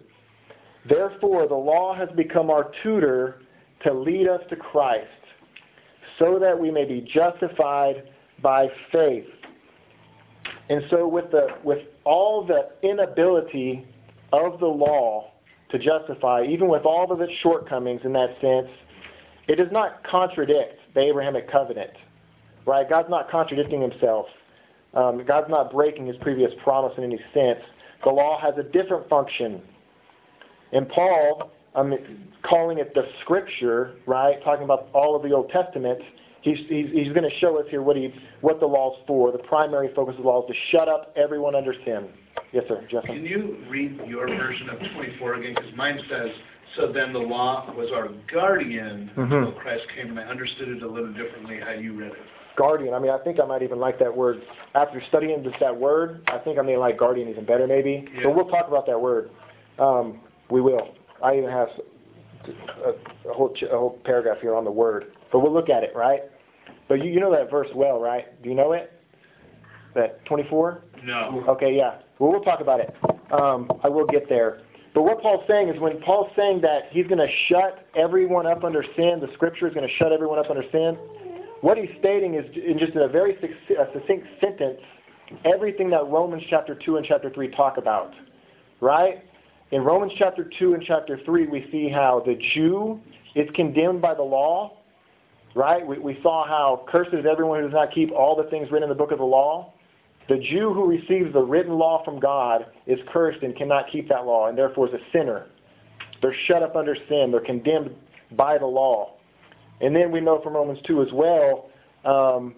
Therefore, 0.90 1.48
the 1.48 1.54
law 1.54 1.94
has 1.94 2.10
become 2.16 2.50
our 2.50 2.72
tutor 2.82 3.44
to 3.84 3.94
lead 3.94 4.28
us 4.28 4.42
to 4.50 4.56
Christ, 4.56 5.06
so 6.18 6.40
that 6.40 6.60
we 6.60 6.72
may 6.72 6.86
be 6.86 7.02
justified 7.02 8.10
by 8.42 8.66
faith. 8.92 9.28
And 10.70 10.84
so, 10.90 11.08
with, 11.08 11.32
the, 11.32 11.48
with 11.64 11.80
all 12.04 12.46
the 12.46 12.70
inability 12.88 13.86
of 14.34 14.60
the 14.60 14.68
law 14.68 15.32
to 15.70 15.80
justify, 15.80 16.44
even 16.44 16.68
with 16.68 16.84
all 16.86 17.12
of 17.12 17.22
its 17.22 17.34
shortcomings 17.42 18.02
in 18.04 18.14
that 18.14 18.40
sense, 18.42 18.68
it 19.48 19.56
does 19.56 19.72
not 19.72 20.04
contradict 20.04 20.80
the 20.94 21.02
Abrahamic 21.02 21.50
covenant. 21.50 21.92
Right? 22.66 22.88
God's 22.90 23.10
not 23.10 23.30
contradicting 23.32 23.82
himself. 23.82 24.26
Um, 24.94 25.24
God's 25.26 25.50
not 25.50 25.72
breaking 25.72 26.08
his 26.08 26.18
previous 26.18 26.52
promise 26.64 26.94
in 26.98 27.04
any 27.04 27.20
sense. 27.34 27.60
The 28.04 28.10
law 28.10 28.40
has 28.42 28.56
a 28.58 28.64
different 28.64 29.08
function. 29.10 29.62
And 30.72 30.90
Paul, 30.90 31.52
um, 31.76 31.94
calling 32.44 32.80
it 32.80 32.94
the 32.94 33.08
scripture, 33.22 33.96
right, 34.06 34.44
talking 34.44 34.64
about 34.64 34.90
all 34.94 35.16
of 35.16 35.24
the 35.24 35.32
Old 35.32 35.50
Testament, 35.50 36.00
he's, 36.48 36.68
he's, 36.68 36.92
he's 36.94 37.14
going 37.14 37.30
to 37.30 37.36
show 37.40 37.60
us 37.60 37.66
here 37.70 37.82
what, 37.82 37.96
he, 37.98 38.14
what 38.42 38.60
the 38.60 38.66
law's 38.66 38.98
for. 39.06 39.32
The 39.32 39.40
primary 39.40 39.94
focus 39.94 40.16
of 40.18 40.24
the 40.24 40.30
law 40.30 40.42
is 40.48 40.56
to 40.56 40.62
shut 40.72 40.88
up 40.88 41.14
everyone 41.16 41.56
under 41.56 41.74
sin. 41.86 42.08
Yes, 42.54 42.64
sir. 42.68 42.82
Justin. 42.90 43.16
Can 43.16 43.26
you 43.26 43.58
read 43.70 44.00
your 44.08 44.28
version 44.28 44.70
of 44.70 44.80
24 44.96 45.34
again? 45.36 45.56
Because 45.56 45.76
mine 45.76 46.00
says, 46.10 46.30
so 46.76 46.92
then 46.92 47.14
the 47.14 47.20
law 47.20 47.74
was 47.76 47.90
our 47.94 48.10
guardian 48.32 49.10
Mhm. 49.16 49.34
until 49.34 49.52
Christ 49.54 49.84
came, 49.96 50.10
and 50.10 50.20
I 50.20 50.24
understood 50.24 50.70
it 50.70 50.84
a 50.84 50.88
little 50.88 51.12
differently 51.14 51.60
how 51.60 51.72
you 51.72 51.94
read 51.94 52.12
it. 52.12 52.18
Guardian. 52.56 52.94
I 52.94 53.00
mean, 53.00 53.12
I 53.12 53.20
think 53.20 53.40
I 53.40 53.46
might 53.46 53.62
even 53.62 53.80
like 53.80 54.00
that 54.00 54.16
word. 54.16 54.42
After 54.74 55.02
studying 55.10 55.44
just 55.44 55.60
that 55.60 55.76
word, 55.76 56.22
I 56.28 56.40
think 56.40 56.58
I 56.58 56.64
may 56.64 56.76
like 56.76 56.98
guardian 56.98 57.30
even 57.30 57.46
better, 57.46 57.68
maybe. 57.68 58.08
Yeah. 58.16 58.22
But 58.24 58.36
we'll 58.36 58.48
talk 58.48 58.68
about 58.68 58.86
that 58.88 59.00
word. 59.00 59.30
Um, 59.78 60.20
we 60.50 60.60
will. 60.62 60.96
I 61.24 61.38
even 61.38 61.50
have 61.52 61.70
a, 62.48 63.30
a 63.30 63.34
whole 63.34 63.54
a 63.62 63.78
whole 63.78 64.00
paragraph 64.06 64.38
here 64.42 64.56
on 64.56 64.64
the 64.64 64.72
word, 64.72 65.14
but 65.32 65.40
we'll 65.40 65.54
look 65.54 65.70
at 65.70 65.84
it, 65.84 65.92
right? 65.96 66.22
But 66.88 67.04
you, 67.04 67.12
you 67.12 67.20
know 67.20 67.32
that 67.32 67.50
verse 67.52 67.70
well, 67.76 68.00
right? 68.00 68.42
Do 68.42 68.50
you 68.50 68.56
know 68.56 68.74
it? 68.74 68.92
That 69.96 70.24
24? 70.26 70.84
No. 71.04 71.44
Okay, 71.50 71.76
yeah. 71.76 72.00
Well, 72.20 72.32
we'll 72.32 72.42
talk 72.42 72.62
about 72.62 72.80
it. 72.80 72.96
Um, 73.32 73.72
I 73.84 73.90
will 73.90 74.06
get 74.06 74.30
there. 74.30 74.62
But 74.94 75.04
what 75.04 75.22
Paul's 75.22 75.44
saying 75.48 75.70
is 75.70 75.80
when 75.80 76.00
Paul's 76.02 76.32
saying 76.36 76.62
that 76.62 76.90
he's 76.92 77.06
going 77.08 77.20
to 77.20 77.32
shut 77.48 77.88
everyone 77.96 78.48
up 78.48 78.64
under 78.64 78.84
sin, 78.96 79.20
the 79.22 79.30
scripture 79.34 79.68
is 79.68 79.74
going 79.74 79.88
to 79.88 79.94
shut 79.96 80.12
everyone 80.12 80.40
up 80.40 80.50
under 80.50 80.64
sin, 80.72 80.98
what 81.62 81.78
he's 81.78 81.90
stating 82.00 82.36
is 82.36 82.46
in 82.56 82.80
just 82.80 82.94
in 82.94 83.02
a 83.02 83.08
very 83.08 83.38
succinct 83.40 84.28
sentence 84.40 84.80
everything 85.46 85.90
that 85.90 86.08
Romans 86.08 86.44
chapter 86.50 86.76
2 86.76 86.98
and 86.98 87.06
chapter 87.06 87.30
3 87.30 87.50
talk 87.50 87.78
about. 87.78 88.14
Right? 88.80 89.24
In 89.72 89.82
Romans 89.82 90.14
chapter 90.18 90.50
2 90.58 90.74
and 90.76 90.84
chapter 90.84 91.20
3, 91.26 91.48
we 91.48 91.68
see 91.72 91.90
how 91.90 92.24
the 92.26 92.36
Jew 92.56 93.00
is 93.36 93.50
condemned 93.54 94.02
by 94.02 94.14
the 94.14 94.24
law. 94.24 94.77
Right? 95.58 95.86
We, 95.86 95.98
we 95.98 96.20
saw 96.22 96.48
how 96.48 96.86
cursed 96.88 97.16
is 97.16 97.26
everyone 97.26 97.62
who 97.62 97.66
does 97.66 97.74
not 97.74 97.92
keep 97.92 98.12
all 98.12 98.36
the 98.36 98.48
things 98.52 98.72
written 98.72 98.84
in 98.84 98.90
the 98.90 98.96
book 98.96 99.12
of 99.12 99.18
the 99.18 99.26
law. 99.26 99.74
The 100.30 100.38
Jew 100.38 100.72
who 100.72 100.86
receives 100.86 101.34
the 101.34 101.42
written 101.42 101.74
law 101.80 102.04
from 102.06 102.20
God 102.20 102.68
is 102.86 103.00
cursed 103.12 103.42
and 103.42 103.56
cannot 103.56 103.86
keep 103.92 104.08
that 104.10 104.28
law, 104.28 104.50
and 104.50 104.56
therefore 104.56 104.88
is 104.88 104.94
a 104.94 105.00
sinner. 105.12 105.48
They're 106.22 106.36
shut 106.46 106.62
up 106.62 106.76
under 106.76 106.96
sin. 107.10 107.32
They're 107.32 107.40
condemned 107.42 107.96
by 108.34 108.60
the 108.60 108.68
law. 108.68 109.16
And 109.82 109.96
then 109.96 110.12
we 110.12 110.22
know 110.22 110.40
from 110.44 110.54
Romans 110.54 110.78
2 110.86 111.02
as 111.02 111.12
well 111.12 111.72
um, 112.06 112.54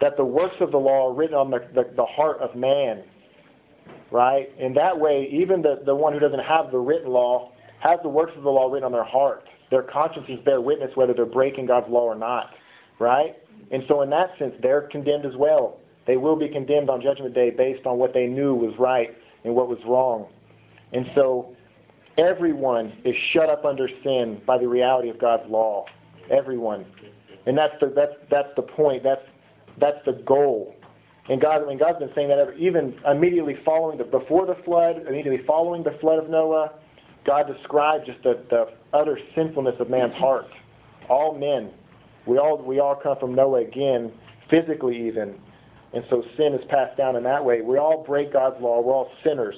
that 0.00 0.16
the 0.16 0.24
works 0.24 0.56
of 0.60 0.70
the 0.70 0.78
law 0.78 1.10
are 1.10 1.14
written 1.14 1.36
on 1.36 1.50
the, 1.50 1.58
the, 1.74 1.90
the 1.96 2.06
heart 2.06 2.38
of 2.38 2.56
man. 2.56 3.04
Right? 4.10 4.48
In 4.58 4.72
that 4.72 4.98
way, 4.98 5.28
even 5.30 5.60
the, 5.60 5.82
the 5.84 5.94
one 5.94 6.14
who 6.14 6.18
doesn't 6.18 6.38
have 6.38 6.70
the 6.70 6.78
written 6.78 7.10
law 7.10 7.52
has 7.80 7.98
the 8.02 8.08
works 8.08 8.32
of 8.38 8.42
the 8.42 8.50
law 8.50 8.72
written 8.72 8.86
on 8.86 8.92
their 8.92 9.04
heart. 9.04 9.44
Their 9.70 9.82
consciences 9.82 10.38
bear 10.44 10.60
witness 10.60 10.90
whether 10.94 11.12
they're 11.12 11.26
breaking 11.26 11.66
God's 11.66 11.90
law 11.90 12.04
or 12.04 12.14
not. 12.14 12.50
Right? 12.98 13.36
And 13.70 13.82
so, 13.88 14.02
in 14.02 14.10
that 14.10 14.30
sense, 14.38 14.54
they're 14.62 14.82
condemned 14.82 15.26
as 15.26 15.36
well. 15.36 15.78
They 16.06 16.16
will 16.16 16.36
be 16.36 16.48
condemned 16.48 16.88
on 16.90 17.02
Judgment 17.02 17.34
Day 17.34 17.50
based 17.50 17.86
on 17.86 17.98
what 17.98 18.14
they 18.14 18.26
knew 18.26 18.54
was 18.54 18.74
right 18.78 19.16
and 19.44 19.54
what 19.54 19.68
was 19.68 19.78
wrong. 19.86 20.26
And 20.92 21.06
so, 21.14 21.54
everyone 22.16 22.92
is 23.04 23.14
shut 23.32 23.48
up 23.48 23.64
under 23.64 23.88
sin 24.02 24.40
by 24.46 24.58
the 24.58 24.66
reality 24.66 25.10
of 25.10 25.18
God's 25.18 25.48
law. 25.50 25.84
Everyone. 26.30 26.86
And 27.46 27.56
that's 27.56 27.74
the, 27.80 27.92
that's, 27.94 28.12
that's 28.30 28.48
the 28.56 28.62
point. 28.62 29.02
That's, 29.02 29.22
that's 29.78 29.98
the 30.04 30.12
goal. 30.12 30.74
And 31.28 31.40
God, 31.40 31.62
I 31.62 31.66
mean, 31.66 31.78
God's 31.78 31.98
been 31.98 32.10
saying 32.14 32.28
that 32.28 32.38
ever, 32.38 32.54
even 32.54 32.94
immediately 33.06 33.56
following 33.64 33.98
the, 33.98 34.04
before 34.04 34.46
the 34.46 34.56
flood, 34.64 35.06
immediately 35.06 35.44
following 35.46 35.82
the 35.82 35.96
flood 36.00 36.18
of 36.18 36.30
Noah, 36.30 36.72
God 37.28 37.46
described 37.46 38.06
just 38.06 38.22
the, 38.22 38.42
the 38.48 38.68
utter 38.94 39.18
sinfulness 39.34 39.74
of 39.80 39.90
man's 39.90 40.14
heart. 40.14 40.46
All 41.10 41.38
men. 41.38 41.70
We 42.24 42.38
all, 42.38 42.56
we 42.56 42.80
all 42.80 42.96
come 42.96 43.18
from 43.20 43.34
Noah 43.34 43.60
again, 43.60 44.10
physically 44.48 45.06
even. 45.06 45.38
And 45.92 46.04
so 46.08 46.24
sin 46.38 46.54
is 46.54 46.64
passed 46.70 46.96
down 46.96 47.16
in 47.16 47.22
that 47.24 47.44
way. 47.44 47.60
We 47.60 47.76
all 47.76 48.02
break 48.02 48.32
God's 48.32 48.58
law. 48.62 48.80
We're 48.80 48.94
all 48.94 49.10
sinners. 49.22 49.56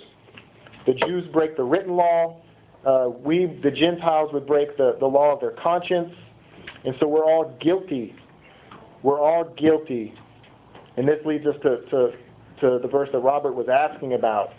The 0.84 0.94
Jews 0.94 1.28
break 1.32 1.56
the 1.56 1.62
written 1.62 1.94
law. 1.94 2.42
Uh, 2.84 3.10
we, 3.10 3.46
the 3.62 3.70
Gentiles, 3.70 4.32
would 4.32 4.48
break 4.48 4.76
the, 4.76 4.96
the 4.98 5.06
law 5.06 5.32
of 5.32 5.40
their 5.40 5.52
conscience. 5.52 6.12
And 6.84 6.96
so 6.98 7.06
we're 7.06 7.24
all 7.24 7.56
guilty. 7.60 8.16
We're 9.04 9.20
all 9.20 9.44
guilty. 9.44 10.12
And 10.96 11.06
this 11.06 11.24
leads 11.24 11.46
us 11.46 11.54
to, 11.62 11.82
to, 11.90 12.12
to 12.62 12.78
the 12.82 12.88
verse 12.88 13.10
that 13.12 13.20
Robert 13.20 13.52
was 13.52 13.68
asking 13.68 14.14
about. 14.14 14.54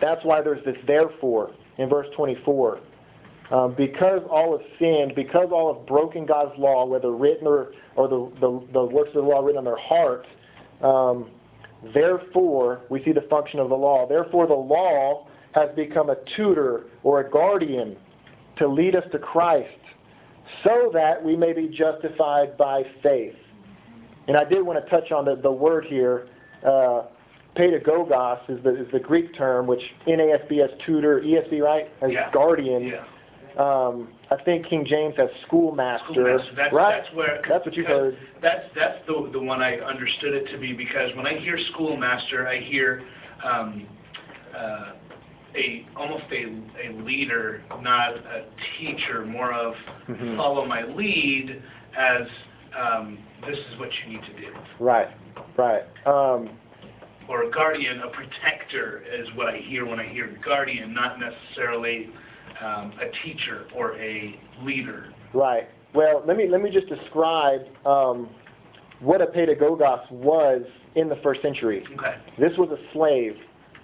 That's 0.00 0.24
why 0.24 0.42
there's 0.42 0.64
this 0.64 0.76
therefore 0.88 1.52
in 1.78 1.88
verse 1.88 2.06
24. 2.16 2.80
Um, 3.50 3.74
because 3.76 4.22
all 4.28 4.58
have 4.58 4.66
sinned, 4.78 5.14
because 5.14 5.48
all 5.52 5.74
have 5.74 5.86
broken 5.86 6.26
God's 6.26 6.58
law, 6.58 6.84
whether 6.84 7.12
written 7.12 7.46
or, 7.46 7.72
or 7.94 8.08
the, 8.08 8.40
the, 8.40 8.66
the 8.72 8.84
works 8.84 9.10
of 9.10 9.22
the 9.24 9.28
law 9.28 9.40
written 9.40 9.58
on 9.58 9.64
their 9.64 9.78
heart, 9.78 10.26
um, 10.82 11.30
therefore, 11.94 12.82
we 12.90 13.04
see 13.04 13.12
the 13.12 13.26
function 13.30 13.60
of 13.60 13.68
the 13.68 13.76
law. 13.76 14.06
Therefore, 14.08 14.48
the 14.48 14.54
law 14.54 15.28
has 15.54 15.70
become 15.76 16.10
a 16.10 16.16
tutor 16.36 16.86
or 17.04 17.20
a 17.20 17.30
guardian 17.30 17.96
to 18.58 18.66
lead 18.66 18.96
us 18.96 19.04
to 19.12 19.18
Christ 19.18 19.70
so 20.64 20.90
that 20.92 21.22
we 21.22 21.36
may 21.36 21.52
be 21.52 21.68
justified 21.68 22.56
by 22.56 22.82
faith. 23.02 23.34
And 24.28 24.36
I 24.36 24.44
did 24.44 24.62
want 24.62 24.82
to 24.82 24.90
touch 24.90 25.12
on 25.12 25.24
the, 25.24 25.36
the 25.36 25.50
word 25.50 25.86
here. 25.86 26.28
Uh, 26.66 27.02
pedagogos 27.56 28.40
is 28.48 28.62
the, 28.62 28.82
is 28.82 28.90
the 28.92 29.00
Greek 29.00 29.34
term, 29.34 29.66
which 29.66 29.82
NASB 30.06 30.60
has 30.60 30.70
tutor, 30.84 31.20
ESV, 31.20 31.60
right, 31.62 31.88
as 32.02 32.12
Yeah. 32.12 32.30
guardian. 32.32 32.86
Yeah. 32.86 33.04
Um, 33.58 34.08
I 34.30 34.36
think 34.42 34.66
King 34.66 34.84
James 34.84 35.14
has 35.16 35.30
schoolmaster, 35.46 36.12
Schoolmaster, 36.12 36.54
that's, 36.54 36.74
right? 36.74 37.02
that's 37.02 37.14
where. 37.16 37.40
That's 37.48 37.64
what 37.64 37.74
you 37.74 37.84
heard. 37.86 38.18
That's, 38.42 38.66
that's 38.74 38.98
the, 39.06 39.30
the 39.32 39.40
one 39.40 39.62
I 39.62 39.78
understood 39.78 40.34
it 40.34 40.46
to 40.52 40.58
be, 40.58 40.74
because 40.74 41.14
when 41.16 41.26
I 41.26 41.38
hear 41.38 41.58
schoolmaster, 41.72 42.46
I 42.46 42.58
hear, 42.60 43.02
um, 43.42 43.86
uh, 44.54 44.92
a, 45.54 45.86
almost 45.96 46.24
a, 46.32 46.52
a 46.86 46.92
leader, 47.02 47.62
not 47.80 48.12
a 48.16 48.44
teacher, 48.78 49.24
more 49.24 49.52
of 49.54 49.74
Mhm. 50.06 50.36
follow 50.36 50.66
my 50.66 50.82
lead 50.84 51.62
as, 51.98 52.26
um, 52.78 53.18
this 53.48 53.56
is 53.58 53.78
what 53.78 53.88
you 54.04 54.12
need 54.12 54.22
to 54.26 54.32
do. 54.38 54.52
Right, 54.78 55.08
right. 55.56 55.84
Um, 56.04 56.50
Or 57.28 57.42
a 57.44 57.50
guardian, 57.50 58.00
a 58.00 58.08
protector 58.08 59.02
is 59.12 59.28
what 59.34 59.48
I 59.48 59.58
hear 59.58 59.84
when 59.84 59.98
I 59.98 60.06
hear 60.08 60.38
guardian, 60.44 60.94
not 60.94 61.18
necessarily, 61.18 62.10
um, 62.64 62.92
a 63.00 63.10
teacher 63.26 63.66
or 63.74 63.98
a 64.00 64.38
leader. 64.62 65.12
right. 65.32 65.68
Well, 65.94 66.22
let 66.26 66.36
me 66.36 66.46
let 66.46 66.60
me 66.60 66.70
just 66.70 66.88
describe 66.88 67.62
um, 67.86 68.28
what 69.00 69.22
a 69.22 69.26
pedagogos 69.26 70.10
was 70.10 70.62
in 70.94 71.08
the 71.08 71.16
first 71.22 71.40
century. 71.40 71.84
Okay. 71.94 72.16
This 72.38 72.52
was 72.58 72.68
a 72.70 72.92
slave, 72.92 73.36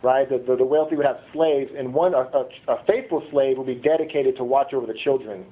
right? 0.03 0.28
The, 0.28 0.38
the, 0.38 0.57
the 0.57 0.64
wealthy 0.64 0.97
would 0.97 1.07
have 1.07 1.20
slaves, 1.32 1.70
and 1.76 1.95
one 1.95 2.12
a, 2.12 2.18
a, 2.18 2.49
a 2.68 2.84
faithful 2.86 3.22
slave 3.30 3.57
would 3.57 3.66
be 3.66 3.76
dedicated 3.76 4.36
to 4.36 4.45
watch 4.45 4.74
over 4.74 4.86
the 4.86 4.99
children. 5.05 5.47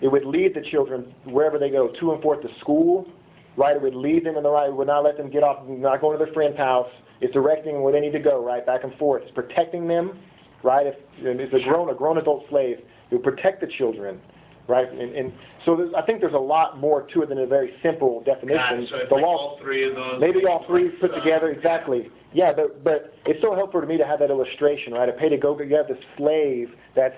It 0.00 0.08
would 0.08 0.24
lead 0.24 0.54
the 0.54 0.62
children 0.70 1.12
wherever 1.24 1.58
they 1.58 1.70
go, 1.70 1.88
to 1.88 2.12
and 2.12 2.22
forth 2.22 2.42
to 2.42 2.48
school, 2.60 3.10
right? 3.56 3.74
It 3.74 3.82
would 3.82 3.96
lead 3.96 4.24
them 4.24 4.36
in 4.36 4.44
the 4.44 4.50
right. 4.50 4.68
It 4.68 4.76
would 4.76 4.86
not 4.86 5.02
let 5.02 5.16
them 5.16 5.30
get 5.30 5.42
off, 5.42 5.66
not 5.66 6.00
going 6.00 6.16
to 6.16 6.24
their 6.24 6.32
friend's 6.32 6.56
house. 6.56 6.90
It's 7.20 7.32
directing 7.32 7.82
where 7.82 7.92
they 7.92 8.00
need 8.00 8.12
to 8.12 8.18
go, 8.20 8.44
right? 8.44 8.64
Back 8.64 8.84
and 8.84 8.94
forth. 8.94 9.22
It's 9.24 9.32
protecting 9.32 9.88
them, 9.88 10.18
right? 10.62 10.86
If 10.86 10.94
it's 11.18 11.54
a 11.54 11.68
grown, 11.68 11.90
a 11.90 11.94
grown 11.94 12.18
adult 12.18 12.44
slave, 12.48 12.78
would 13.10 13.22
protect 13.22 13.60
the 13.60 13.66
children, 13.66 14.20
right? 14.68 14.88
And, 14.90 15.14
and 15.16 15.32
so 15.64 15.74
there's, 15.76 15.92
I 15.96 16.02
think 16.02 16.20
there's 16.20 16.34
a 16.34 16.38
lot 16.38 16.78
more 16.78 17.02
to 17.14 17.22
it 17.22 17.28
than 17.28 17.38
a 17.38 17.46
very 17.46 17.74
simple 17.82 18.22
definition. 18.22 18.82
it. 18.84 18.88
So 18.90 18.98
the 19.08 19.14
like 19.16 19.22
law, 19.24 19.36
all 19.36 19.58
three 19.60 19.88
of 19.88 19.94
those. 19.96 20.20
maybe 20.20 20.44
all 20.46 20.64
three 20.66 20.90
put 20.90 21.10
Uh, 21.12 21.18
together, 21.18 21.48
exactly. 21.50 22.10
Yeah, 22.32 22.52
but 22.52 22.84
but 22.84 23.14
it's 23.26 23.40
so 23.40 23.54
helpful 23.54 23.80
to 23.80 23.86
me 23.86 23.96
to 23.96 24.06
have 24.06 24.18
that 24.20 24.30
illustration, 24.30 24.92
right? 24.92 25.08
A 25.08 25.12
pedagogue, 25.12 25.60
you 25.68 25.74
have 25.76 25.88
this 25.88 25.98
slave 26.18 26.70
that's 26.94 27.16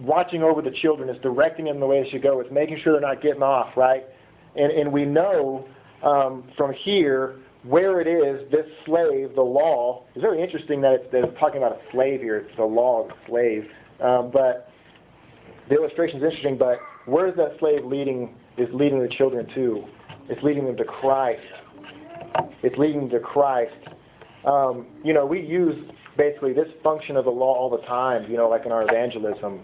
watching 0.00 0.42
over 0.42 0.62
the 0.62 0.70
children, 0.70 1.08
is 1.08 1.20
directing 1.22 1.66
them 1.66 1.80
the 1.80 1.86
way 1.86 2.02
they 2.02 2.10
should 2.10 2.22
go, 2.22 2.40
is 2.40 2.46
making 2.50 2.78
sure 2.82 2.92
they're 2.92 3.00
not 3.02 3.22
getting 3.22 3.42
off, 3.42 3.76
right? 3.76 4.04
And 4.56 4.72
and 4.72 4.92
we 4.92 5.04
know 5.04 5.66
um, 6.02 6.44
from 6.56 6.72
here 6.72 7.36
where 7.68 8.00
it 8.00 8.06
is 8.06 8.50
this 8.50 8.66
slave, 8.84 9.34
the 9.34 9.42
law. 9.42 10.04
It's 10.14 10.22
very 10.22 10.42
interesting 10.42 10.80
that 10.82 10.92
it's, 10.92 11.12
that 11.12 11.24
it's 11.24 11.38
talking 11.38 11.58
about 11.58 11.72
a 11.72 11.80
slave 11.92 12.20
here. 12.20 12.36
It's 12.38 12.56
the 12.56 12.64
law 12.64 13.02
of 13.02 13.08
the 13.08 13.14
slave, 13.28 13.68
um, 14.00 14.30
but 14.32 14.70
the 15.68 15.74
illustration 15.76 16.18
is 16.18 16.24
interesting. 16.24 16.56
But 16.56 16.78
where 17.06 17.26
is 17.26 17.36
that 17.36 17.56
slave 17.58 17.84
leading? 17.84 18.34
Is 18.56 18.68
leading 18.72 19.02
the 19.02 19.08
children 19.08 19.46
to? 19.54 19.84
It's 20.28 20.42
leading 20.42 20.64
them 20.64 20.76
to 20.76 20.84
Christ. 20.84 21.42
It's 22.62 22.76
leading 22.78 23.00
them 23.00 23.10
to 23.10 23.20
Christ. 23.20 23.74
Um, 24.44 24.86
you 25.04 25.12
know, 25.12 25.26
we 25.26 25.40
use 25.40 25.76
basically 26.16 26.52
this 26.52 26.68
function 26.82 27.16
of 27.16 27.24
the 27.24 27.30
law 27.30 27.54
all 27.54 27.70
the 27.70 27.84
time. 27.86 28.30
You 28.30 28.36
know, 28.36 28.48
like 28.48 28.64
in 28.64 28.72
our 28.72 28.82
evangelism. 28.82 29.60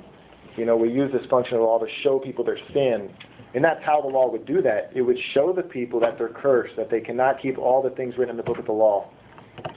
You 0.57 0.67
know, 0.67 0.77
we 0.77 0.91
use 0.91 1.11
this 1.11 1.25
function 1.31 1.55
of 1.55 1.61
the 1.61 1.67
law 1.67 1.79
to 1.79 1.87
show 2.03 2.19
people 2.19 2.45
their 2.45 2.59
sin. 2.75 3.11
And 3.55 3.63
that's 3.63 3.83
how 3.85 4.01
the 4.01 4.09
law 4.09 4.31
would 4.31 4.47
do 4.47 4.63
that. 4.63 4.91
It 4.95 5.03
would 5.03 5.19
show 5.35 5.53
the 5.53 5.63
people 5.63 6.01
that 6.01 6.17
they're 6.17 6.29
cursed, 6.29 6.77
that 6.77 6.91
they 6.91 7.01
cannot 7.01 7.41
keep 7.41 7.59
all 7.59 7.83
the 7.83 7.91
things 7.91 8.17
written 8.17 8.31
in 8.31 8.37
the 8.37 8.43
book 8.43 8.59
of 8.59 8.67
the 8.67 8.73
law. 8.73 9.11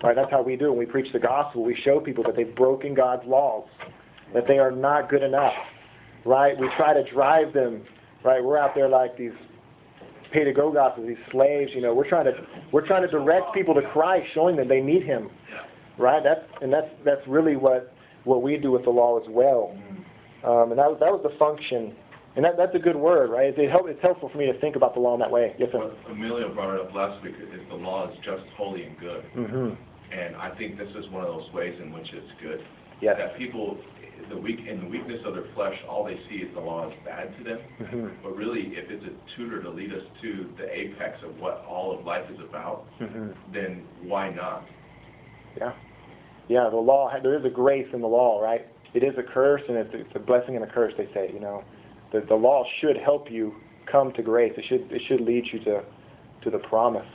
Right? 0.01 0.15
That's 0.15 0.31
how 0.31 0.41
we 0.41 0.55
do 0.55 0.67
it. 0.67 0.69
When 0.69 0.79
we 0.79 0.85
preach 0.85 1.11
the 1.11 1.19
gospel, 1.19 1.63
we 1.63 1.75
show 1.83 1.99
people 1.99 2.23
that 2.23 2.35
they've 2.35 2.55
broken 2.55 2.93
God's 2.93 3.25
laws, 3.27 3.67
that 4.33 4.47
they 4.47 4.59
are 4.59 4.71
not 4.71 5.09
good 5.09 5.23
enough. 5.23 5.53
Right? 6.23 6.57
We 6.57 6.69
try 6.77 6.93
to 6.93 7.03
drive 7.11 7.53
them. 7.53 7.83
Right? 8.23 8.43
We're 8.43 8.57
out 8.57 8.75
there 8.75 8.87
like 8.87 9.17
these 9.17 9.33
pedagogos, 10.33 11.05
these 11.05 11.17
slaves. 11.31 11.71
You 11.75 11.81
know, 11.81 11.93
we're 11.93 12.07
trying 12.09 12.25
to 12.25 12.33
we're 12.71 12.87
trying 12.87 13.01
to 13.03 13.09
direct 13.09 13.53
people 13.53 13.73
to 13.73 13.81
Christ, 13.89 14.27
showing 14.33 14.55
them 14.55 14.69
they 14.69 14.81
need 14.81 15.03
Him. 15.03 15.29
Right? 15.97 16.23
That's 16.23 16.41
and 16.61 16.71
that's 16.71 16.89
that's 17.03 17.27
really 17.27 17.57
what 17.57 17.93
what 18.23 18.41
we 18.41 18.57
do 18.57 18.71
with 18.71 18.85
the 18.85 18.89
law 18.89 19.19
as 19.19 19.25
well. 19.29 19.77
Um, 20.43 20.71
and 20.71 20.79
that 20.79 20.89
was 20.89 20.97
that 21.01 21.11
was 21.11 21.21
the 21.23 21.37
function 21.37 21.95
and 22.35 22.43
that, 22.43 22.57
that's 22.57 22.75
a 22.75 22.79
good 22.79 22.95
word, 22.95 23.29
right? 23.29 23.57
It 23.57 23.71
help, 23.71 23.87
it's 23.87 24.01
helpful 24.01 24.29
for 24.29 24.37
me 24.37 24.45
to 24.45 24.59
think 24.59 24.75
about 24.75 24.93
the 24.93 24.99
law 24.99 25.13
in 25.13 25.19
that 25.19 25.31
way. 25.31 25.55
Yes, 25.57 25.69
sir. 25.71 25.79
What 25.79 26.11
Emilio 26.11 26.53
brought 26.53 26.75
it 26.75 26.81
up 26.81 26.93
last 26.93 27.23
week, 27.23 27.35
is 27.39 27.61
the 27.69 27.75
law 27.75 28.09
is 28.11 28.17
just, 28.23 28.43
holy, 28.57 28.83
and 28.83 28.99
good. 28.99 29.23
Mm-hmm. 29.35 29.73
And 30.13 30.35
I 30.35 30.55
think 30.57 30.77
this 30.77 30.89
is 30.89 31.09
one 31.11 31.23
of 31.23 31.29
those 31.33 31.51
ways 31.53 31.75
in 31.81 31.91
which 31.91 32.07
it's 32.13 32.31
good. 32.41 32.59
Yes. 33.01 33.15
That 33.17 33.37
people, 33.37 33.77
the 34.29 34.37
weak, 34.37 34.59
in 34.67 34.81
the 34.81 34.87
weakness 34.87 35.19
of 35.25 35.33
their 35.33 35.47
flesh, 35.53 35.75
all 35.89 36.05
they 36.05 36.19
see 36.29 36.37
is 36.37 36.53
the 36.53 36.61
law 36.61 36.87
is 36.89 36.93
bad 37.03 37.37
to 37.37 37.43
them. 37.43 37.59
Mm-hmm. 37.81 38.07
But 38.23 38.35
really, 38.35 38.71
if 38.75 38.89
it's 38.89 39.03
a 39.03 39.35
tutor 39.37 39.61
to 39.63 39.69
lead 39.69 39.91
us 39.91 40.03
to 40.21 40.49
the 40.57 40.71
apex 40.71 41.17
of 41.23 41.37
what 41.39 41.65
all 41.67 41.97
of 41.97 42.05
life 42.05 42.25
is 42.31 42.39
about, 42.39 42.85
Mm-hmm. 43.01 43.53
then 43.53 43.83
why 44.03 44.29
not? 44.29 44.65
Yeah. 45.57 45.73
Yeah, 46.47 46.69
the 46.69 46.77
law, 46.77 47.11
there 47.23 47.37
is 47.37 47.45
a 47.45 47.49
grace 47.49 47.87
in 47.93 48.01
the 48.01 48.07
law, 48.07 48.39
right? 48.39 48.67
It 48.93 49.03
is 49.03 49.13
a 49.17 49.23
curse, 49.23 49.61
and 49.67 49.77
it's, 49.77 49.89
it's 49.93 50.15
a 50.15 50.19
blessing 50.19 50.55
and 50.55 50.63
a 50.63 50.67
curse, 50.67 50.93
they 50.97 51.09
say, 51.13 51.31
you 51.33 51.39
know. 51.39 51.63
The, 52.15 52.25
the 52.27 52.35
law 52.35 52.63
should 52.79 52.95
help 52.97 53.29
you 53.29 53.53
come 53.91 54.13
to 54.13 54.21
grace. 54.21 54.53
It 54.57 54.63
should, 54.69 54.89
it 54.91 55.01
should 55.07 55.19
lead 55.21 55.45
you 55.51 55.59
to, 55.65 55.83
to 56.43 56.49
the 56.49 56.59
promise. 56.59 57.05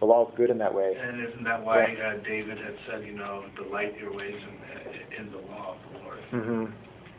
The 0.00 0.06
law 0.06 0.26
is 0.28 0.34
good 0.36 0.48
in 0.50 0.58
that 0.58 0.72
way. 0.74 0.94
And 0.98 1.26
isn't 1.26 1.44
that 1.44 1.62
why 1.62 1.84
uh, 1.84 2.22
David 2.24 2.56
had 2.58 2.74
said, 2.88 3.06
you 3.06 3.12
know, 3.12 3.44
delight 3.62 3.98
your 3.98 4.14
ways 4.14 4.34
in, 4.34 5.24
in 5.26 5.30
the 5.32 5.38
law 5.38 5.74
of 5.76 5.92
the 5.92 5.98
Lord? 5.98 6.18
hmm 6.30 6.64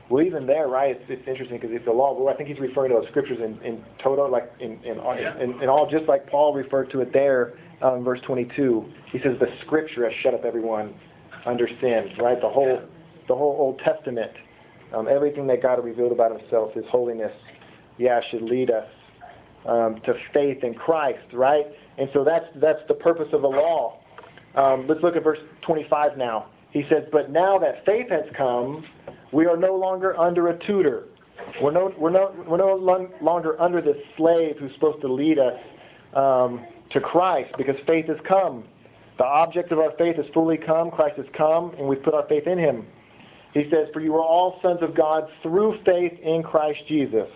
Well, 0.09 0.23
even 0.25 0.47
there, 0.47 0.67
right? 0.67 0.95
It's, 0.99 1.03
it's 1.09 1.27
interesting 1.27 1.57
because 1.59 1.75
it's 1.75 1.85
the 1.85 1.91
law. 1.91 2.13
Well, 2.19 2.33
I 2.33 2.37
think 2.37 2.49
he's 2.49 2.59
referring 2.59 2.91
to 2.91 2.99
those 2.99 3.09
scriptures 3.09 3.37
in, 3.39 3.59
in 3.63 3.83
total, 4.03 4.29
like 4.31 4.51
in 4.59 4.79
in, 4.83 4.99
all- 4.99 5.15
Yeah. 5.19 5.39
in 5.39 5.61
in 5.61 5.69
all, 5.69 5.87
just 5.89 6.05
like 6.05 6.27
Paul 6.27 6.53
referred 6.55 6.89
to 6.91 7.01
it 7.01 7.13
there, 7.13 7.53
um, 7.83 8.03
verse 8.03 8.19
22. 8.25 8.85
He 9.11 9.19
says 9.19 9.37
the 9.39 9.47
scripture 9.65 10.05
has 10.09 10.13
shut 10.21 10.33
up 10.33 10.43
everyone 10.45 10.93
under 11.45 11.67
sin, 11.81 12.13
right? 12.19 12.39
The 12.41 12.49
whole 12.49 12.81
the 13.27 13.35
whole 13.35 13.55
Old 13.59 13.79
Testament, 13.79 14.31
um, 14.93 15.07
everything 15.07 15.47
that 15.47 15.61
God 15.61 15.83
revealed 15.83 16.11
about 16.11 16.39
Himself, 16.39 16.73
His 16.73 16.85
holiness, 16.89 17.31
yeah, 17.97 18.21
should 18.29 18.43
lead 18.43 18.71
us 18.71 18.87
um, 19.65 19.99
to 20.05 20.13
faith 20.33 20.63
in 20.63 20.73
Christ, 20.73 21.33
right? 21.33 21.65
And 21.97 22.09
so 22.13 22.23
that's 22.23 22.45
that's 22.55 22.79
the 22.87 22.93
purpose 22.93 23.27
of 23.33 23.41
the 23.41 23.47
law. 23.47 23.99
Um, 24.55 24.87
let's 24.87 25.01
look 25.03 25.15
at 25.15 25.23
verse 25.23 25.39
25 25.61 26.17
now. 26.17 26.47
He 26.71 26.83
says, 26.89 27.03
"But 27.11 27.31
now 27.31 27.57
that 27.59 27.85
faith 27.85 28.09
has 28.09 28.25
come, 28.35 28.85
we 29.31 29.45
are 29.45 29.57
no 29.57 29.75
longer 29.75 30.17
under 30.19 30.49
a 30.49 30.65
tutor. 30.65 31.05
We're 31.61 31.71
no 31.71 31.93
we're 31.97 32.09
no 32.09 32.33
we're 32.47 32.57
no 32.57 32.75
lon- 32.75 33.11
longer 33.21 33.59
under 33.61 33.81
this 33.81 33.97
slave 34.15 34.57
who's 34.59 34.73
supposed 34.73 35.01
to 35.01 35.11
lead 35.11 35.39
us 35.39 35.59
um, 36.13 36.65
to 36.91 36.99
Christ 36.99 37.53
because 37.57 37.75
faith 37.85 38.07
has 38.07 38.17
come. 38.27 38.63
The 39.17 39.25
object 39.25 39.71
of 39.71 39.79
our 39.79 39.91
faith 39.97 40.17
has 40.17 40.25
fully 40.33 40.57
come. 40.57 40.91
Christ 40.91 41.17
has 41.17 41.25
come, 41.35 41.73
and 41.77 41.87
we've 41.87 42.03
put 42.03 42.13
our 42.13 42.27
faith 42.27 42.47
in 42.47 42.57
Him." 42.57 42.85
He 43.57 43.69
says, 43.69 43.89
"For 43.93 43.99
you 43.99 44.15
are 44.15 44.23
all 44.23 44.59
sons 44.61 44.81
of 44.81 44.93
God 44.93 45.29
through 45.41 45.79
faith 45.83 46.19
in 46.21 46.43
Christ 46.43 46.85
Jesus. 46.87 47.29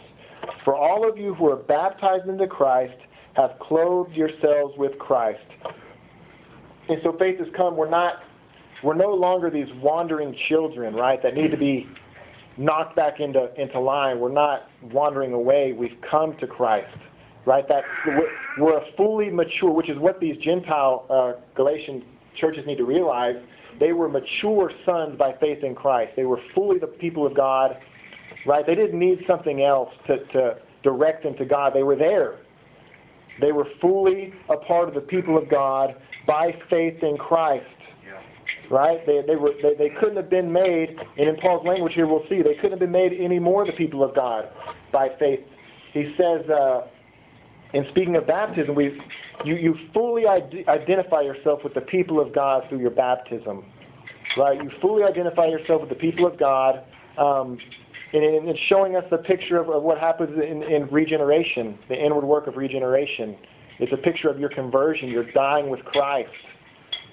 For 0.64 0.76
all 0.76 1.08
of 1.08 1.18
you 1.18 1.34
who 1.34 1.50
are 1.50 1.56
baptized 1.56 2.28
into 2.28 2.48
Christ 2.48 2.98
have 3.34 3.58
clothed 3.60 4.14
yourselves 4.14 4.78
with 4.78 4.98
Christ." 5.00 5.46
And 6.90 7.02
so 7.04 7.14
faith 7.14 7.40
has 7.40 7.50
come. 7.56 7.78
We're 7.78 7.90
not 7.90 8.24
we're 8.84 8.96
no 8.96 9.14
longer 9.14 9.50
these 9.50 9.72
wandering 9.76 10.36
children, 10.50 10.96
right, 10.96 11.22
that 11.22 11.36
need 11.36 11.52
to 11.52 11.58
be 11.58 11.88
knocked 12.58 12.96
back 12.96 13.20
into 13.20 13.50
into 13.60 13.80
line. 13.80 14.20
We're 14.20 14.32
not 14.32 14.70
wandering 14.92 15.34
away. 15.34 15.74
We've 15.74 15.98
come 16.10 16.36
to 16.38 16.48
Christ, 16.48 16.98
right? 17.46 17.68
That 17.68 17.84
we're, 18.06 18.30
we're 18.60 18.82
fully 18.98 19.30
mature, 19.30 19.72
which 19.72 19.90
is 19.90 19.98
what 19.98 20.20
these 20.20 20.38
Gentile 20.38 21.06
uh, 21.10 21.34
Galatian 21.56 22.04
churches 22.36 22.66
need 22.66 22.78
to 22.78 22.86
realize. 22.86 23.36
They 23.82 23.92
were 23.92 24.08
mature 24.08 24.72
sons 24.86 25.18
by 25.18 25.34
faith 25.42 25.64
in 25.64 25.76
Christ. 25.76 26.14
They 26.16 26.24
were 26.24 26.40
fully 26.56 26.80
the 26.80 26.88
people 26.88 27.26
of 27.26 27.36
God, 27.36 27.76
right? 28.46 28.66
They 28.66 28.76
didn't 28.76 28.98
need 28.98 29.26
something 29.28 29.64
else 29.64 29.90
to, 30.08 30.24
to 30.28 30.58
direct 30.84 31.24
them 31.24 31.36
to 31.38 31.46
God. 31.46 31.74
They 31.74 31.84
were 31.84 31.98
there. 31.98 32.38
They 33.42 33.52
were 33.52 33.68
fully 33.82 34.34
a 34.50 34.58
part 34.58 34.88
of 34.88 34.94
the 34.94 35.02
people 35.02 35.38
of 35.38 35.50
God 35.50 35.96
by 36.28 36.56
faith 36.70 37.04
in 37.04 37.18
Christ 37.18 37.66
right? 38.70 39.06
They, 39.06 39.22
they, 39.28 39.36
were, 39.36 39.52
they, 39.62 39.76
they 39.76 39.90
couldn't 40.00 40.16
have 40.16 40.30
been 40.30 40.52
made, 40.52 40.96
and 41.18 41.28
in 41.28 41.36
Paul's 41.38 41.66
language 41.66 41.94
here 41.94 42.08
we'll 42.08 42.26
see, 42.30 42.42
they 42.42 42.56
couldn't 42.56 42.72
have 42.72 42.80
been 42.80 42.92
made 42.92 43.14
any 43.14 43.40
more 43.40 43.66
the 43.66 43.74
people 43.74 44.04
of 44.04 44.16
God 44.16 44.50
by 44.92 45.10
faith. 45.20 45.42
He 45.94 46.14
says, 46.18 46.50
uh, 46.50 46.88
in 47.74 47.86
speaking 47.90 48.16
of 48.16 48.28
baptism, 48.28 48.76
we, 48.76 49.02
you, 49.46 49.56
you 49.56 49.78
fully 49.94 50.26
ide- 50.26 50.66
identify 50.68 51.22
yourself 51.22 51.64
with 51.64 51.74
the 51.74 51.82
people 51.82 52.20
of 52.20 52.34
God 52.34 52.64
through 52.70 52.80
your 52.80 52.92
baptism, 52.92 53.66
right? 54.38 54.62
You 54.62 54.70
fully 54.82 55.04
identify 55.04 55.48
yourself 55.48 55.82
with 55.82 55.90
the 55.90 55.96
people 55.96 56.26
of 56.26 56.38
God, 56.38 56.84
um, 57.18 57.58
and, 58.14 58.24
and 58.24 58.50
it's 58.50 58.60
showing 58.68 58.96
us 58.96 59.06
the 59.10 59.18
picture 59.18 59.58
of, 59.58 59.70
of 59.70 59.84
what 59.84 59.98
happens 59.98 60.38
in, 60.38 60.64
in 60.64 60.88
regeneration, 60.88 61.78
the 61.88 61.96
inward 61.96 62.26
work 62.26 62.48
of 62.48 62.58
regeneration. 62.58 63.38
It's 63.80 63.94
a 63.94 63.98
picture 63.98 64.30
of 64.30 64.40
your 64.40 64.50
conversion. 64.50 65.10
You're 65.10 65.32
dying 65.32 65.70
with 65.70 65.84
Christ 65.86 66.30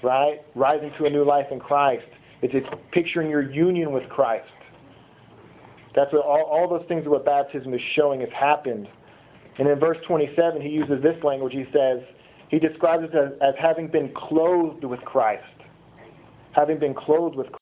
right? 0.02 0.42
Rising 0.54 0.92
to 0.98 1.06
a 1.06 1.10
new 1.10 1.24
life 1.24 1.46
in 1.50 1.60
Christ. 1.60 2.06
It's, 2.42 2.54
it's 2.54 2.68
picturing 2.92 3.30
your 3.30 3.42
union 3.42 3.92
with 3.92 4.08
Christ. 4.08 4.48
That's 5.94 6.12
what 6.12 6.24
all, 6.24 6.42
all 6.42 6.68
those 6.68 6.86
things 6.88 7.06
are 7.06 7.10
what 7.10 7.24
baptism 7.24 7.74
is 7.74 7.80
showing 7.94 8.20
has 8.20 8.30
happened. 8.30 8.88
And 9.58 9.68
in 9.68 9.78
verse 9.78 9.98
27, 10.06 10.62
he 10.62 10.68
uses 10.68 11.02
this 11.02 11.22
language. 11.24 11.52
He 11.52 11.64
says, 11.72 12.00
he 12.48 12.58
describes 12.58 13.04
it 13.04 13.14
as, 13.14 13.32
as 13.42 13.54
having 13.60 13.88
been 13.88 14.12
clothed 14.14 14.84
with 14.84 15.00
Christ. 15.00 15.44
Having 16.52 16.78
been 16.78 16.94
clothed 16.94 17.36
with 17.36 17.52